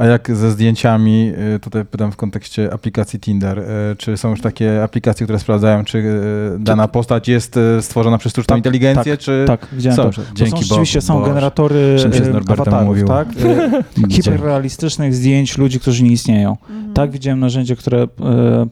A 0.00 0.06
jak 0.06 0.36
ze 0.36 0.50
zdjęciami, 0.50 1.32
e, 1.54 1.58
tutaj 1.58 1.84
pytam 1.84 2.12
w 2.12 2.16
kontekście 2.16 2.72
aplikacji 2.72 3.20
Tinder, 3.20 3.58
e, 3.58 3.64
czy 3.98 4.16
są 4.16 4.30
już 4.30 4.40
takie 4.40 4.82
aplikacje, 4.82 5.26
które 5.26 5.38
sprawdzają, 5.38 5.84
czy 5.84 5.98
e, 5.98 6.58
dana 6.58 6.88
postać 6.88 7.28
jest 7.28 7.58
stworzona 7.80 8.18
przez 8.18 8.32
sztuczną 8.32 8.46
Tak, 8.46 8.58
inteligencję, 8.58 9.16
czy... 9.16 9.44
Tak, 9.46 9.66
widziałem 9.72 9.96
Są, 9.96 10.10
to. 10.10 10.22
dzięki 10.34 10.50
są 10.50 10.56
Bogu, 10.56 10.62
rzeczywiście 10.62 11.00
są 11.00 11.14
Boże. 11.14 11.28
generatory 11.28 11.98
z 11.98 12.50
awatarów, 12.50 12.88
mówił. 12.88 13.06
tak? 13.06 13.28
Hiperrealistycznych 14.12 15.14
zdjęć 15.14 15.58
ludzi, 15.58 15.80
którzy 15.80 16.02
nie 16.02 16.10
istnieją. 16.12 16.56
Mhm. 16.70 16.92
Tak, 16.94 17.10
widziałem 17.10 17.40
narzędzie, 17.40 17.76
które 17.76 18.06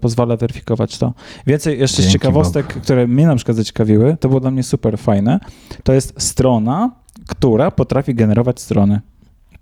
pozwala 0.01 0.37
weryfikować 0.37 0.99
to. 0.99 1.13
Więcej 1.47 1.79
jeszcze 1.79 1.97
z 1.97 2.01
Dzięki 2.01 2.13
ciekawostek, 2.13 2.67
które 2.67 3.07
mnie 3.07 3.27
na 3.27 3.37
przykład 3.37 3.57
zaciekawiły, 3.57 4.17
to 4.21 4.29
było 4.29 4.41
dla 4.41 4.51
mnie 4.51 4.63
super 4.63 4.99
fajne, 4.99 5.41
to 5.83 5.93
jest 5.93 6.15
strona, 6.19 6.91
która 7.27 7.71
potrafi 7.71 8.15
generować 8.15 8.61
strony. 8.61 9.01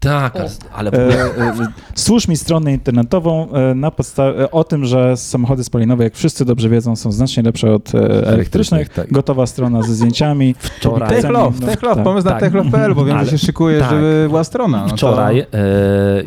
Tak, 0.01 0.35
ale, 0.75 0.91
E, 0.91 1.25
e, 1.39 1.55
stwórz 1.95 2.29
mi 2.29 2.37
stronę 2.37 2.73
internetową 2.73 3.49
e, 3.53 3.75
na 3.75 3.91
podstawie, 3.91 4.51
o 4.51 4.65
tym, 4.65 4.85
że 4.85 5.17
samochody 5.17 5.65
spalinowe, 5.65 6.05
jak 6.05 6.15
wszyscy 6.15 6.45
dobrze 6.45 6.69
wiedzą, 6.69 6.97
są 6.97 7.13
znacznie 7.13 7.43
lepsze 7.43 7.75
od 7.75 7.95
e, 7.95 8.27
elektrycznych. 8.27 8.89
tak. 8.89 9.13
Gotowa 9.13 9.47
strona 9.47 9.83
ze 9.83 9.95
zdjęciami. 9.95 10.55
Wczoraj- 10.81 11.09
Techlow, 11.09 11.61
no, 11.61 11.67
Techlow, 11.67 11.95
tak. 11.95 12.05
pomysł 12.05 12.25
na 12.27 12.31
tak. 12.33 12.41
techlow.pl, 12.41 12.95
bo 12.95 13.05
wiem, 13.05 13.17
Ale- 13.17 13.25
że 13.31 13.39
się 13.39 13.47
szykuje, 13.47 13.81
tak. 13.81 13.91
żeby 13.91 14.25
była 14.29 14.45
strona. 14.45 14.83
No 14.83 14.89
to- 14.89 14.97
Wczoraj 14.97 15.39
e, 15.41 15.47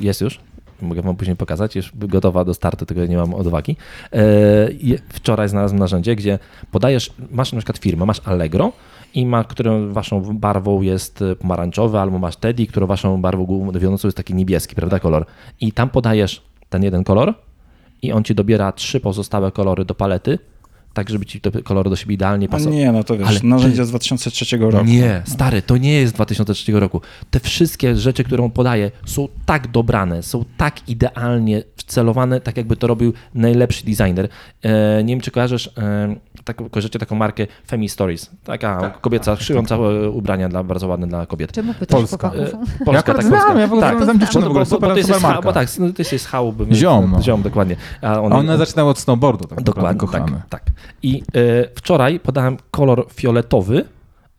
jest 0.01 0.21
już. 0.21 0.39
Mogę 0.81 1.01
wam 1.01 1.15
później 1.15 1.35
pokazać, 1.35 1.75
już 1.75 1.91
gotowa 1.95 2.45
do 2.45 2.53
startu, 2.53 2.85
tylko 2.85 3.05
nie 3.05 3.17
mam 3.17 3.33
odwagi. 3.33 3.75
E, 4.13 4.17
wczoraj 5.09 5.49
znalazłem 5.49 5.79
narzędzie, 5.79 6.15
gdzie 6.15 6.39
podajesz, 6.71 7.13
masz 7.31 7.53
na 7.53 7.57
przykład 7.59 7.77
firmę, 7.77 8.05
masz 8.05 8.21
Allegro 8.25 8.71
i 9.13 9.25
ma, 9.25 9.43
którą 9.43 9.93
waszą 9.93 10.37
barwą 10.37 10.81
jest 10.81 11.21
e, 11.21 11.35
pomarańczowy, 11.35 11.99
albo 11.99 12.19
masz 12.19 12.35
Teddy, 12.35 12.67
którą 12.67 12.87
waszą 12.87 13.21
barwą 13.21 13.71
wiodącą 13.71 14.07
jest 14.07 14.17
taki 14.17 14.33
niebieski, 14.33 14.75
prawda, 14.75 14.99
kolor. 14.99 15.25
I 15.61 15.71
tam 15.71 15.89
podajesz 15.89 16.41
ten 16.69 16.83
jeden 16.83 17.03
kolor 17.03 17.33
i 18.01 18.11
on 18.11 18.23
ci 18.23 18.35
dobiera 18.35 18.71
trzy 18.71 18.99
pozostałe 18.99 19.51
kolory 19.51 19.85
do 19.85 19.95
palety, 19.95 20.39
tak 20.99 21.09
żeby 21.09 21.25
ci 21.25 21.41
te 21.41 21.51
kolory 21.51 21.89
do 21.89 21.95
siebie 21.95 22.13
idealnie 22.15 22.49
pasowały. 22.49 22.75
nie, 22.75 22.91
no 22.91 23.03
to 23.03 23.17
wiesz, 23.17 23.27
Ale 23.27 23.39
narzędzie 23.43 23.77
ty- 23.77 23.85
z 23.85 23.89
2003 23.89 24.57
roku. 24.57 24.85
Nie, 24.85 25.21
stary, 25.25 25.61
to 25.61 25.77
nie 25.77 25.93
jest 25.93 26.13
z 26.13 26.15
2003 26.15 26.79
roku. 26.79 27.01
Te 27.31 27.39
wszystkie 27.39 27.95
rzeczy, 27.95 28.23
które 28.23 28.43
on 28.43 28.51
podaje, 28.51 28.91
są 29.05 29.27
tak 29.45 29.67
dobrane, 29.67 30.23
są 30.23 30.45
tak 30.57 30.89
idealnie 30.89 31.63
wcelowane, 31.75 32.41
tak 32.41 32.57
jakby 32.57 32.75
to 32.75 32.87
robił 32.87 33.13
najlepszy 33.33 33.85
designer. 33.85 34.29
E, 34.63 35.03
nie 35.03 35.13
wiem, 35.13 35.21
czy 35.21 35.31
kojarzysz, 35.31 35.67
e, 35.77 36.15
tak, 36.43 36.57
kojarzycie 36.71 36.99
taką 36.99 37.15
markę 37.15 37.47
Femi 37.67 37.89
Stories. 37.89 38.29
Taka 38.43 38.89
kobieca, 39.01 39.35
szyjąca 39.35 39.75
e, 39.75 40.09
ubrania 40.09 40.49
dla, 40.49 40.63
bardzo 40.63 40.87
ładne 40.87 41.07
dla 41.07 41.25
kobiet. 41.25 41.51
Czemu 41.51 41.73
pytasz 41.73 41.99
Polska. 41.99 42.31
E, 42.35 42.37
Ja 42.41 42.45
Polska, 42.85 42.99
akurat 42.99 43.17
tak, 43.17 43.25
znam, 43.25 43.69
Polska. 43.69 43.87
ja 43.87 43.93
tak. 43.93 44.03
znam 44.03 44.19
dziewczynę 44.19 44.45
w 44.45 44.49
ogóle, 44.49 44.65
bo, 44.65 44.69
bo, 44.69 44.75
super, 44.75 44.89
to 44.89 44.97
jest 44.97 45.09
super 45.09 45.21
marka. 45.21 45.41
bo 45.41 45.53
tak, 45.53 45.67
no, 45.79 45.93
to 45.93 46.01
jest 46.01 46.23
z 46.23 46.25
hału. 46.25 46.53
bym- 46.53 46.73
Ziom, 46.73 47.11
no. 47.11 47.21
Ziom, 47.21 47.41
dokładnie. 47.41 47.75
A 48.01 48.21
on, 48.21 48.33
A 48.33 48.35
one 48.35 48.57
zaczynały 48.57 48.89
od 48.89 48.99
snowboardu, 48.99 49.45
tak 49.47 49.61
Dokładnie, 49.61 50.07
tak, 50.11 50.23
tak. 50.49 50.63
I 51.03 51.21
e, 51.21 51.21
wczoraj 51.75 52.19
podałem 52.19 52.57
kolor 52.71 53.07
fioletowy, 53.13 53.85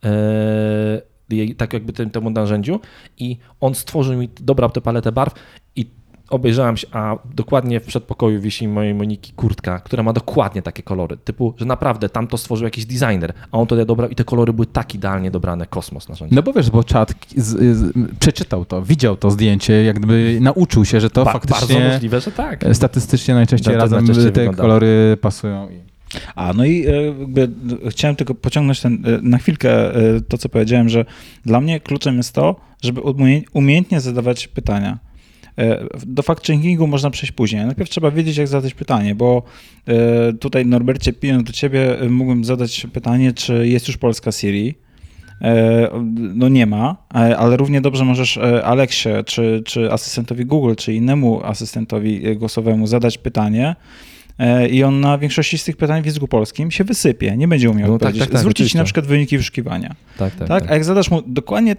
e, 0.05 1.01
jej- 1.29 1.55
tak 1.55 1.73
jakby 1.73 1.93
tym, 1.93 2.09
temu 2.09 2.29
narzędziu 2.29 2.79
i 3.17 3.37
on 3.59 3.75
stworzył 3.75 4.17
mi, 4.17 4.29
dobrał 4.41 4.69
tę 4.69 4.81
paletę 4.81 5.11
barw 5.11 5.33
i 5.75 5.85
obejrzałem 6.29 6.77
się, 6.77 6.87
a 6.91 7.17
dokładnie 7.35 7.79
w 7.79 7.83
przedpokoju 7.85 8.41
wisi 8.41 8.67
mojej 8.67 8.93
Moniki 8.93 9.33
kurtka, 9.33 9.79
która 9.79 10.03
ma 10.03 10.13
dokładnie 10.13 10.61
takie 10.61 10.83
kolory, 10.83 11.17
typu, 11.17 11.53
że 11.57 11.65
naprawdę 11.65 12.09
tam 12.09 12.27
to 12.27 12.37
stworzył 12.37 12.65
jakiś 12.65 12.85
designer, 12.85 13.33
a 13.51 13.57
on 13.57 13.67
to 13.67 13.85
dobrał 13.85 14.09
i 14.09 14.15
te 14.15 14.23
kolory 14.23 14.53
były 14.53 14.65
tak 14.65 14.95
idealnie 14.95 15.31
dobrane, 15.31 15.65
kosmos 15.67 16.09
narzędzie. 16.09 16.35
No 16.35 16.43
bo 16.43 16.53
wiesz, 16.53 16.69
bo 16.69 16.83
czat 16.83 17.13
z, 17.37 17.77
z, 17.77 17.93
przeczytał 18.19 18.65
to, 18.65 18.81
widział 18.81 19.17
to 19.17 19.31
zdjęcie, 19.31 19.83
jak 19.83 19.97
gdyby 19.99 20.37
nauczył 20.41 20.85
się, 20.85 21.01
że 21.01 21.09
to 21.09 21.25
Ba- 21.25 21.33
Bardzo 21.33 21.47
faktycznie 21.55 21.87
możliwe, 21.89 22.21
że 22.21 22.31
tak. 22.31 22.65
statystycznie 22.73 23.33
najczęściej 23.33 23.73
To- 23.73 23.79
razem 23.79 23.97
najczęściej 24.05 24.31
te 24.31 24.39
wygląda. 24.39 24.61
kolory 24.61 25.17
pasują. 25.21 25.69
I... 25.69 25.90
A, 26.35 26.53
no 26.53 26.65
i 26.65 26.87
e, 26.87 27.03
jakby 27.19 27.49
chciałem 27.89 28.15
tylko 28.15 28.35
pociągnąć 28.35 28.81
ten, 28.81 28.93
e, 29.05 29.19
na 29.21 29.37
chwilkę 29.37 29.95
e, 29.95 30.21
to, 30.21 30.37
co 30.37 30.49
powiedziałem, 30.49 30.89
że 30.89 31.05
dla 31.45 31.61
mnie 31.61 31.79
kluczem 31.79 32.17
jest 32.17 32.33
to, 32.33 32.55
żeby 32.81 33.01
umie- 33.01 33.41
umiejętnie 33.53 34.01
zadawać 34.01 34.47
pytania. 34.47 34.99
Do 36.05 36.23
fact-checkingu 36.23 36.87
można 36.87 37.09
przejść 37.09 37.31
później. 37.31 37.65
Najpierw 37.65 37.89
trzeba 37.89 38.11
wiedzieć, 38.11 38.37
jak 38.37 38.47
zadać 38.47 38.73
pytanie, 38.73 39.15
bo 39.15 39.43
tutaj, 40.39 40.65
Norbercie, 40.65 41.13
pijąc 41.13 41.43
do 41.43 41.53
ciebie, 41.53 41.97
mógłbym 42.09 42.45
zadać 42.45 42.87
pytanie, 42.93 43.33
czy 43.33 43.67
jest 43.67 43.87
już 43.87 43.97
polska 43.97 44.31
Siri. 44.31 44.75
No 46.35 46.49
nie 46.49 46.65
ma, 46.65 46.97
ale 47.09 47.57
równie 47.57 47.81
dobrze 47.81 48.05
możesz 48.05 48.37
Aleksie, 48.63 49.09
czy, 49.25 49.63
czy 49.65 49.91
asystentowi 49.91 50.45
Google, 50.45 50.73
czy 50.75 50.93
innemu 50.93 51.43
asystentowi 51.43 52.37
głosowemu 52.37 52.87
zadać 52.87 53.17
pytanie, 53.17 53.75
i 54.71 54.83
on 54.83 54.99
na 54.99 55.17
większości 55.17 55.57
z 55.57 55.63
tych 55.63 55.77
pytań 55.77 56.01
w 56.01 56.05
języku 56.05 56.27
polskim 56.27 56.71
się 56.71 56.83
wysypie, 56.83 57.37
nie 57.37 57.47
będzie 57.47 57.69
umiał 57.69 57.87
No 57.91 57.93
tak, 57.93 57.95
odpowiedzieć. 57.95 58.19
tak, 58.21 58.31
tak, 58.31 58.39
Zwróci 58.39 58.57
ci 58.57 58.61
oczywiście. 58.63 58.77
na 58.77 58.83
przykład 58.83 59.05
wyniki 59.05 59.37
wyszukiwania. 59.37 59.95
Tak, 60.17 60.35
tak, 60.35 60.47
Tak? 60.47 60.71
A 60.71 60.73
jak 60.73 60.83
zadasz 60.83 61.11
mu 61.11 61.21
dokładnie 61.27 61.75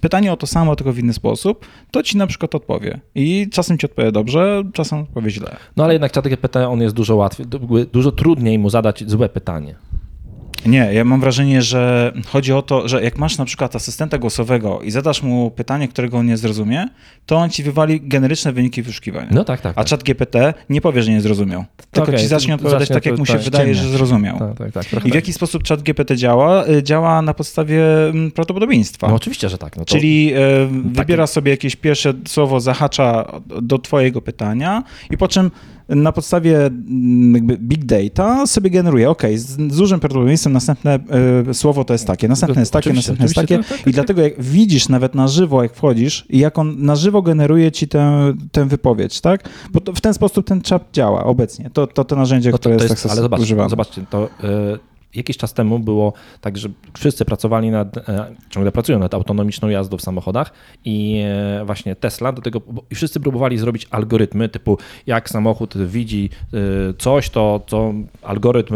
pytanie 0.00 0.32
o 0.32 0.36
to 0.36 0.46
samo, 0.46 0.76
tylko 0.76 0.92
w 0.92 0.98
inny 0.98 1.12
sposób, 1.12 1.66
to 1.90 2.02
ci 2.02 2.16
na 2.16 2.26
przykład 2.26 2.54
odpowie. 2.54 3.00
I 3.14 3.48
czasem 3.52 3.78
ci 3.78 3.86
odpowie 3.86 4.12
dobrze, 4.12 4.62
czasem 4.72 4.98
odpowie 4.98 5.30
źle. 5.30 5.56
No 5.76 5.84
ale 5.84 5.92
jednak 5.92 6.14
ChatGPT, 6.14 6.56
on 6.56 6.80
jest 6.80 6.94
dużo 6.94 7.16
łatwiej, 7.16 7.46
du- 7.46 7.84
dużo 7.92 8.12
trudniej 8.12 8.58
mu 8.58 8.70
zadać 8.70 9.04
złe 9.10 9.28
pytanie. 9.28 9.74
Nie, 10.66 10.94
ja 10.94 11.04
mam 11.04 11.20
wrażenie, 11.20 11.62
że 11.62 12.12
chodzi 12.26 12.52
o 12.52 12.62
to, 12.62 12.88
że 12.88 13.02
jak 13.02 13.18
masz 13.18 13.38
na 13.38 13.44
przykład 13.44 13.76
asystenta 13.76 14.18
głosowego 14.18 14.80
i 14.82 14.90
zadasz 14.90 15.22
mu 15.22 15.50
pytanie, 15.50 15.88
którego 15.88 16.18
on 16.18 16.26
nie 16.26 16.36
zrozumie, 16.36 16.88
to 17.26 17.36
on 17.36 17.50
ci 17.50 17.62
wywali 17.62 18.00
generyczne 18.00 18.52
wyniki 18.52 18.82
wyszukiwania. 18.82 19.28
No 19.30 19.44
tak, 19.44 19.60
tak. 19.60 19.72
A 19.72 19.74
tak. 19.74 19.86
czat 19.86 20.02
GPT 20.02 20.54
nie 20.70 20.80
powie, 20.80 21.02
że 21.02 21.10
nie 21.10 21.20
zrozumiał. 21.20 21.64
Tylko 21.90 22.08
Okej, 22.08 22.20
ci 22.20 22.26
zacznie 22.26 22.54
odpowiadać 22.54 22.88
zacznie 22.88 22.94
tak, 22.94 23.06
jak 23.06 23.18
mu 23.18 23.26
się 23.26 23.32
tak, 23.32 23.42
wydaje, 23.42 23.74
że 23.74 23.80
ściemniać. 23.80 23.98
zrozumiał. 23.98 24.38
Tak, 24.38 24.72
tak, 24.72 24.72
tak. 24.72 24.84
I 24.84 24.88
w 24.88 25.02
tak. 25.02 25.14
jaki 25.14 25.32
sposób 25.32 25.62
czat 25.62 25.82
GPT 25.82 26.16
działa? 26.16 26.66
Y, 26.66 26.82
Działa 26.82 27.22
na 27.22 27.34
podstawie 27.34 28.08
mm, 28.08 28.30
prawdopodobieństwa. 28.30 29.08
No 29.08 29.14
oczywiście, 29.14 29.48
że 29.48 29.58
tak. 29.58 29.76
No 29.76 29.84
to... 29.84 29.90
Czyli 29.90 30.32
e, 30.32 30.38
wybiera 30.84 31.26
sobie 31.26 31.50
jakieś 31.50 31.76
pierwsze 31.76 32.14
słowo, 32.26 32.60
zahacza 32.60 33.32
do 33.62 33.78
twojego 33.78 34.22
pytania 34.22 34.82
i 35.10 35.16
po 35.16 35.28
czym 35.28 35.50
na 35.88 36.12
podstawie 36.12 36.66
mm, 36.66 37.34
jakby 37.34 37.58
big 37.58 37.84
data 37.84 38.46
sobie 38.46 38.70
generuje, 38.70 39.10
ok, 39.10 39.22
z, 39.34 39.46
z 39.72 39.76
dużym 39.76 40.00
prawdopodobieństwem 40.00 40.52
następne 40.52 40.98
e, 41.48 41.54
słowo 41.54 41.84
to 41.84 41.94
jest 41.94 42.06
takie, 42.06 42.28
następne 42.28 42.62
jest 42.62 42.72
takie, 42.72 42.90
Oczywiście, 42.90 43.12
następne 43.12 43.24
jest 43.24 43.34
takie 43.34 43.54
oczywiście, 43.54 43.74
tak, 43.74 43.84
tak, 43.84 43.86
i 43.88 43.94
dlatego 43.94 44.22
jak 44.22 44.42
widzisz 44.42 44.88
nawet 44.88 45.14
na 45.14 45.28
żywo, 45.28 45.62
jak 45.62 45.74
wchodzisz 45.74 46.26
i 46.28 46.38
jak 46.38 46.58
on 46.58 46.82
na 46.84 46.96
żywo 46.96 47.22
generuje 47.22 47.72
ci 47.72 47.88
tę, 47.88 48.32
tę 48.52 48.64
wypowiedź, 48.68 49.20
tak? 49.20 49.48
Bo 49.72 49.80
to 49.80 49.92
w 49.92 50.00
ten 50.00 50.14
sposób 50.14 50.46
ten 50.46 50.60
czap 50.62 50.92
działa 50.92 51.24
obecnie. 51.24 51.70
To, 51.72 51.86
to, 51.86 52.04
to 52.04 52.16
narzędzie, 52.16 52.50
No 52.50 52.52
to, 52.52 52.58
które 52.58 52.76
to 52.76 52.82
jest, 52.82 52.90
jest, 52.92 53.02
tak 53.02 53.12
ale 53.12 53.22
zobacz, 53.22 53.40
używane. 53.40 53.70
zobaczcie, 53.70 54.04
to 54.10 54.24
y, 54.24 54.91
jakiś 55.14 55.36
czas 55.36 55.54
temu 55.54 55.78
było 55.78 56.12
tak, 56.40 56.58
że 56.58 56.68
wszyscy 56.94 57.24
pracowali 57.24 57.70
nad, 57.70 57.96
e, 57.96 58.34
ciągle 58.50 58.72
pracują 58.72 58.98
nad 58.98 59.14
autonomiczną 59.14 59.68
jazdą 59.68 59.96
w 59.96 60.02
samochodach 60.02 60.52
i 60.84 61.22
e, 61.60 61.64
właśnie 61.64 61.96
Tesla 61.96 62.32
do 62.32 62.42
tego, 62.42 62.60
i 62.90 62.94
wszyscy 62.94 63.20
próbowali 63.20 63.58
zrobić 63.58 63.88
algorytmy 63.90 64.48
typu 64.48 64.78
jak 65.06 65.30
samochód 65.30 65.78
widzi 65.78 66.30
y, 66.54 66.94
coś, 66.98 67.30
to, 67.30 67.60
to 67.66 67.94
algorytm 68.22 68.74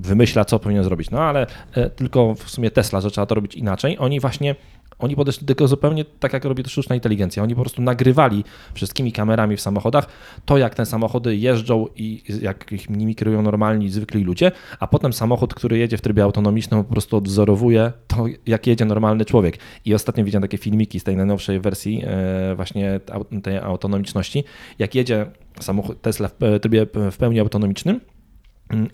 wymyśla, 0.00 0.44
co 0.44 0.58
powinien 0.58 0.84
zrobić. 0.84 1.10
No 1.10 1.20
ale 1.20 1.46
e, 1.74 1.90
tylko 1.90 2.34
w 2.34 2.50
sumie 2.50 2.70
Tesla 2.70 3.00
zaczęła 3.00 3.26
to 3.26 3.34
robić 3.34 3.54
inaczej. 3.54 3.96
Oni 3.98 4.20
właśnie 4.20 4.54
oni 4.98 5.16
podeszli 5.16 5.46
do 5.46 5.54
tego 5.54 5.68
zupełnie 5.68 6.04
tak, 6.04 6.32
jak 6.32 6.44
robi 6.44 6.62
to 6.62 6.70
sztuczna 6.70 6.94
inteligencja. 6.94 7.42
Oni 7.42 7.54
po 7.54 7.60
prostu 7.60 7.82
nagrywali 7.82 8.44
wszystkimi 8.74 9.12
kamerami 9.12 9.56
w 9.56 9.60
samochodach 9.60 10.06
to, 10.44 10.58
jak 10.58 10.74
te 10.74 10.86
samochody 10.86 11.36
jeżdżą 11.36 11.86
i 11.96 12.22
jak 12.42 12.72
ich 12.72 12.90
nimi 12.90 13.14
kierują 13.14 13.42
normalni, 13.42 13.90
zwykli 13.90 14.24
ludzie, 14.24 14.52
a 14.80 14.86
potem 14.86 15.12
samochód, 15.12 15.54
który 15.54 15.78
jedzie 15.78 15.96
w 15.96 16.00
trybie 16.00 16.22
autonomicznym, 16.22 16.84
po 16.84 16.92
prostu 16.92 17.16
odwzorowuje 17.16 17.92
to, 18.06 18.24
jak 18.46 18.66
jedzie 18.66 18.84
normalny 18.84 19.24
człowiek. 19.24 19.58
I 19.84 19.94
ostatnio 19.94 20.24
widziałem 20.24 20.42
takie 20.42 20.58
filmiki 20.58 21.00
z 21.00 21.04
tej 21.04 21.16
najnowszej 21.16 21.60
wersji 21.60 22.02
e, 22.06 22.54
właśnie 22.54 23.00
tej 23.42 23.58
autonomiczności, 23.58 24.44
jak 24.78 24.94
jedzie 24.94 25.26
samochód 25.60 26.00
Tesla 26.02 26.28
w 26.28 26.42
e, 26.42 26.60
trybie 26.60 26.86
w 27.10 27.16
pełni 27.16 27.40
autonomicznym, 27.40 28.00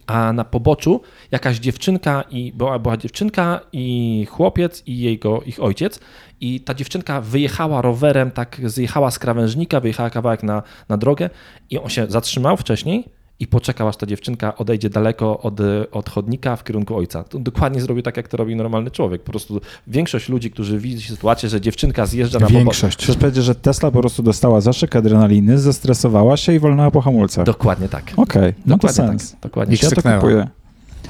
a 0.07 0.33
na 0.33 0.45
poboczu 0.45 1.01
jakaś 1.31 1.59
dziewczynka 1.59 2.25
i 2.31 2.53
była, 2.53 2.79
była 2.79 2.97
dziewczynka 2.97 3.61
i 3.73 4.27
chłopiec 4.31 4.83
i 4.87 4.99
jego, 4.99 5.43
ich 5.43 5.63
ojciec. 5.63 6.01
I 6.41 6.61
ta 6.61 6.75
dziewczynka 6.75 7.21
wyjechała 7.21 7.83
rowerem, 7.83 8.31
tak 8.31 8.61
zjechała 8.65 9.11
z 9.11 9.19
krawężnika, 9.19 9.81
wyjechała 9.81 10.11
kawałek 10.11 10.43
na, 10.43 10.63
na 10.89 10.97
drogę 10.97 11.31
i 11.71 11.79
on 11.79 11.89
się 11.89 12.07
zatrzymał 12.09 12.57
wcześniej 12.57 13.05
i 13.41 13.47
poczekał, 13.47 13.89
aż 13.89 13.97
ta 13.97 14.07
dziewczynka 14.07 14.57
odejdzie 14.57 14.91
daleko 14.91 15.41
od, 15.41 15.61
od 15.93 16.11
chodnika 16.11 16.57
w 16.57 16.65
kierunku 16.65 16.97
ojca. 16.97 17.25
To 17.25 17.39
dokładnie 17.39 17.81
zrobił 17.81 18.03
tak, 18.03 18.17
jak 18.17 18.29
to 18.29 18.37
robi 18.37 18.57
normalny 18.57 18.91
człowiek. 18.91 19.23
Po 19.23 19.31
prostu 19.31 19.61
większość 19.87 20.29
ludzi, 20.29 20.51
którzy 20.51 20.79
widzi 20.79 21.09
sytuację, 21.09 21.49
że 21.49 21.61
dziewczynka 21.61 22.07
zjeżdża 22.07 22.39
na. 22.39 22.47
Większość. 22.47 23.03
Chcesz 23.05 23.17
powiedzieć, 23.17 23.45
że 23.45 23.55
Tesla 23.55 23.91
po 23.91 24.01
prostu 24.01 24.23
dostała 24.23 24.61
zastrzyk 24.61 24.97
adrenaliny, 24.97 25.59
zestresowała 25.59 26.37
się 26.37 26.55
i 26.55 26.59
wolnęła 26.59 26.91
po 26.91 27.01
hamulcach. 27.01 27.47
Dokładnie 27.47 27.89
tak. 27.89 28.13
Okej, 28.17 28.53
no 28.67 28.79
to 28.79 28.87
Dokładnie 28.89 29.19
sens. 29.19 29.31
tak. 29.33 29.41
Dokładnie 29.41 29.75
I 29.75 29.79
tak. 29.79 29.97
Ja 29.97 30.03
to 30.03 30.15
kupuję. 30.15 30.49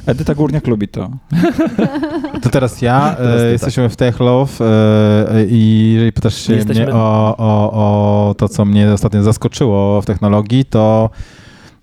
Edyta 0.07 0.35
Górniak 0.35 0.67
lubi 0.67 0.89
to. 0.89 1.11
To 2.43 2.51
teraz 2.51 2.83
ja. 2.83 3.15
Teraz 3.19 3.41
e, 3.43 3.53
jesteśmy 3.53 3.89
w 3.89 3.97
Tech 3.97 4.21
Love 4.21 4.65
e, 4.65 5.45
i 5.49 5.93
jeżeli 5.93 6.13
pytasz 6.13 6.35
się 6.35 6.55
Jesteśmy- 6.55 6.85
mnie 6.85 6.95
o, 6.95 7.35
o, 7.39 7.73
o 8.29 8.35
to, 8.35 8.49
co 8.49 8.65
mnie 8.65 8.93
ostatnio 8.93 9.23
zaskoczyło 9.23 10.03
w 10.03 10.07
technologii, 10.07 10.65
to 10.65 11.11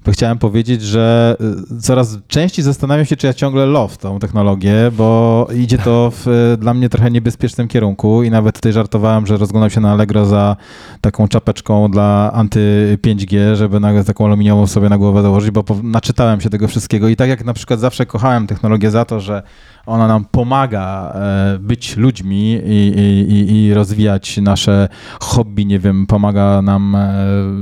to 0.03 0.11
chciałem 0.11 0.37
powiedzieć, 0.37 0.81
że 0.81 1.35
y, 1.71 1.81
coraz 1.81 2.17
częściej 2.27 2.65
zastanawiam 2.65 3.05
się, 3.05 3.15
czy 3.15 3.27
ja 3.27 3.33
ciągle 3.33 3.65
love 3.65 3.97
tą 3.97 4.19
technologię, 4.19 4.91
bo 4.97 5.47
idzie 5.55 5.77
to 5.77 6.11
w 6.15 6.27
y, 6.27 6.57
dla 6.57 6.73
mnie 6.73 6.89
trochę 6.89 7.11
niebezpiecznym 7.11 7.67
kierunku 7.67 8.23
i 8.23 8.29
nawet 8.29 8.55
tutaj 8.55 8.73
żartowałem, 8.73 9.27
że 9.27 9.37
rozglądam 9.37 9.69
się 9.69 9.81
na 9.81 9.91
Allegro 9.91 10.25
za 10.25 10.55
taką 11.01 11.27
czapeczką 11.27 11.91
dla 11.91 12.31
anty 12.33 12.97
5G, 13.01 13.55
żeby 13.55 13.79
nagle 13.79 14.03
taką 14.03 14.25
aluminiową 14.25 14.67
sobie 14.67 14.89
na 14.89 14.97
głowę 14.97 15.21
założyć, 15.21 15.51
bo 15.51 15.63
naczytałem 15.83 16.41
się 16.41 16.49
tego 16.49 16.67
wszystkiego 16.67 17.07
i 17.07 17.15
tak 17.15 17.29
jak 17.29 17.45
na 17.45 17.53
przykład 17.53 17.79
zawsze 17.79 18.05
kochałem 18.05 18.47
technologię 18.47 18.91
za 18.91 19.05
to, 19.05 19.19
że 19.19 19.43
ona 19.85 20.07
nam 20.07 20.25
pomaga 20.31 21.13
e, 21.15 21.59
być 21.59 21.97
ludźmi 21.97 22.51
i, 22.65 22.93
i, 23.29 23.55
i- 23.67 23.73
rozwijać 23.73 24.37
nasze 24.37 24.87
hobby, 25.19 25.65
nie 25.65 25.79
wiem, 25.79 26.07
pomaga 26.07 26.61
nam 26.61 26.95
e, 26.95 27.09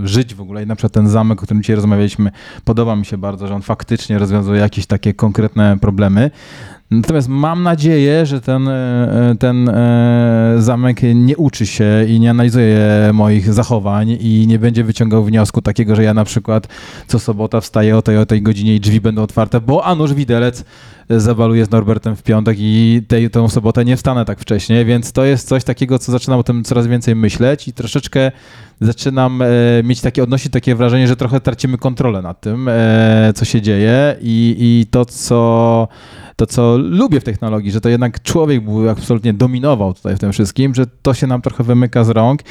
żyć 0.03 0.35
w 0.35 0.41
ogóle. 0.41 0.63
I 0.63 0.67
na 0.67 0.75
przykład 0.75 0.93
ten 0.93 1.09
zamek, 1.09 1.39
o 1.39 1.45
którym 1.45 1.63
dzisiaj 1.63 1.75
rozmawialiśmy, 1.75 2.31
podoba 2.65 2.95
mi 2.95 3.05
się 3.05 3.17
bardzo, 3.17 3.47
że 3.47 3.55
on 3.55 3.61
faktycznie 3.61 4.17
rozwiązuje 4.19 4.59
jakieś 4.61 4.85
takie 4.85 5.13
konkretne 5.13 5.77
problemy. 5.81 6.31
Natomiast 6.91 7.27
mam 7.29 7.63
nadzieję, 7.63 8.25
że 8.25 8.41
ten, 8.41 8.67
e, 8.67 9.35
ten 9.39 9.71
zamek 10.57 11.01
nie 11.15 11.37
uczy 11.37 11.65
się 11.65 12.05
i 12.07 12.19
nie 12.19 12.29
analizuje 12.31 12.79
moich 13.13 13.53
zachowań 13.53 14.17
i 14.21 14.45
nie 14.47 14.59
będzie 14.59 14.83
wyciągał 14.83 15.23
wniosku 15.23 15.61
takiego, 15.61 15.95
że 15.95 16.03
ja 16.03 16.13
na 16.13 16.23
przykład 16.25 16.67
co 17.07 17.19
sobota 17.19 17.61
wstaję 17.61 17.97
o 17.97 18.01
tej, 18.01 18.17
o 18.17 18.25
tej 18.25 18.41
godzinie 18.41 18.75
i 18.75 18.79
drzwi 18.79 19.01
będą 19.01 19.21
otwarte, 19.23 19.61
bo 19.61 19.85
a 19.85 19.95
nuż 19.95 20.13
widelec 20.13 20.65
zawaluję 21.09 21.65
z 21.65 21.71
Norbertem 21.71 22.15
w 22.15 22.23
piątek 22.23 22.57
i 22.59 23.01
tej, 23.07 23.29
tą 23.29 23.49
sobotę 23.49 23.85
nie 23.85 23.97
wstanę 23.97 24.25
tak 24.25 24.39
wcześnie, 24.39 24.85
więc 24.85 25.11
to 25.11 25.25
jest 25.25 25.47
coś 25.47 25.63
takiego, 25.63 25.99
co 25.99 26.11
zaczynam 26.11 26.39
o 26.39 26.43
tym 26.43 26.63
coraz 26.63 26.87
więcej 26.87 27.15
myśleć 27.15 27.67
i 27.67 27.73
troszeczkę 27.73 28.31
zaczynam 28.81 29.41
e, 29.41 29.47
mieć 29.83 30.01
takie, 30.01 30.23
odnosić 30.23 30.51
takie 30.51 30.75
wrażenie, 30.75 31.07
że 31.07 31.15
trochę 31.15 31.39
tracimy 31.39 31.77
kontrolę 31.77 32.21
nad 32.21 32.41
tym, 32.41 32.67
e, 32.69 33.33
co 33.35 33.45
się 33.45 33.61
dzieje 33.61 34.15
i, 34.21 34.55
i 34.59 34.85
to, 34.91 35.05
co 35.05 35.87
to, 36.39 36.45
co 36.45 36.77
lubię 36.77 37.19
w 37.19 37.23
technologii, 37.23 37.71
że 37.71 37.81
to 37.81 37.89
jednak 37.89 38.23
człowiek 38.23 38.63
był 38.63 38.89
absolutnie 38.89 39.33
dominował 39.33 39.93
tutaj 39.93 40.15
w 40.15 40.19
tym 40.19 40.31
wszystkim, 40.31 40.75
że 40.75 40.85
to 41.01 41.13
się 41.13 41.27
nam 41.27 41.41
trochę 41.41 41.63
wymyka 41.63 42.03
z 42.03 42.09
rąk 42.09 42.41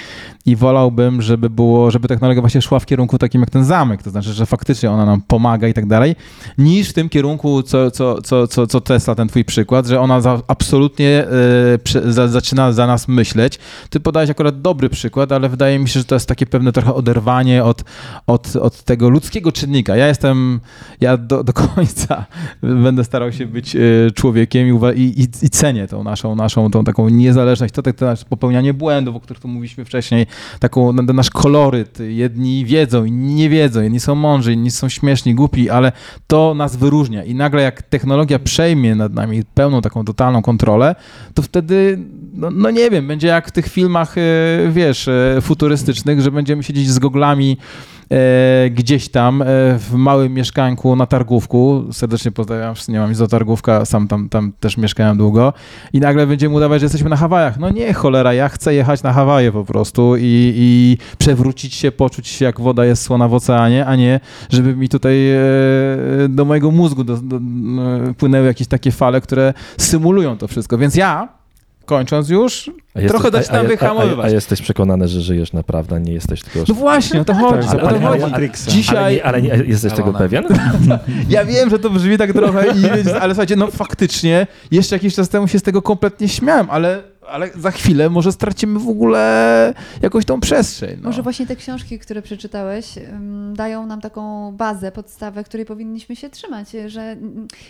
i 0.47 0.57
wolałbym, 0.57 1.23
żeby 1.23 1.51
było, 1.51 1.91
żeby 1.91 2.09
technologia 2.09 2.41
właśnie 2.41 2.63
szła 2.63 2.79
w 2.79 2.87
kierunku 2.87 3.19
takim 3.19 3.41
jak 3.41 3.51
ten 3.51 3.65
zamek, 3.65 4.03
to 4.03 4.11
znaczy, 4.11 4.33
że 4.33 4.47
faktycznie 4.47 4.91
ona 4.91 5.07
nam 5.07 5.21
pomaga 5.21 5.69
i 5.69 5.75
tak 5.75 5.87
dalej, 5.87 6.17
niż 6.59 6.89
w 6.89 6.93
tym 6.93 7.09
kierunku, 7.09 7.63
co, 7.63 7.91
co, 7.91 8.23
co, 8.23 8.47
co, 8.47 8.67
co 8.67 8.81
Tesla, 8.81 9.15
ten 9.15 9.29
twój 9.29 9.45
przykład, 9.45 9.87
że 9.87 10.01
ona 10.01 10.21
za, 10.21 10.41
absolutnie 10.49 11.27
e, 11.75 11.79
prze, 11.79 12.13
za, 12.13 12.29
zaczyna 12.29 12.73
za 12.73 12.87
nas 12.87 13.09
myśleć. 13.09 13.59
Ty 13.91 14.01
podałeś 14.01 14.31
akurat 14.31 14.61
dobry 14.61 14.89
przykład, 14.89 15.33
ale 15.33 15.49
wydaje 15.49 15.79
mi 15.79 15.89
się, 15.89 16.01
że 16.01 16.05
to 16.05 16.15
jest 16.15 16.27
takie 16.27 16.47
pewne 16.47 16.73
trochę 16.73 16.95
oderwanie 16.95 17.65
od, 17.65 17.85
od, 18.27 18.57
od 18.57 18.83
tego 18.83 19.09
ludzkiego 19.09 19.53
czynnika. 19.53 19.97
Ja 19.97 20.09
jestem, 20.09 20.61
ja 21.01 21.17
do, 21.17 21.45
do 21.45 21.53
końca 21.53 22.27
będę 22.85 23.05
starał 23.05 23.33
się 23.33 23.47
być 23.47 23.78
człowiekiem 24.15 24.69
i, 24.95 25.01
i, 25.01 25.23
i, 25.43 25.51
cenię 25.51 25.87
tą 25.87 26.05
naszą, 26.05 26.35
naszą 26.35 26.71
tą 26.71 26.85
taką 26.85 27.09
niezależność, 27.09 27.75
to, 27.75 27.83
to, 27.83 27.93
to 27.93 28.05
nasze 28.05 28.25
popełnianie 28.25 28.75
błędów, 28.75 29.17
o 29.17 29.21
których 29.21 29.43
tu 29.43 29.49
mówiliśmy 29.49 29.85
wcześniej, 29.85 30.27
taką 30.61 30.93
na- 30.93 31.13
nasz 31.13 31.31
koloryt. 31.31 31.99
Jedni 32.01 32.65
wiedzą, 32.65 33.05
inni 33.05 33.35
nie 33.35 33.49
wiedzą, 33.49 33.83
jedni 33.83 34.01
są 34.01 34.15
mądrzy, 34.15 34.53
inni 34.53 34.71
są 34.71 34.89
śmieszni, 34.89 35.35
głupi, 35.35 35.71
ale 35.71 35.93
to 36.27 36.55
nas 36.55 36.77
wyróżnia. 36.77 37.25
I 37.25 37.35
nagle 37.35 37.63
jak 37.63 37.83
technologia 37.83 38.39
przejmie 38.39 38.95
nad 38.95 39.15
nami 39.15 39.43
pełną 39.55 39.81
taką 39.81 40.05
totalną 40.05 40.43
kontrolę, 40.43 40.95
to 41.35 41.43
wtedy, 41.43 41.99
no, 42.35 42.51
no 42.51 42.71
nie 42.71 42.91
wiem, 42.91 43.07
będzie 43.07 43.29
jak 43.29 43.49
w 43.49 43.53
tych 43.53 43.67
filmach, 43.69 44.19
e, 44.19 44.23
wiesz, 44.71 45.09
e, 45.09 45.39
futurystycznych, 45.41 46.21
że 46.21 46.31
będziemy 46.31 46.63
siedzieć 46.63 46.91
z 46.91 46.99
goglami 46.99 47.57
e, 48.11 48.71
gdzieś 48.71 49.09
tam 49.09 49.43
e, 49.43 49.45
w 49.79 49.93
małym 49.93 50.35
mieszkanku 50.35 50.97
na 50.97 51.07
Targówku. 51.07 51.85
Serdecznie 51.93 52.31
pozdrawiam, 52.31 52.75
nie 52.89 52.99
mam 52.99 53.09
nic 53.09 53.19
do 53.19 53.29
Targówka, 53.29 53.85
sam 53.85 54.09
tam, 54.09 54.29
tam 54.29 54.53
też 54.61 54.77
mieszkałem 54.77 55.19
długo. 55.19 55.53
I 55.93 56.01
nagle 56.01 56.27
będziemy 56.27 56.55
udawać, 56.55 56.81
że 56.81 56.85
jesteśmy 56.85 57.11
na 57.11 57.17
Hawajach. 57.17 57.59
No 57.59 57.71
nie, 57.71 57.93
cholera, 57.93 58.35
ja 58.35 58.49
chcę 58.49 58.75
jechać 58.75 59.03
na 59.03 59.13
Hawaje 59.13 59.53
po 59.53 59.65
prostu 59.65 60.17
i, 60.17 60.53
i 60.57 60.99
przewrócić 61.19 61.75
się, 61.75 61.93
poczuć 61.93 62.29
się 62.29 62.45
jak 62.45 62.61
woda 62.61 62.85
jest 62.85 63.03
słona 63.03 63.29
w 63.29 63.35
oceanie, 63.35 63.87
a 63.87 63.97
nie, 63.97 64.21
żeby 64.51 64.77
mi 64.77 64.89
tutaj 64.89 65.31
e, 65.31 65.39
do 66.29 66.45
mojego 66.45 66.71
mózgu 66.71 67.05
do, 67.05 67.17
do, 67.17 67.37
e, 67.37 67.41
płynęły 68.15 68.47
jakieś 68.47 68.69
takie 68.69 68.93
fale, 68.93 69.21
które 69.21 69.55
symulują 69.79 70.39
to 70.39 70.49
wszystko. 70.49 70.79
Więc 70.79 70.95
ja 70.95 71.38
kończąc 71.89 72.29
już, 72.29 72.71
A 72.95 73.01
jesteś- 73.01 73.21
trochę 73.21 73.39
zaczynam 73.39 73.67
a- 73.67 73.69
wyhamowywać. 73.69 74.27
A, 74.27 74.29
a 74.29 74.31
jesteś 74.31 74.63
przekonany, 74.63 75.09
że 75.09 75.21
żyjesz 75.21 75.53
naprawdę, 75.53 75.97
a 75.97 75.99
nie 75.99 76.13
jesteś 76.13 76.43
tylko... 76.43 76.59
No 76.69 76.75
właśnie, 76.75 77.21
o 77.21 77.25
to 77.25 77.35
chodzi. 77.35 77.69
Ale- 77.69 77.83
o 77.83 77.87
to 77.87 77.89
ale- 77.89 78.07
ale- 78.09 78.21
chodzi. 78.21 78.35
ale- 78.35 78.51
Dzisiaj 78.69 78.99
Ale, 78.99 79.13
nie, 79.15 79.25
ale 79.25 79.43
nie, 79.59 79.65
jesteś 79.67 79.93
tego 79.93 80.13
pewien? 80.13 80.45
Ja 81.29 81.45
wiem, 81.45 81.71
że 81.71 81.79
to 81.79 81.91
brzmi 81.91 82.19
tak 82.19 82.33
trochę, 82.33 82.67
i, 82.67 83.11
ale 83.21 83.35
słuchajcie, 83.35 83.57
no 83.57 83.67
faktycznie, 83.71 84.47
jeszcze 84.71 84.97
jakiś 84.97 85.15
czas 85.15 85.29
temu 85.29 85.49
się 85.49 85.59
z 85.59 85.63
tego 85.63 85.83
kompletnie 85.83 86.29
śmiałem, 86.29 86.67
ale, 86.71 87.03
ale 87.31 87.51
za 87.55 87.71
chwilę 87.71 88.11
może 88.11 88.33
stracimy 88.33 88.79
w 88.79 88.89
ogóle 88.89 89.75
jakąś 90.03 90.25
tą 90.25 90.41
przestrzeń. 90.41 90.99
No. 91.03 91.09
Może 91.09 91.23
właśnie 91.23 91.47
te 91.47 91.57
książki, 91.57 91.99
które 91.99 92.23
przeczytałeś, 92.23 92.87
dają 93.53 93.87
nam 93.87 94.01
taką 94.01 94.53
bazę, 94.53 94.93
podstawę, 94.93 95.45
której 95.45 95.67
powinniśmy 95.67 96.17
się 96.17 96.31
trzymać, 96.31 96.69
że 96.87 97.17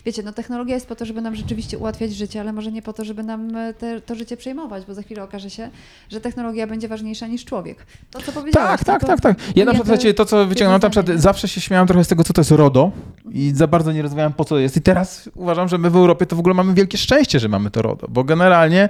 wiecie, 0.06 0.22
no 0.22 0.32
technologia 0.32 0.74
jest 0.74 0.86
po 0.86 0.96
to, 0.96 1.04
żeby 1.04 1.20
nam 1.20 1.34
rzeczywiście 1.34 1.78
ułatwiać 1.78 2.12
życie, 2.14 2.40
ale 2.40 2.52
może 2.52 2.72
nie 2.72 2.82
po 2.82 2.92
to, 2.92 3.04
żeby 3.04 3.22
nam 3.22 3.56
e, 3.56 3.74
te, 3.74 4.00
to 4.00 4.14
życie 4.14 4.36
przejmować, 4.36 4.84
bo 4.86 4.94
za 4.94 5.02
chwilę 5.02 5.22
okaże 5.22 5.50
się, 5.50 5.70
że 6.10 6.20
technologia 6.20 6.66
będzie 6.66 6.88
ważniejsza 6.88 7.26
niż 7.26 7.44
człowiek. 7.44 7.86
To, 8.10 8.22
co 8.22 8.32
powiedziałeś. 8.32 8.68
Tak, 8.68 8.84
tak, 8.84 9.00
to 9.00 9.06
tak, 9.06 9.20
tak. 9.20 9.36
Ja 9.38 9.44
na 9.44 9.46
przykład, 9.46 9.66
jedno- 9.74 9.84
słuchajcie, 9.84 10.14
to 10.14 10.24
co 10.24 10.46
wyciągnąłem, 10.46 10.82
na 10.82 10.90
przykład 10.90 11.20
zawsze 11.20 11.48
się 11.48 11.60
śmiałem 11.60 11.86
trochę 11.86 12.04
z 12.04 12.08
tego, 12.08 12.24
co 12.24 12.32
to 12.32 12.40
jest 12.40 12.50
RODO 12.50 12.92
i 13.32 13.52
za 13.54 13.66
bardzo 13.66 13.92
nie 13.92 14.02
rozumiałem, 14.02 14.32
po 14.32 14.44
co 14.44 14.58
jest. 14.58 14.76
I 14.76 14.80
teraz 14.80 15.30
uważam, 15.34 15.68
że 15.68 15.78
my 15.78 15.90
w 15.90 15.96
Europie 15.96 16.26
to 16.26 16.36
w 16.36 16.38
ogóle 16.38 16.54
mamy 16.54 16.74
wielkie 16.74 16.98
szczęście, 16.98 17.40
że 17.40 17.48
mamy 17.48 17.70
to 17.70 17.82
RODO, 17.82 18.06
bo 18.10 18.24
generalnie 18.24 18.88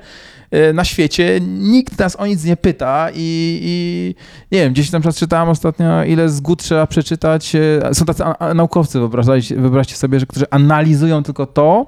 e, 0.51 0.73
na 0.73 0.85
świecie 0.85 1.41
nikt 1.43 1.99
nas 1.99 2.17
o 2.17 2.27
nic 2.27 2.45
nie 2.45 2.57
pyta 2.57 3.09
i, 3.15 3.61
i 3.63 4.15
nie 4.53 4.59
wiem, 4.61 4.73
gdzieś 4.73 4.91
tam 4.91 5.01
przykład 5.01 5.17
czytałem 5.17 5.49
ostatnio, 5.49 6.05
ile 6.05 6.29
zgód 6.29 6.63
trzeba 6.63 6.87
przeczytać. 6.87 7.55
e, 7.55 7.95
Są 7.95 8.05
tacy 8.05 8.23
naukowcy, 8.55 8.99
wyobraźcie, 8.99 9.57
wyobraźcie 9.57 9.97
sobie, 9.97 10.21
że 10.21 10.27
którzy 10.27 10.51
analizują 10.51 11.23
tylko 11.23 11.47
to, 11.47 11.87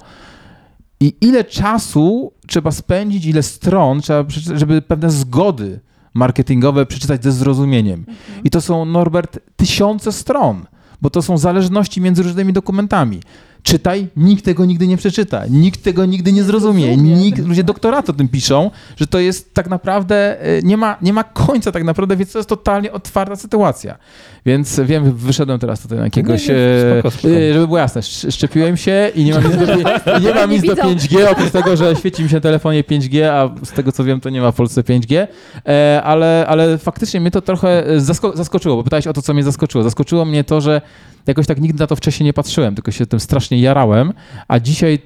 i 1.01 1.15
ile 1.21 1.45
czasu 1.45 2.33
trzeba 2.47 2.71
spędzić, 2.71 3.27
ile 3.27 3.43
stron 3.43 4.01
trzeba 4.01 4.25
przeczytać, 4.25 4.59
żeby 4.59 4.83
pewne 4.83 5.11
zgody 5.11 5.81
marketingowe 6.15 6.87
przeczytać 6.87 7.25
ze 7.25 7.33
zrozumieniem. 7.33 8.07
I 8.45 8.51
to 8.51 8.61
są, 8.61 8.85
Norbert, 8.85 9.39
tysiące 9.57 10.13
stron, 10.13 10.65
bo 11.03 11.11
to 11.11 11.23
są 11.23 11.39
zależności 11.39 12.01
między 12.01 12.23
różnymi 12.23 12.53
dokumentami. 12.53 13.21
Czytaj, 13.63 14.07
nikt 14.17 14.45
tego 14.45 14.65
nigdy 14.65 14.87
nie 14.87 14.97
przeczyta, 14.97 15.43
nikt 15.51 15.83
tego 15.83 16.07
nigdy 16.07 16.33
nie 16.33 16.45
zrozumie. 16.45 16.97
Nikt, 16.97 17.47
ludzie 17.47 17.65
doktorat 17.65 18.11
o 18.11 18.13
tym 18.13 18.29
piszą, 18.29 18.71
że 18.97 19.07
to 19.07 19.19
jest 19.19 19.55
tak 19.55 19.69
naprawdę, 19.71 20.41
e, 20.43 20.63
nie 20.63 20.77
ma, 20.77 20.97
nie 21.03 21.13
ma 21.13 21.25
końca 21.25 21.73
tak 21.73 21.85
naprawdę, 21.85 22.17
więc 22.17 22.33
to 22.33 22.39
jest 22.39 22.49
totalnie 22.49 22.93
otwarta 22.93 23.37
sytuacja. 23.37 23.99
Więc 24.47 24.81
wiem, 24.81 25.13
wyszedłem 25.17 25.59
teraz 25.59 25.81
tutaj 25.81 25.99
na 25.99 26.05
jakiegoś, 26.05 26.49
Nie, 26.49 26.55
nie, 26.55 26.61
e, 26.61 27.01
spoko, 27.01 27.11
spoko. 27.11 27.35
e, 27.35 27.53
żeby 27.55 27.67
było 27.67 27.79
jasne, 27.79 27.99
sz- 27.99 28.35
szczepiłem 28.35 28.77
się 28.77 29.11
i 29.15 29.25
nie 29.25 29.33
mam 29.35 29.45
nic 29.45 29.57
do, 29.57 30.19
nie 30.29 30.35
mam 30.35 30.51
nic 30.51 30.63
do 30.63 30.75
widzą. 30.75 30.89
5G, 30.95 31.27
oprócz 31.33 31.51
tego, 31.51 31.77
że 31.77 31.97
świeci 31.97 32.23
mi 32.23 32.29
się 32.29 32.35
na 32.35 32.41
telefonie 32.41 32.85
5G, 32.85 33.25
a 33.25 33.65
z 33.65 33.71
tego 33.71 33.93
co 33.93 34.05
wiem, 34.05 34.21
to 34.21 34.31
nie 34.31 34.41
ma 34.41 34.53
w 34.53 34.55
Polsce 34.55 34.83
5G, 34.83 35.27
e, 35.69 36.01
ale, 36.05 36.45
ale 36.49 36.79
faktycznie 36.79 37.21
mnie 37.21 37.31
to 37.31 37.41
trochę 37.41 37.87
e, 37.87 37.99
zasko- 38.01 38.37
zaskoczyło, 38.37 38.77
bo 38.77 38.85
pytałeś 38.85 39.07
o 39.07 39.13
to, 39.13 39.23
co 39.23 39.35
mnie 39.35 39.43
zaskoczyło. 39.45 39.85
Zaskoczyło 39.85 40.25
mnie 40.25 40.45
to, 40.45 40.61
że 40.61 40.81
jakoś 41.27 41.47
tak 41.47 41.61
nigdy 41.61 41.79
na 41.81 41.87
to 41.87 41.97
wcześniej 41.97 42.25
nie 42.25 42.33
patrzyłem, 42.33 42.75
tylko 42.75 42.91
się 42.91 43.07
tym 43.07 43.21
strasznie 43.21 43.50
jarałem, 43.59 44.13
a 44.49 44.61
dzisiaj 44.61 44.99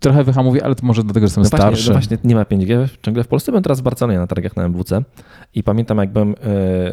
trochę 0.00 0.24
wyhamuję, 0.24 0.64
ale 0.64 0.74
to 0.74 0.86
może 0.86 1.02
dlatego, 1.04 1.26
że 1.26 1.28
jestem 1.28 1.42
No 1.44 1.48
właśnie, 1.50 1.66
starszy. 1.66 1.88
no 1.88 1.94
właśnie 1.94 2.18
nie 2.24 2.34
ma 2.34 2.42
5G 2.44 2.88
ciągle 3.02 3.24
w 3.24 3.28
Polsce. 3.28 3.52
Byłem 3.52 3.62
teraz 3.62 3.80
w 3.80 3.82
Barcelonie 3.82 4.18
na 4.18 4.26
targach 4.26 4.56
na 4.56 4.64
MWC 4.64 5.02
i 5.54 5.62
pamiętam 5.62 5.98
jak 5.98 6.10
byłem 6.12 6.30
e, 6.30 6.34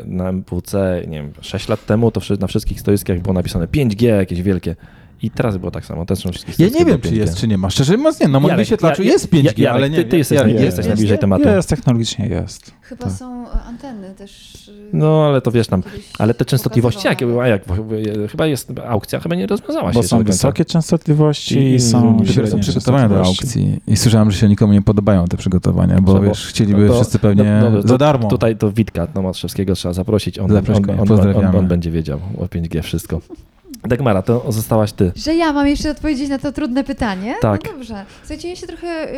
na 0.05 0.29
MWC, 0.31 1.01
nie 1.07 1.17
wiem, 1.21 1.31
6 1.41 1.67
lat 1.69 1.85
temu, 1.85 2.11
to 2.11 2.21
na 2.39 2.47
wszystkich 2.47 2.79
stoiskach 2.79 3.19
było 3.19 3.33
napisane 3.33 3.65
5G 3.67 4.05
jakieś 4.05 4.41
wielkie. 4.41 4.75
I 5.24 5.32
teraz 5.32 5.57
było 5.57 5.71
tak 5.71 5.86
samo, 5.86 6.05
też 6.05 6.19
są 6.19 6.32
wszystkie 6.32 6.63
Ja 6.63 6.69
nie 6.80 6.86
wiem, 6.86 7.01
czy 7.01 7.09
5G. 7.09 7.15
jest, 7.15 7.38
czy 7.38 7.47
nie 7.47 7.57
ma. 7.57 7.69
Szczerze 7.69 7.97
mówiąc, 7.97 8.19
nie. 8.19 8.28
Na 8.28 8.39
moim 8.39 8.55
wyświetlaczu 8.55 9.03
ja- 9.03 9.11
jest 9.11 9.30
5G, 9.30 9.43
Ja- 9.45 9.51
Jarek, 9.57 9.76
ale 9.76 9.89
nie 9.89 9.95
ty, 9.97 10.05
ty 10.05 10.17
jesteś, 10.17 10.41
ty 10.41 10.49
jesteś 10.49 10.63
jest. 10.78 10.88
najbliżej 10.88 11.19
tematu. 11.19 11.47
Jest, 11.47 11.69
technologicznie 11.69 12.28
jest. 12.28 12.71
Chyba 12.82 13.09
są 13.09 13.47
e, 13.47 13.51
anteny 13.67 14.13
też. 14.17 14.55
e, 14.69 14.71
No, 14.93 15.26
ale 15.28 15.41
to 15.41 15.51
wiesz 15.51 15.67
tam, 15.67 15.84
ale 16.19 16.34
te 16.34 16.45
częstotliwości 16.45 17.07
jakie 17.07 17.26
były? 17.26 17.43
A 17.43 17.47
jak? 17.47 17.61
Bo- 17.67 17.76
Chyba 18.32 18.45
jest 18.47 18.71
aukcja, 18.88 19.19
chyba 19.19 19.36
nie 19.36 19.47
rozwiązała 19.47 19.93
się 19.93 19.99
Bo 19.99 20.03
są 20.03 20.24
wysokie 20.24 20.65
częstotliwości 20.65 21.59
I- 21.59 21.74
i 21.74 21.80
są 21.80 22.26
średnie 22.26 22.59
przygotowania 22.59 23.09
do 23.09 23.26
aukcji 23.26 23.80
i 23.88 23.97
słyszałem, 23.97 24.32
że 24.32 24.38
się 24.38 24.47
nikomu 24.49 24.74
nie 24.74 24.82
podobają 24.82 25.26
te 25.28 25.38
przygotowania, 25.38 26.01
bo 26.01 26.19
wiesz, 26.19 26.47
chcieliby 26.47 26.88
to- 26.88 26.93
wszyscy 26.95 27.19
pewnie 27.19 27.59
no, 27.61 27.71
dobra, 27.71 27.89
za 27.89 27.97
darmo. 27.97 28.30
Tutaj 28.30 28.55
to 28.57 28.71
Witka 28.71 29.07
Tomaszewskiego 29.07 29.76
trzeba 29.76 29.93
zaprosić, 29.93 30.39
on, 30.39 30.51
on, 30.51 31.07
on, 31.36 31.55
on 31.55 31.67
będzie 31.67 31.91
wiedział 31.91 32.19
o 32.39 32.45
5G 32.45 32.82
wszystko. 32.82 33.21
Dagmara, 33.88 34.21
to 34.21 34.51
zostałaś 34.51 34.91
ty. 34.93 35.11
Że 35.15 35.36
ja 35.36 35.53
mam 35.53 35.67
jeszcze 35.67 35.91
odpowiedzieć 35.91 36.29
na 36.29 36.39
to 36.39 36.51
trudne 36.51 36.84
pytanie? 36.84 37.36
Tak. 37.41 37.65
No 37.65 37.71
dobrze. 37.71 38.05
Słuchajcie, 38.21 38.49
ja 38.49 38.55
się 38.55 38.67
trochę, 38.67 39.15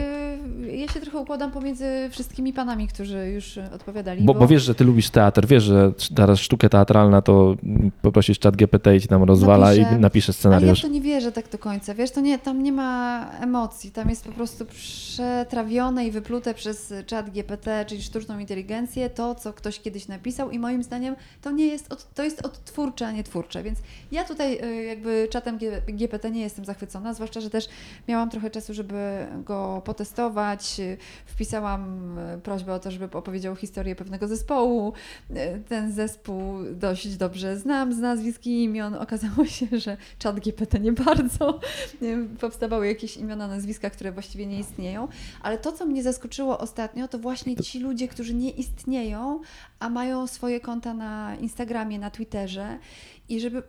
y, 0.64 0.76
ja 0.78 0.88
się 0.88 1.00
trochę 1.00 1.18
układam 1.18 1.52
pomiędzy 1.52 1.86
wszystkimi 2.12 2.54
panami, 2.54 2.88
którzy 2.88 3.30
już 3.30 3.58
odpowiadali. 3.58 4.24
Bo, 4.24 4.34
bo 4.34 4.48
wiesz, 4.48 4.64
że 4.64 4.76
ty 4.76 4.84
lubisz 4.84 5.10
teatr, 5.10 5.48
wiesz, 5.48 5.64
że 5.64 5.92
teraz 6.16 6.40
sztukę 6.40 6.70
teatralna 6.70 7.22
to 7.22 7.56
poprosisz 8.02 8.40
czat 8.40 8.56
GPT 8.56 8.96
i 8.96 9.02
ci 9.02 9.08
tam 9.08 9.24
rozwala 9.24 9.74
i 9.74 9.86
napisze 10.00 10.26
Ale 10.26 10.34
ja 10.34 10.34
w 10.34 10.36
scenariusz. 10.40 10.82
to 10.82 10.88
nie 10.88 11.02
wierzę 11.02 11.32
tak 11.32 11.50
do 11.50 11.58
końca. 11.58 11.94
Wiesz, 11.94 12.12
to 12.12 12.22
nie, 12.22 12.40
tam 12.40 12.64
nie 12.64 12.72
ma 12.72 13.26
emocji. 13.42 13.92
Tam 13.92 14.10
jest 14.10 14.24
po 14.26 14.32
prostu 14.32 14.66
przetrawione 14.66 16.06
i 16.08 16.12
wyplute 16.12 16.54
przez 16.54 16.94
czat 17.06 17.30
GPT, 17.30 17.86
czyli 17.88 18.04
sztuczną 18.04 18.40
inteligencję, 18.40 19.10
to, 19.10 19.36
co 19.36 19.54
ktoś 19.54 19.80
kiedyś 19.80 20.08
napisał 20.08 20.52
i 20.52 20.60
moim 20.60 20.84
zdaniem 20.84 21.16
to 21.42 21.52
nie 21.52 21.68
jest, 21.68 21.94
od, 21.94 22.14
to 22.14 22.24
jest 22.24 22.46
odtwórcze, 22.46 23.08
a 23.08 23.12
nie 23.12 23.24
twórcze. 23.24 23.64
Więc 23.64 23.80
ja 24.12 24.24
tutaj 24.24 24.55
jakby 24.88 25.28
czatem 25.32 25.60
GPT 25.88 26.32
nie 26.32 26.42
jestem 26.42 26.66
zachwycona, 26.66 27.14
zwłaszcza, 27.14 27.42
że 27.42 27.50
też 27.50 27.70
miałam 28.08 28.30
trochę 28.30 28.50
czasu, 28.50 28.74
żeby 28.74 29.28
go 29.44 29.82
potestować. 29.86 30.80
Y, 30.80 30.98
Wpisałam 31.26 32.18
y, 32.20 32.42
prośbę 32.42 32.74
o 32.74 32.80
to, 32.80 32.92
żeby 32.92 33.18
opowiedział 33.18 33.56
historię 33.56 33.96
pewnego 33.96 34.28
zespołu. 34.28 34.94
Y, 35.32 35.62
Ten 35.70 35.92
zespół 35.92 36.54
dość 36.72 37.16
dobrze 37.16 37.58
znam 37.58 37.94
z 37.94 37.98
nazwisk 37.98 38.46
i 38.46 38.64
imion. 38.64 38.96
Okazało 38.96 39.46
się, 39.56 39.68
że 39.72 39.98
czat 40.20 40.40
GPT 40.40 40.80
nie 40.80 40.92
bardzo. 40.92 41.60
Powstawały 42.40 42.88
jakieś 42.88 43.18
imiona, 43.18 43.48
nazwiska, 43.48 43.90
które 43.90 44.12
właściwie 44.12 44.46
nie 44.46 44.60
istnieją. 44.60 45.08
Ale 45.42 45.58
to, 45.58 45.72
co 45.72 45.86
mnie 45.86 46.04
zaskoczyło 46.04 46.60
ostatnio, 46.60 47.08
to 47.08 47.20
właśnie 47.20 47.56
ci 47.56 47.80
ludzie, 47.80 48.08
którzy 48.08 48.34
nie 48.34 48.50
istnieją, 48.50 49.42
a 49.80 49.90
mają 49.90 50.28
swoje 50.28 50.60
konta 50.60 50.94
na 50.94 51.36
Instagramie, 51.36 52.00
na 52.00 52.10
Twitterze 52.10 52.78
i 53.30 53.40
żeby 53.40 53.64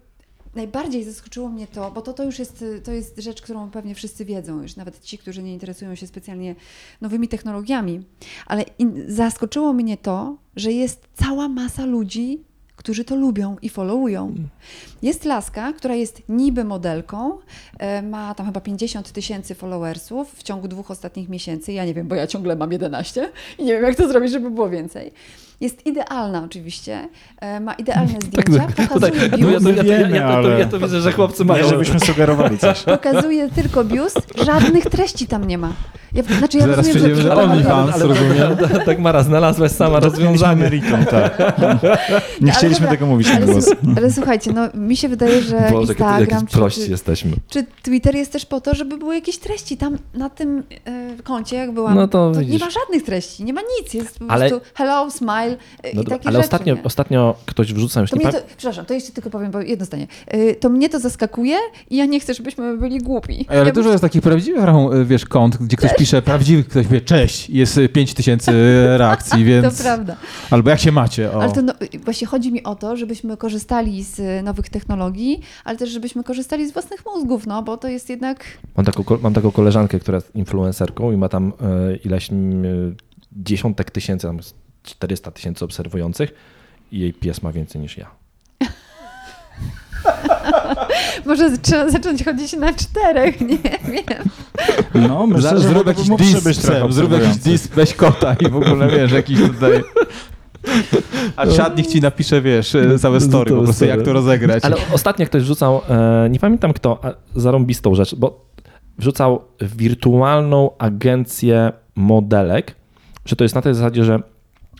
Najbardziej 0.56 1.04
zaskoczyło 1.04 1.48
mnie 1.48 1.66
to, 1.66 1.90
bo 1.90 2.02
to, 2.02 2.12
to 2.12 2.24
już 2.24 2.38
jest, 2.38 2.64
to 2.84 2.92
jest 2.92 3.18
rzecz, 3.18 3.42
którą 3.42 3.70
pewnie 3.70 3.94
wszyscy 3.94 4.24
wiedzą, 4.24 4.62
już 4.62 4.76
nawet 4.76 5.00
ci, 5.04 5.18
którzy 5.18 5.42
nie 5.42 5.52
interesują 5.52 5.94
się 5.94 6.06
specjalnie 6.06 6.54
nowymi 7.00 7.28
technologiami, 7.28 8.02
ale 8.46 8.64
in, 8.78 9.04
zaskoczyło 9.08 9.72
mnie 9.72 9.96
to, 9.96 10.36
że 10.56 10.72
jest 10.72 11.08
cała 11.14 11.48
masa 11.48 11.86
ludzi, 11.86 12.44
którzy 12.76 13.04
to 13.04 13.16
lubią 13.16 13.56
i 13.62 13.68
followują. 13.68 14.34
Jest 15.02 15.24
laska, 15.24 15.72
która 15.72 15.94
jest 15.94 16.22
niby 16.28 16.64
modelką, 16.64 17.38
e, 17.78 18.02
ma 18.02 18.34
tam 18.34 18.46
chyba 18.46 18.60
50 18.60 19.12
tysięcy 19.12 19.54
followersów 19.54 20.34
w 20.34 20.42
ciągu 20.42 20.68
dwóch 20.68 20.90
ostatnich 20.90 21.28
miesięcy. 21.28 21.72
Ja 21.72 21.84
nie 21.84 21.94
wiem, 21.94 22.08
bo 22.08 22.14
ja 22.14 22.26
ciągle 22.26 22.56
mam 22.56 22.72
11 22.72 23.32
i 23.58 23.64
nie 23.64 23.72
wiem, 23.72 23.82
jak 23.82 23.94
to 23.94 24.08
zrobić, 24.08 24.32
żeby 24.32 24.50
było 24.50 24.70
więcej. 24.70 25.12
Jest 25.60 25.86
idealna 25.86 26.42
oczywiście, 26.44 27.08
e, 27.40 27.60
ma 27.60 27.74
idealne 27.74 28.14
zdjęcia, 28.26 28.66
pokazuje 28.76 29.12
Tutaj, 29.12 29.38
biust, 29.38 29.52
ja, 29.52 29.60
to, 29.60 29.68
ja, 29.68 29.84
to, 29.84 29.90
ja, 29.90 29.98
to, 29.98 29.98
Wiemy, 30.04 30.16
ja, 30.16 30.28
to, 30.28 30.34
ale- 30.34 30.58
ja 30.60 30.66
to 30.66 30.78
widzę, 30.78 31.00
że 31.00 31.12
chłopcy 31.12 31.42
Nie, 31.42 31.48
mają. 31.48 31.68
żebyśmy 31.68 32.00
sugerowali 32.00 32.58
coś. 32.58 32.82
pokazuje 32.82 33.50
tylko 33.50 33.84
biust, 33.84 34.20
żadnych 34.44 34.84
treści 34.84 35.26
tam 35.26 35.44
nie 35.46 35.58
ma. 35.58 35.72
Ja, 36.16 36.22
znaczy, 36.38 36.58
ja 36.58 36.66
Zaraz 36.66 36.86
rozumiem, 36.94 37.16
że... 37.16 37.32
ale, 37.32 37.42
ale, 37.42 37.52
OnlyFans, 37.52 37.96
rozumiem. 38.00 38.42
ale, 38.72 38.84
Dagmara, 38.84 39.22
znalazłaś 39.22 39.70
sama 39.72 40.00
rozwiązanie. 40.00 40.62
meritum, 40.62 41.04
tak. 41.10 41.38
Nie 42.40 42.52
chcieliśmy 42.52 42.80
dobra, 42.80 42.90
tego 42.90 43.06
mówić 43.06 43.28
na 43.28 43.40
głos. 43.40 43.70
ale 43.96 44.12
słuchajcie, 44.12 44.52
no 44.52 44.68
mi 44.74 44.96
się 44.96 45.08
wydaje, 45.08 45.42
że 45.42 45.68
Boże, 45.70 45.92
Instagram 45.92 46.20
jak 46.30 46.50
czy, 46.50 46.56
prości 46.56 46.84
czy, 46.84 46.90
jesteśmy. 46.90 47.32
czy 47.48 47.66
Twitter 47.82 48.14
jest 48.14 48.32
też 48.32 48.46
po 48.46 48.60
to, 48.60 48.74
żeby 48.74 48.98
były 48.98 49.14
jakieś 49.14 49.38
treści. 49.38 49.76
Tam 49.76 49.98
na 50.14 50.30
tym 50.30 50.62
e, 50.84 51.22
koncie, 51.22 51.56
jak 51.56 51.72
byłam, 51.72 51.94
No 51.94 52.08
to 52.08 52.30
nie 52.34 52.40
widzisz. 52.40 52.60
ma 52.60 52.70
żadnych 52.70 53.02
treści, 53.04 53.44
nie 53.44 53.52
ma 53.52 53.60
nic. 53.80 53.94
Jest 53.94 54.18
po 54.18 54.24
Ale- 54.28 54.48
prostu 54.50 54.70
hello, 54.74 55.10
smile 55.10 55.56
e, 55.82 55.94
No 55.94 56.02
i 56.02 56.04
takie 56.04 56.28
ale 56.28 56.32
rzeczy. 56.38 56.44
ostatnio, 56.46 56.74
nie? 56.74 56.82
ostatnio 56.82 57.34
ktoś 57.46 57.72
wrzucał, 57.72 58.00
już 58.02 58.10
To 58.10 58.16
nie 58.16 58.24
mnie 58.24 58.32
to, 58.32 58.38
przepraszam, 58.56 58.84
to 58.86 58.94
jeszcze 58.94 59.12
tylko 59.12 59.30
powiem, 59.30 59.50
bo 59.50 59.60
jedno 59.60 59.86
zdanie. 59.86 60.06
E, 60.26 60.54
To 60.54 60.68
mnie 60.68 60.88
to 60.88 60.98
zaskakuje 61.00 61.56
i 61.90 61.96
ja 61.96 62.06
nie 62.06 62.20
chcę, 62.20 62.34
żebyśmy 62.34 62.76
byli 62.76 62.98
głupi. 62.98 63.46
Ale 63.48 63.64
ja 63.66 63.72
dużo 63.72 63.90
jest 63.90 64.02
takich 64.02 64.22
prawdziwych, 64.22 64.64
wiesz, 65.04 65.24
kont, 65.24 65.56
gdzie 65.56 65.76
ktoś 65.76 65.92
pisze 66.06 66.22
prawdziwy, 66.22 66.64
ktoś 66.64 66.86
wie 66.86 67.00
cześć, 67.00 67.50
jest 67.50 67.80
5000 67.92 68.52
reakcji, 68.98 69.44
więc... 69.44 69.76
To 69.76 69.82
prawda. 69.82 70.16
Albo 70.50 70.70
jak 70.70 70.80
się 70.80 70.92
macie, 70.92 71.32
o. 71.32 71.42
Ale 71.42 71.52
to 71.52 71.62
no, 71.62 71.72
właśnie 72.04 72.26
chodzi 72.26 72.52
mi 72.52 72.62
o 72.62 72.74
to, 72.74 72.96
żebyśmy 72.96 73.36
korzystali 73.36 74.04
z 74.04 74.44
nowych 74.44 74.68
technologii, 74.68 75.40
ale 75.64 75.78
też 75.78 75.90
żebyśmy 75.90 76.24
korzystali 76.24 76.68
z 76.68 76.72
własnych 76.72 77.06
mózgów, 77.06 77.46
no 77.46 77.62
bo 77.62 77.76
to 77.76 77.88
jest 77.88 78.10
jednak 78.10 78.44
Mam 78.76 78.86
taką, 78.86 79.04
mam 79.22 79.34
taką 79.34 79.50
koleżankę, 79.50 80.00
która 80.00 80.16
jest 80.16 80.36
influencerką 80.36 81.12
i 81.12 81.16
ma 81.16 81.28
tam 81.28 81.52
e, 81.60 81.96
ileś 81.96 82.30
e, 82.30 82.34
dziesiątek 83.32 83.90
tysięcy, 83.90 84.26
tam 84.26 84.38
400 84.82 85.30
tysięcy 85.30 85.64
obserwujących 85.64 86.34
i 86.92 86.98
jej 86.98 87.12
pies 87.12 87.42
ma 87.42 87.52
więcej 87.52 87.80
niż 87.80 87.96
ja. 87.98 88.25
Może 91.26 91.58
trzeba 91.58 91.90
zacząć 91.90 92.24
chodzić 92.24 92.52
na 92.52 92.72
czterech, 92.72 93.40
nie 93.40 93.58
wiem. 93.58 94.24
No, 94.94 95.26
myślę, 95.26 95.42
Zaraz 95.42 95.62
że 95.62 95.68
zrób 95.68 95.86
jakiś 95.86 96.08
mógłby 96.08 96.24
dis, 96.32 96.44
być 96.44 96.58
trochę 96.58 96.92
zrób 96.92 97.12
jakiś 97.12 97.26
obserwujący. 97.26 97.50
dis, 97.50 97.66
weź 97.66 97.94
kota 97.94 98.36
i 98.40 98.48
w 98.48 98.56
ogóle 98.56 98.88
wiesz, 98.88 99.12
jakiś 99.12 99.40
tutaj... 99.40 99.82
A 101.36 101.46
czatnik 101.46 101.86
ci 101.86 102.00
napisze, 102.00 102.42
wiesz, 102.42 102.76
całe 102.98 103.20
story, 103.20 103.50
po 103.50 103.62
prostu 103.62 103.84
jak 103.84 104.02
to 104.02 104.12
rozegrać. 104.12 104.64
Ale 104.64 104.76
ostatnio 104.92 105.26
ktoś 105.26 105.42
wrzucał, 105.42 105.80
e, 105.88 106.28
nie 106.30 106.38
pamiętam 106.38 106.72
kto, 106.72 106.98
a 107.02 107.10
zarąbistą 107.40 107.94
rzecz, 107.94 108.14
bo 108.14 108.46
wrzucał 108.98 109.44
wirtualną 109.60 110.70
agencję 110.78 111.72
modelek, 111.96 112.74
że 113.24 113.36
to 113.36 113.44
jest 113.44 113.54
na 113.54 113.62
tej 113.62 113.74
zasadzie, 113.74 114.04
że 114.04 114.20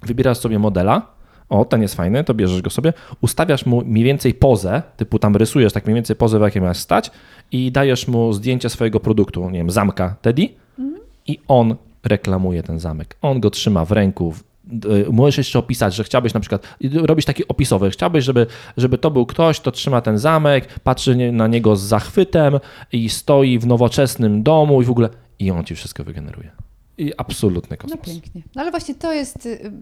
wybierasz 0.02 0.38
sobie 0.38 0.58
modela, 0.58 1.02
o, 1.49 1.64
ten 1.64 1.82
jest 1.82 1.94
fajny, 1.94 2.24
to 2.24 2.34
bierzesz 2.34 2.62
go 2.62 2.70
sobie, 2.70 2.92
ustawiasz 3.20 3.66
mu 3.66 3.84
mniej 3.84 4.05
więcej 4.05 4.34
pozę, 4.34 4.82
typu 4.97 5.18
tam 5.18 5.36
rysujesz 5.36 5.72
tak 5.72 5.84
mniej 5.86 5.94
więcej 5.94 6.16
pozę, 6.16 6.38
w 6.38 6.42
jakiej 6.42 6.62
masz 6.62 6.78
stać 6.78 7.11
i 7.53 7.72
dajesz 7.72 8.09
mu 8.09 8.32
zdjęcie 8.32 8.68
swojego 8.68 9.01
produktu, 9.01 9.51
nie 9.51 9.59
wiem, 9.59 9.70
zamka 9.70 10.16
Teddy 10.22 10.49
i 11.26 11.38
on 11.49 11.76
reklamuje 12.05 12.62
ten 12.62 12.78
zamek. 12.80 13.16
On 13.22 13.40
go 13.40 13.51
trzyma 13.51 13.84
w 13.84 13.92
ręku. 13.92 14.34
y, 14.84 15.07
Możesz 15.12 15.38
jeszcze 15.38 15.59
opisać, 15.59 15.94
że 15.94 16.05
chciałbyś 16.05 16.34
na 16.34 16.40
przykład, 16.40 16.76
robisz 16.94 17.24
taki 17.24 17.49
opisowy, 17.49 17.90
chciałbyś, 17.90 18.24
żeby, 18.24 18.47
żeby 18.76 18.99
to 18.99 19.11
był 19.11 19.26
ktoś, 19.26 19.61
kto 19.61 19.70
trzyma 19.70 20.01
ten 20.01 20.18
zamek, 20.18 20.80
patrzy 20.80 21.32
na 21.32 21.47
niego 21.47 21.76
z 21.76 21.82
zachwytem 21.82 22.55
i 22.92 23.09
stoi 23.09 23.59
w 23.59 23.66
nowoczesnym 23.66 24.42
domu 24.42 24.82
i 24.82 24.84
w 24.84 24.90
ogóle, 24.90 25.09
i 25.38 25.51
on 25.51 25.64
ci 25.64 25.74
wszystko 25.74 26.05
wygeneruje. 26.05 26.51
I 26.99 27.12
absolutny 27.16 27.76
No 27.80 27.82
kosmos. 27.97 28.07
pięknie. 28.07 28.42
No 28.55 28.62
ale 28.62 28.70
właśnie 28.70 28.94
to 28.94 29.12
jest, 29.12 29.47
y, 29.47 29.72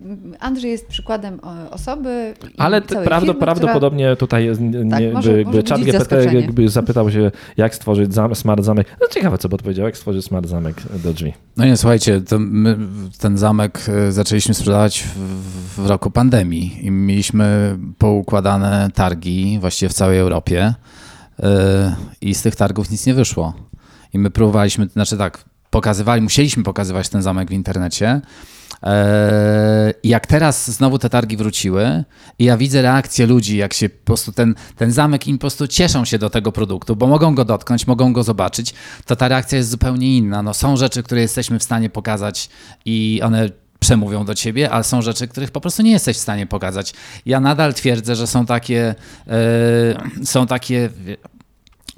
Andrzej 0.40 0.70
jest 0.70 0.86
przykładem 0.86 1.40
osoby 1.70 2.34
i 2.54 2.58
Ale 2.58 2.82
prawdo, 2.82 3.26
firmy, 3.26 3.34
prawdopodobnie 3.40 4.16
tutaj 4.16 4.44
jest, 4.44 4.60
Tak, 4.90 5.00
nie, 5.00 5.10
może- 5.12 5.32
by, 5.32 5.44
może 5.44 5.62
GPT 5.62 6.24
jakby 6.34 6.68
zapytał 6.68 7.10
się, 7.10 7.30
jak 7.56 7.74
stworzyć 7.74 8.14
zam, 8.14 8.34
smart 8.34 8.64
zamek. 8.64 8.96
No 9.00 9.08
ciekawe, 9.08 9.38
co 9.38 9.48
by 9.48 9.54
odpowiedział, 9.54 9.86
jak 9.86 9.96
stworzyć 9.96 10.24
smart 10.24 10.46
zamek 10.48 10.76
do 11.02 11.12
drzwi. 11.14 11.32
No 11.56 11.64
nie, 11.64 11.76
słuchajcie, 11.76 12.20
to 12.20 12.38
my 12.38 12.76
ten 13.18 13.38
zamek 13.38 13.80
e, 13.88 14.12
zaczęliśmy 14.12 14.54
sprzedawać 14.54 15.02
w, 15.02 15.18
w 15.82 15.86
roku 15.86 16.10
pandemii 16.10 16.86
i 16.86 16.90
mieliśmy 16.90 17.76
poukładane 17.98 18.90
targi 18.94 19.58
właściwie 19.60 19.88
w 19.88 19.94
całej 19.94 20.18
Europie 20.18 20.74
e, 21.42 21.96
i 22.20 22.34
z 22.34 22.42
tych 22.42 22.56
targów 22.56 22.90
nic 22.90 23.06
nie 23.06 23.14
wyszło. 23.14 23.54
I 24.14 24.18
my 24.18 24.30
próbowaliśmy, 24.30 24.86
znaczy 24.86 25.16
tak, 25.18 25.44
pokazywali, 25.74 26.22
musieliśmy 26.22 26.62
pokazywać 26.62 27.08
ten 27.08 27.22
zamek 27.22 27.48
w 27.48 27.52
internecie. 27.52 28.20
E, 28.82 29.94
I 30.02 30.08
jak 30.08 30.26
teraz 30.26 30.70
znowu 30.70 30.98
te 30.98 31.10
targi 31.10 31.36
wróciły 31.36 32.04
i 32.38 32.44
ja 32.44 32.56
widzę 32.56 32.82
reakcję 32.82 33.26
ludzi, 33.26 33.56
jak 33.56 33.74
się 33.74 33.88
po 33.88 34.04
prostu 34.04 34.32
ten, 34.32 34.54
ten 34.76 34.92
zamek 34.92 35.26
im 35.26 35.38
po 35.38 35.40
prostu 35.40 35.68
cieszą 35.68 36.04
się 36.04 36.18
do 36.18 36.30
tego 36.30 36.52
produktu, 36.52 36.96
bo 36.96 37.06
mogą 37.06 37.34
go 37.34 37.44
dotknąć, 37.44 37.86
mogą 37.86 38.12
go 38.12 38.22
zobaczyć, 38.22 38.74
to 39.06 39.16
ta 39.16 39.28
reakcja 39.28 39.58
jest 39.58 39.70
zupełnie 39.70 40.16
inna. 40.16 40.42
No, 40.42 40.54
są 40.54 40.76
rzeczy, 40.76 41.02
które 41.02 41.20
jesteśmy 41.20 41.58
w 41.58 41.62
stanie 41.62 41.90
pokazać 41.90 42.48
i 42.84 43.20
one 43.22 43.50
przemówią 43.80 44.24
do 44.24 44.34
ciebie, 44.34 44.70
ale 44.70 44.84
są 44.84 45.02
rzeczy, 45.02 45.28
których 45.28 45.50
po 45.50 45.60
prostu 45.60 45.82
nie 45.82 45.92
jesteś 45.92 46.16
w 46.16 46.20
stanie 46.20 46.46
pokazać. 46.46 46.94
Ja 47.26 47.40
nadal 47.40 47.74
twierdzę, 47.74 48.16
że 48.16 48.26
są 48.26 48.46
takie, 48.46 48.94
e, 49.28 50.24
są 50.24 50.46
takie 50.46 50.90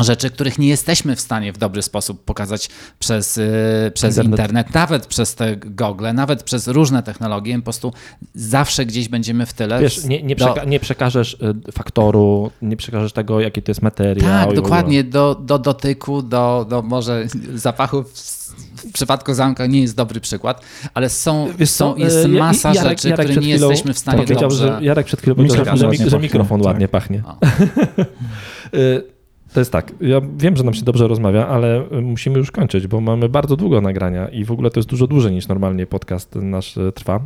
rzeczy, 0.05 0.30
których 0.30 0.59
nie 0.59 0.68
jesteśmy 0.68 1.16
w 1.16 1.20
stanie 1.20 1.53
w 1.53 1.59
dobry 1.59 1.82
sposób 1.82 2.24
pokazać 2.24 2.68
przez, 2.99 3.38
y, 3.38 3.92
przez 3.94 4.16
Internet. 4.16 4.40
internet. 4.40 4.74
nawet 4.74 5.07
przez 5.07 5.34
te 5.34 5.57
gogle, 5.57 6.12
nawet 6.12 6.42
przez 6.42 6.68
różne 6.68 7.03
technologie, 7.03 7.57
po 7.57 7.62
prostu 7.62 7.92
zawsze 8.34 8.86
gdzieś 8.86 9.09
będziemy 9.09 9.47
w 9.47 9.53
tyle. 9.53 9.80
Wiesz, 9.80 10.05
nie, 10.05 10.22
nie, 10.22 10.36
Do- 10.36 10.47
przeka- 10.47 10.66
nie 10.66 10.80
przekażesz 10.80 11.36
y, 11.68 11.72
faktoru, 11.72 12.51
nie 12.62 12.76
przekażesz 12.76 13.12
tego, 13.12 13.40
jaki 13.40 13.62
to 13.62 13.70
jest 13.70 13.82
materiał. 13.82 14.47
Tak, 14.47 14.57
dokładnie, 14.57 15.05
do, 15.05 15.34
do 15.34 15.59
dotyku, 15.59 16.22
do, 16.22 16.66
do 16.68 16.82
może 16.82 17.26
zapachu. 17.55 18.03
W, 18.03 18.92
przypadku 18.92 19.34
zamka 19.34 19.66
nie 19.66 19.80
jest 19.80 19.97
dobry 19.97 20.20
przykład, 20.20 20.61
ale 20.94 21.11
są, 21.11 21.49
Wiesz 21.59 21.70
są 21.70 21.97
jest 21.97 22.16
y, 22.16 22.28
masa 22.28 22.72
Jarek- 22.72 22.82
rzeczy, 22.82 23.09
Jarek 23.09 23.26
które 23.26 23.42
nie 23.42 23.49
jesteśmy 23.51 23.94
w 23.94 23.99
stanie 23.99 24.18
powiedział, 24.18 24.40
dobrze... 24.40 24.78
że 24.78 24.84
Jarek 24.84 25.07
przed 25.07 25.20
chwilą 25.20 25.34
powiedział, 25.36 25.76
że, 26.11 26.18
mikrofon 26.18 26.61
tak. 26.61 26.66
ładnie 26.66 26.88
pachnie. 26.88 27.22
To 29.57 29.61
jest 29.61 29.73
tak, 29.73 29.93
ja 30.01 30.21
wiem, 30.37 30.57
że 30.57 30.65
nam 30.65 30.75
się 30.75 30.83
dobrze 30.83 31.09
rozmawia, 31.09 31.47
ale 31.49 31.93
y, 31.93 32.03
musimy 32.03 32.39
już 32.39 32.51
kończyć, 32.51 32.87
bo 32.87 33.01
mamy 33.01 33.29
bardzo 33.29 33.57
długo 33.57 33.81
nagrania 33.81 34.29
i 34.29 34.45
w 34.45 34.53
ogóle 34.53 34.71
to 34.71 34.81
jest 34.81 34.89
dużo 34.89 35.07
dłużej 35.07 35.33
niż 35.33 35.49
normalnie 35.49 35.87
podcast 35.87 36.35
nasz 36.35 36.77
y, 36.77 36.93
trwa. 36.93 37.21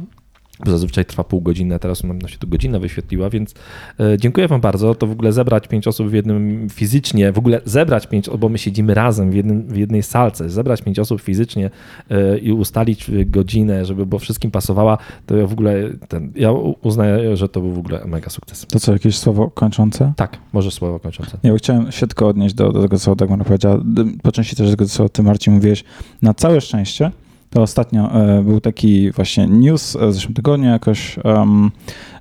Bo 0.64 0.70
Zazwyczaj 0.70 1.04
trwa 1.04 1.24
pół 1.24 1.40
godziny, 1.40 1.74
a 1.74 1.78
teraz 1.78 2.04
nam 2.04 2.28
się 2.28 2.38
tu 2.38 2.48
godzina 2.48 2.78
wyświetliła, 2.78 3.30
więc 3.30 3.54
e, 4.00 4.18
dziękuję 4.18 4.48
Wam 4.48 4.60
bardzo. 4.60 4.94
To 4.94 5.06
w 5.06 5.10
ogóle 5.10 5.32
zebrać 5.32 5.68
pięć 5.68 5.86
osób 5.86 6.08
w 6.08 6.12
jednym 6.12 6.68
fizycznie, 6.70 7.32
w 7.32 7.38
ogóle 7.38 7.60
zebrać 7.64 8.06
pięć, 8.06 8.30
bo 8.38 8.48
my 8.48 8.58
siedzimy 8.58 8.94
razem 8.94 9.30
w, 9.30 9.34
jednym, 9.34 9.62
w 9.62 9.76
jednej 9.76 10.02
salce, 10.02 10.50
zebrać 10.50 10.82
pięć 10.82 10.98
osób 10.98 11.20
fizycznie 11.20 11.70
e, 12.10 12.38
i 12.38 12.52
ustalić 12.52 13.10
godzinę, 13.26 13.84
żeby 13.84 14.06
bo 14.06 14.18
wszystkim 14.18 14.50
pasowała, 14.50 14.98
to 15.26 15.36
ja 15.36 15.46
w 15.46 15.52
ogóle 15.52 15.74
ten, 16.08 16.32
ja 16.34 16.52
uznaję, 16.82 17.36
że 17.36 17.48
to 17.48 17.60
był 17.60 17.72
w 17.72 17.78
ogóle 17.78 18.04
mega 18.04 18.30
sukces. 18.30 18.66
To 18.66 18.80
co, 18.80 18.92
jakieś 18.92 19.18
słowo 19.18 19.50
kończące? 19.50 20.12
Tak, 20.16 20.38
może 20.52 20.70
słowo 20.70 21.00
kończące. 21.00 21.38
Nie, 21.44 21.50
bo 21.50 21.56
chciałem 21.56 21.92
się 21.92 22.06
tylko 22.06 22.28
odnieść 22.28 22.54
do, 22.54 22.72
do 22.72 22.82
tego, 22.82 22.98
co 22.98 23.16
Dagmara 23.16 23.44
powiedziała. 23.44 23.82
Po 24.22 24.32
części 24.32 24.56
też 24.56 24.66
do 24.66 24.76
tego, 24.76 24.88
co 24.88 25.08
ty, 25.08 25.22
Marcin, 25.22 25.54
mówiłeś. 25.54 25.84
Na 26.22 26.34
całe 26.34 26.60
szczęście, 26.60 27.10
to 27.50 27.62
ostatnio 27.62 28.12
e, 28.12 28.42
był 28.42 28.60
taki 28.60 29.10
właśnie 29.10 29.46
news 29.46 29.96
w 30.00 30.12
zeszłym 30.14 30.34
tygodniu 30.34 30.70
jakoś, 30.70 31.18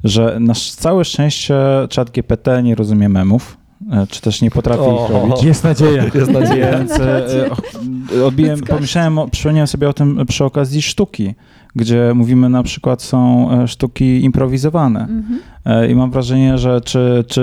że 0.03 0.38
na 0.39 0.53
całe 0.53 1.05
szczęście 1.05 1.55
czat 1.89 2.11
GPT 2.11 2.63
nie 2.63 2.75
rozumie 2.75 3.09
memów, 3.09 3.57
e, 3.91 4.07
czy 4.07 4.21
też 4.21 4.41
nie 4.41 4.51
potrafi 4.51 4.82
O. 4.82 5.05
ich 5.05 5.11
robić. 5.11 5.43
Jest 5.43 5.63
nadzieja. 5.63 6.03
Jest 6.15 6.32
nadzieja. 6.32 6.77
Więc 6.77 6.91
e, 6.91 8.25
odbiłem, 8.25 8.59
pomyślałem, 8.59 9.19
przypomniałem 9.32 9.67
sobie 9.67 9.89
o 9.89 9.93
tym 9.93 10.25
przy 10.27 10.45
okazji 10.45 10.82
sztuki, 10.82 11.36
gdzie 11.75 12.11
mówimy 12.15 12.49
na 12.49 12.63
przykład 12.63 13.01
są 13.01 13.49
sztuki 13.67 14.23
improwizowane. 14.23 14.99
Mhm. 15.01 15.39
E, 15.65 15.91
I 15.91 15.95
mam 15.95 16.11
wrażenie, 16.11 16.57
że 16.57 16.82
czy, 16.82 17.23
czy 17.27 17.41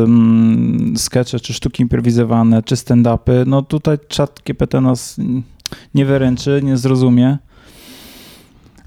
um, 0.00 0.94
skecze, 0.96 1.40
czy 1.40 1.52
sztuki 1.52 1.82
improwizowane, 1.82 2.62
czy 2.62 2.74
stand-upy, 2.74 3.46
no 3.46 3.62
tutaj 3.62 3.98
czat 4.08 4.40
GPT 4.46 4.80
nas 4.80 5.20
nie 5.94 6.04
wyręczy, 6.04 6.60
nie 6.62 6.76
zrozumie. 6.76 7.38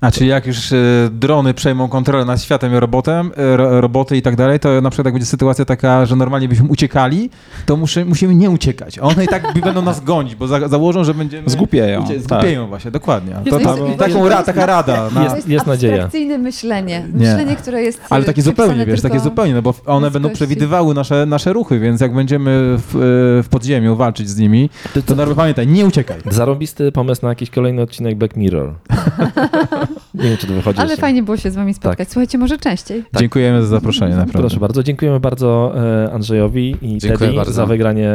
A 0.01 0.11
czyli 0.11 0.27
jak 0.29 0.47
już 0.47 0.71
e, 0.71 0.75
drony 1.11 1.53
przejmą 1.53 1.87
kontrolę 1.89 2.25
nad 2.25 2.41
światem 2.41 2.73
i 2.73 2.79
robotem, 2.79 3.31
e, 3.37 3.57
ro, 3.57 3.81
roboty 3.81 4.17
i 4.17 4.21
tak 4.21 4.35
dalej, 4.35 4.59
to 4.59 4.81
na 4.81 4.89
przykład 4.89 5.05
jak 5.05 5.13
będzie 5.13 5.25
sytuacja 5.25 5.65
taka, 5.65 6.05
że 6.05 6.15
normalnie 6.15 6.47
byśmy 6.47 6.67
uciekali, 6.69 7.29
to 7.65 7.77
muszę, 7.77 8.05
musimy 8.05 8.35
nie 8.35 8.49
uciekać. 8.49 8.99
One 8.99 9.23
i 9.25 9.27
tak 9.27 9.53
będą 9.63 9.81
nas 9.81 10.03
gonić, 10.03 10.35
bo 10.35 10.47
za, 10.47 10.67
założą, 10.67 11.03
że 11.03 11.13
będziemy... 11.13 11.49
Zgłupieją. 11.49 12.03
Ucie, 12.03 12.13
tak. 12.13 12.23
zgłupieją 12.23 12.67
właśnie, 12.67 12.91
dokładnie. 12.91 13.33
To, 13.49 13.59
Jest- 13.59 13.69
to, 13.75 13.87
jest- 13.87 13.99
taką 13.99 14.29
ra, 14.29 14.43
taka 14.43 14.65
rada. 14.65 15.09
Na, 15.15 15.25
To 15.29 15.35
jest, 15.35 15.47
jest 15.49 15.67
nadzieja. 15.67 15.93
abstrakcyjne 15.93 16.37
myślenie. 16.37 17.05
Nie. 17.13 17.27
Myślenie, 17.27 17.55
które 17.55 17.81
jest 17.81 18.01
ale 18.09 18.23
takie 18.25 18.41
przypisane 18.41 18.67
zupełnie, 18.67 18.85
wiesz, 18.85 19.01
takie 19.01 19.19
zupełnie, 19.19 19.53
no 19.53 19.61
bo 19.61 19.73
one 19.85 20.11
będą 20.11 20.29
przewidywały 20.29 20.93
nasze, 20.93 21.25
nasze 21.25 21.53
ruchy, 21.53 21.79
więc 21.79 22.01
jak 22.01 22.13
będziemy 22.13 22.77
w, 22.77 22.95
e, 22.95 23.43
w 23.43 23.47
podziemiu 23.49 23.95
walczyć 23.95 24.29
z 24.29 24.37
nimi, 24.37 24.69
to 25.05 25.15
normalnie 25.15 25.35
pamiętaj, 25.35 25.67
nie 25.67 25.85
uciekaj. 25.85 26.17
Zarobisty 26.31 26.91
pomysł 26.91 27.21
na 27.21 27.29
jakiś 27.29 27.49
kolejny 27.49 27.81
odcinek 27.81 28.15
Black 28.15 28.35
Mirror. 28.35 28.73
Nie 30.13 30.23
wiem, 30.23 30.37
czy 30.37 30.47
to 30.47 30.53
wychodzi 30.53 30.79
Ale 30.79 30.89
jeszcze. 30.89 31.01
fajnie 31.01 31.23
było 31.23 31.37
się 31.37 31.51
z 31.51 31.55
wami 31.55 31.73
spotkać. 31.73 32.11
Słuchajcie, 32.11 32.37
może 32.37 32.57
częściej. 32.57 33.03
Tak. 33.11 33.21
Dziękujemy 33.21 33.61
za 33.61 33.67
zaproszenie, 33.67 34.15
naprawdę. 34.15 34.39
Proszę 34.39 34.59
bardzo. 34.59 34.83
Dziękujemy 34.83 35.19
bardzo 35.19 35.73
e, 36.05 36.13
Andrzejowi 36.13 36.75
i 36.81 36.97
Dziękuję 36.97 37.17
Teddy 37.17 37.35
bardzo. 37.35 37.53
za 37.53 37.65
wygranie 37.65 38.09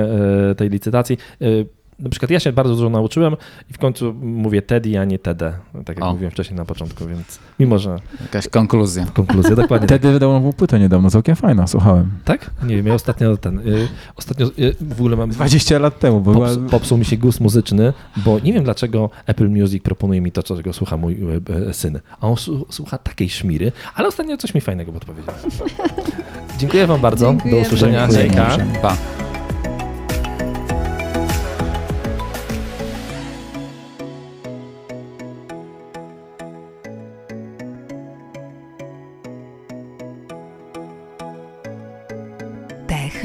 e, 0.50 0.54
tej 0.54 0.70
licytacji. 0.70 1.18
Na 2.02 2.08
przykład 2.10 2.30
ja 2.30 2.40
się 2.40 2.52
bardzo 2.52 2.74
dużo 2.74 2.90
nauczyłem 2.90 3.36
i 3.70 3.72
w 3.72 3.78
końcu 3.78 4.14
mówię 4.22 4.62
Teddy, 4.62 4.98
a 4.98 5.04
nie 5.04 5.18
Tede, 5.18 5.52
tak 5.84 5.96
jak 5.96 6.04
O. 6.04 6.12
mówiłem 6.12 6.30
wcześniej 6.30 6.56
na 6.56 6.64
początku, 6.64 7.06
więc 7.06 7.38
mimo, 7.60 7.78
że 7.78 7.96
Jakaś 8.20 8.48
konkluzja. 8.48 9.06
konkluzja 9.14 9.56
dokładnie. 9.56 9.88
tak. 9.88 9.98
Wtedy 9.98 10.12
wydał 10.12 10.32
nową 10.32 10.52
płytę 10.52 10.78
niedawno, 10.80 11.10
całkiem 11.10 11.36
fajna, 11.36 11.66
słuchałem. 11.66 12.10
Tak? 12.24 12.50
Nie 12.62 12.76
wiem, 12.76 12.86
ja 12.86 12.94
ostatnio 12.94 13.36
ten, 13.36 13.58
y, 13.58 13.88
ostatnio 14.16 14.46
y, 14.58 14.76
w 14.80 14.92
ogóle 15.00 15.16
mam 15.16 15.30
20 15.30 15.78
lat 15.78 15.98
temu, 15.98 16.20
bo 16.20 16.32
była... 16.32 16.48
Pops, 16.48 16.70
popsuł 16.70 16.98
mi 16.98 17.04
się 17.04 17.16
gust 17.16 17.40
muzyczny, 17.40 17.92
bo 18.16 18.38
nie 18.38 18.52
wiem 18.52 18.64
dlaczego 18.64 19.10
Apple 19.26 19.48
Music 19.48 19.82
proponuje 19.82 20.20
mi 20.20 20.32
to, 20.32 20.42
czego 20.42 20.72
słucha 20.72 20.96
mój 20.96 21.14
e, 21.14 21.68
e, 21.68 21.74
syn. 21.74 22.00
A 22.20 22.26
on 22.28 22.36
su- 22.36 22.66
słucha 22.70 22.98
takiej 22.98 23.30
szmiry, 23.30 23.72
ale 23.94 24.08
ostatnio 24.08 24.36
coś 24.36 24.54
mi 24.54 24.60
fajnego 24.60 24.92
podpowiedział. 24.92 25.34
Dziękuję 26.58 26.86
wam 26.86 27.00
bardzo. 27.00 27.26
Dziękujemy. 27.30 27.60
Do 27.60 27.66
usłyszenia. 27.66 28.06
Hejka. 28.06 28.56
Pa. 28.82 28.96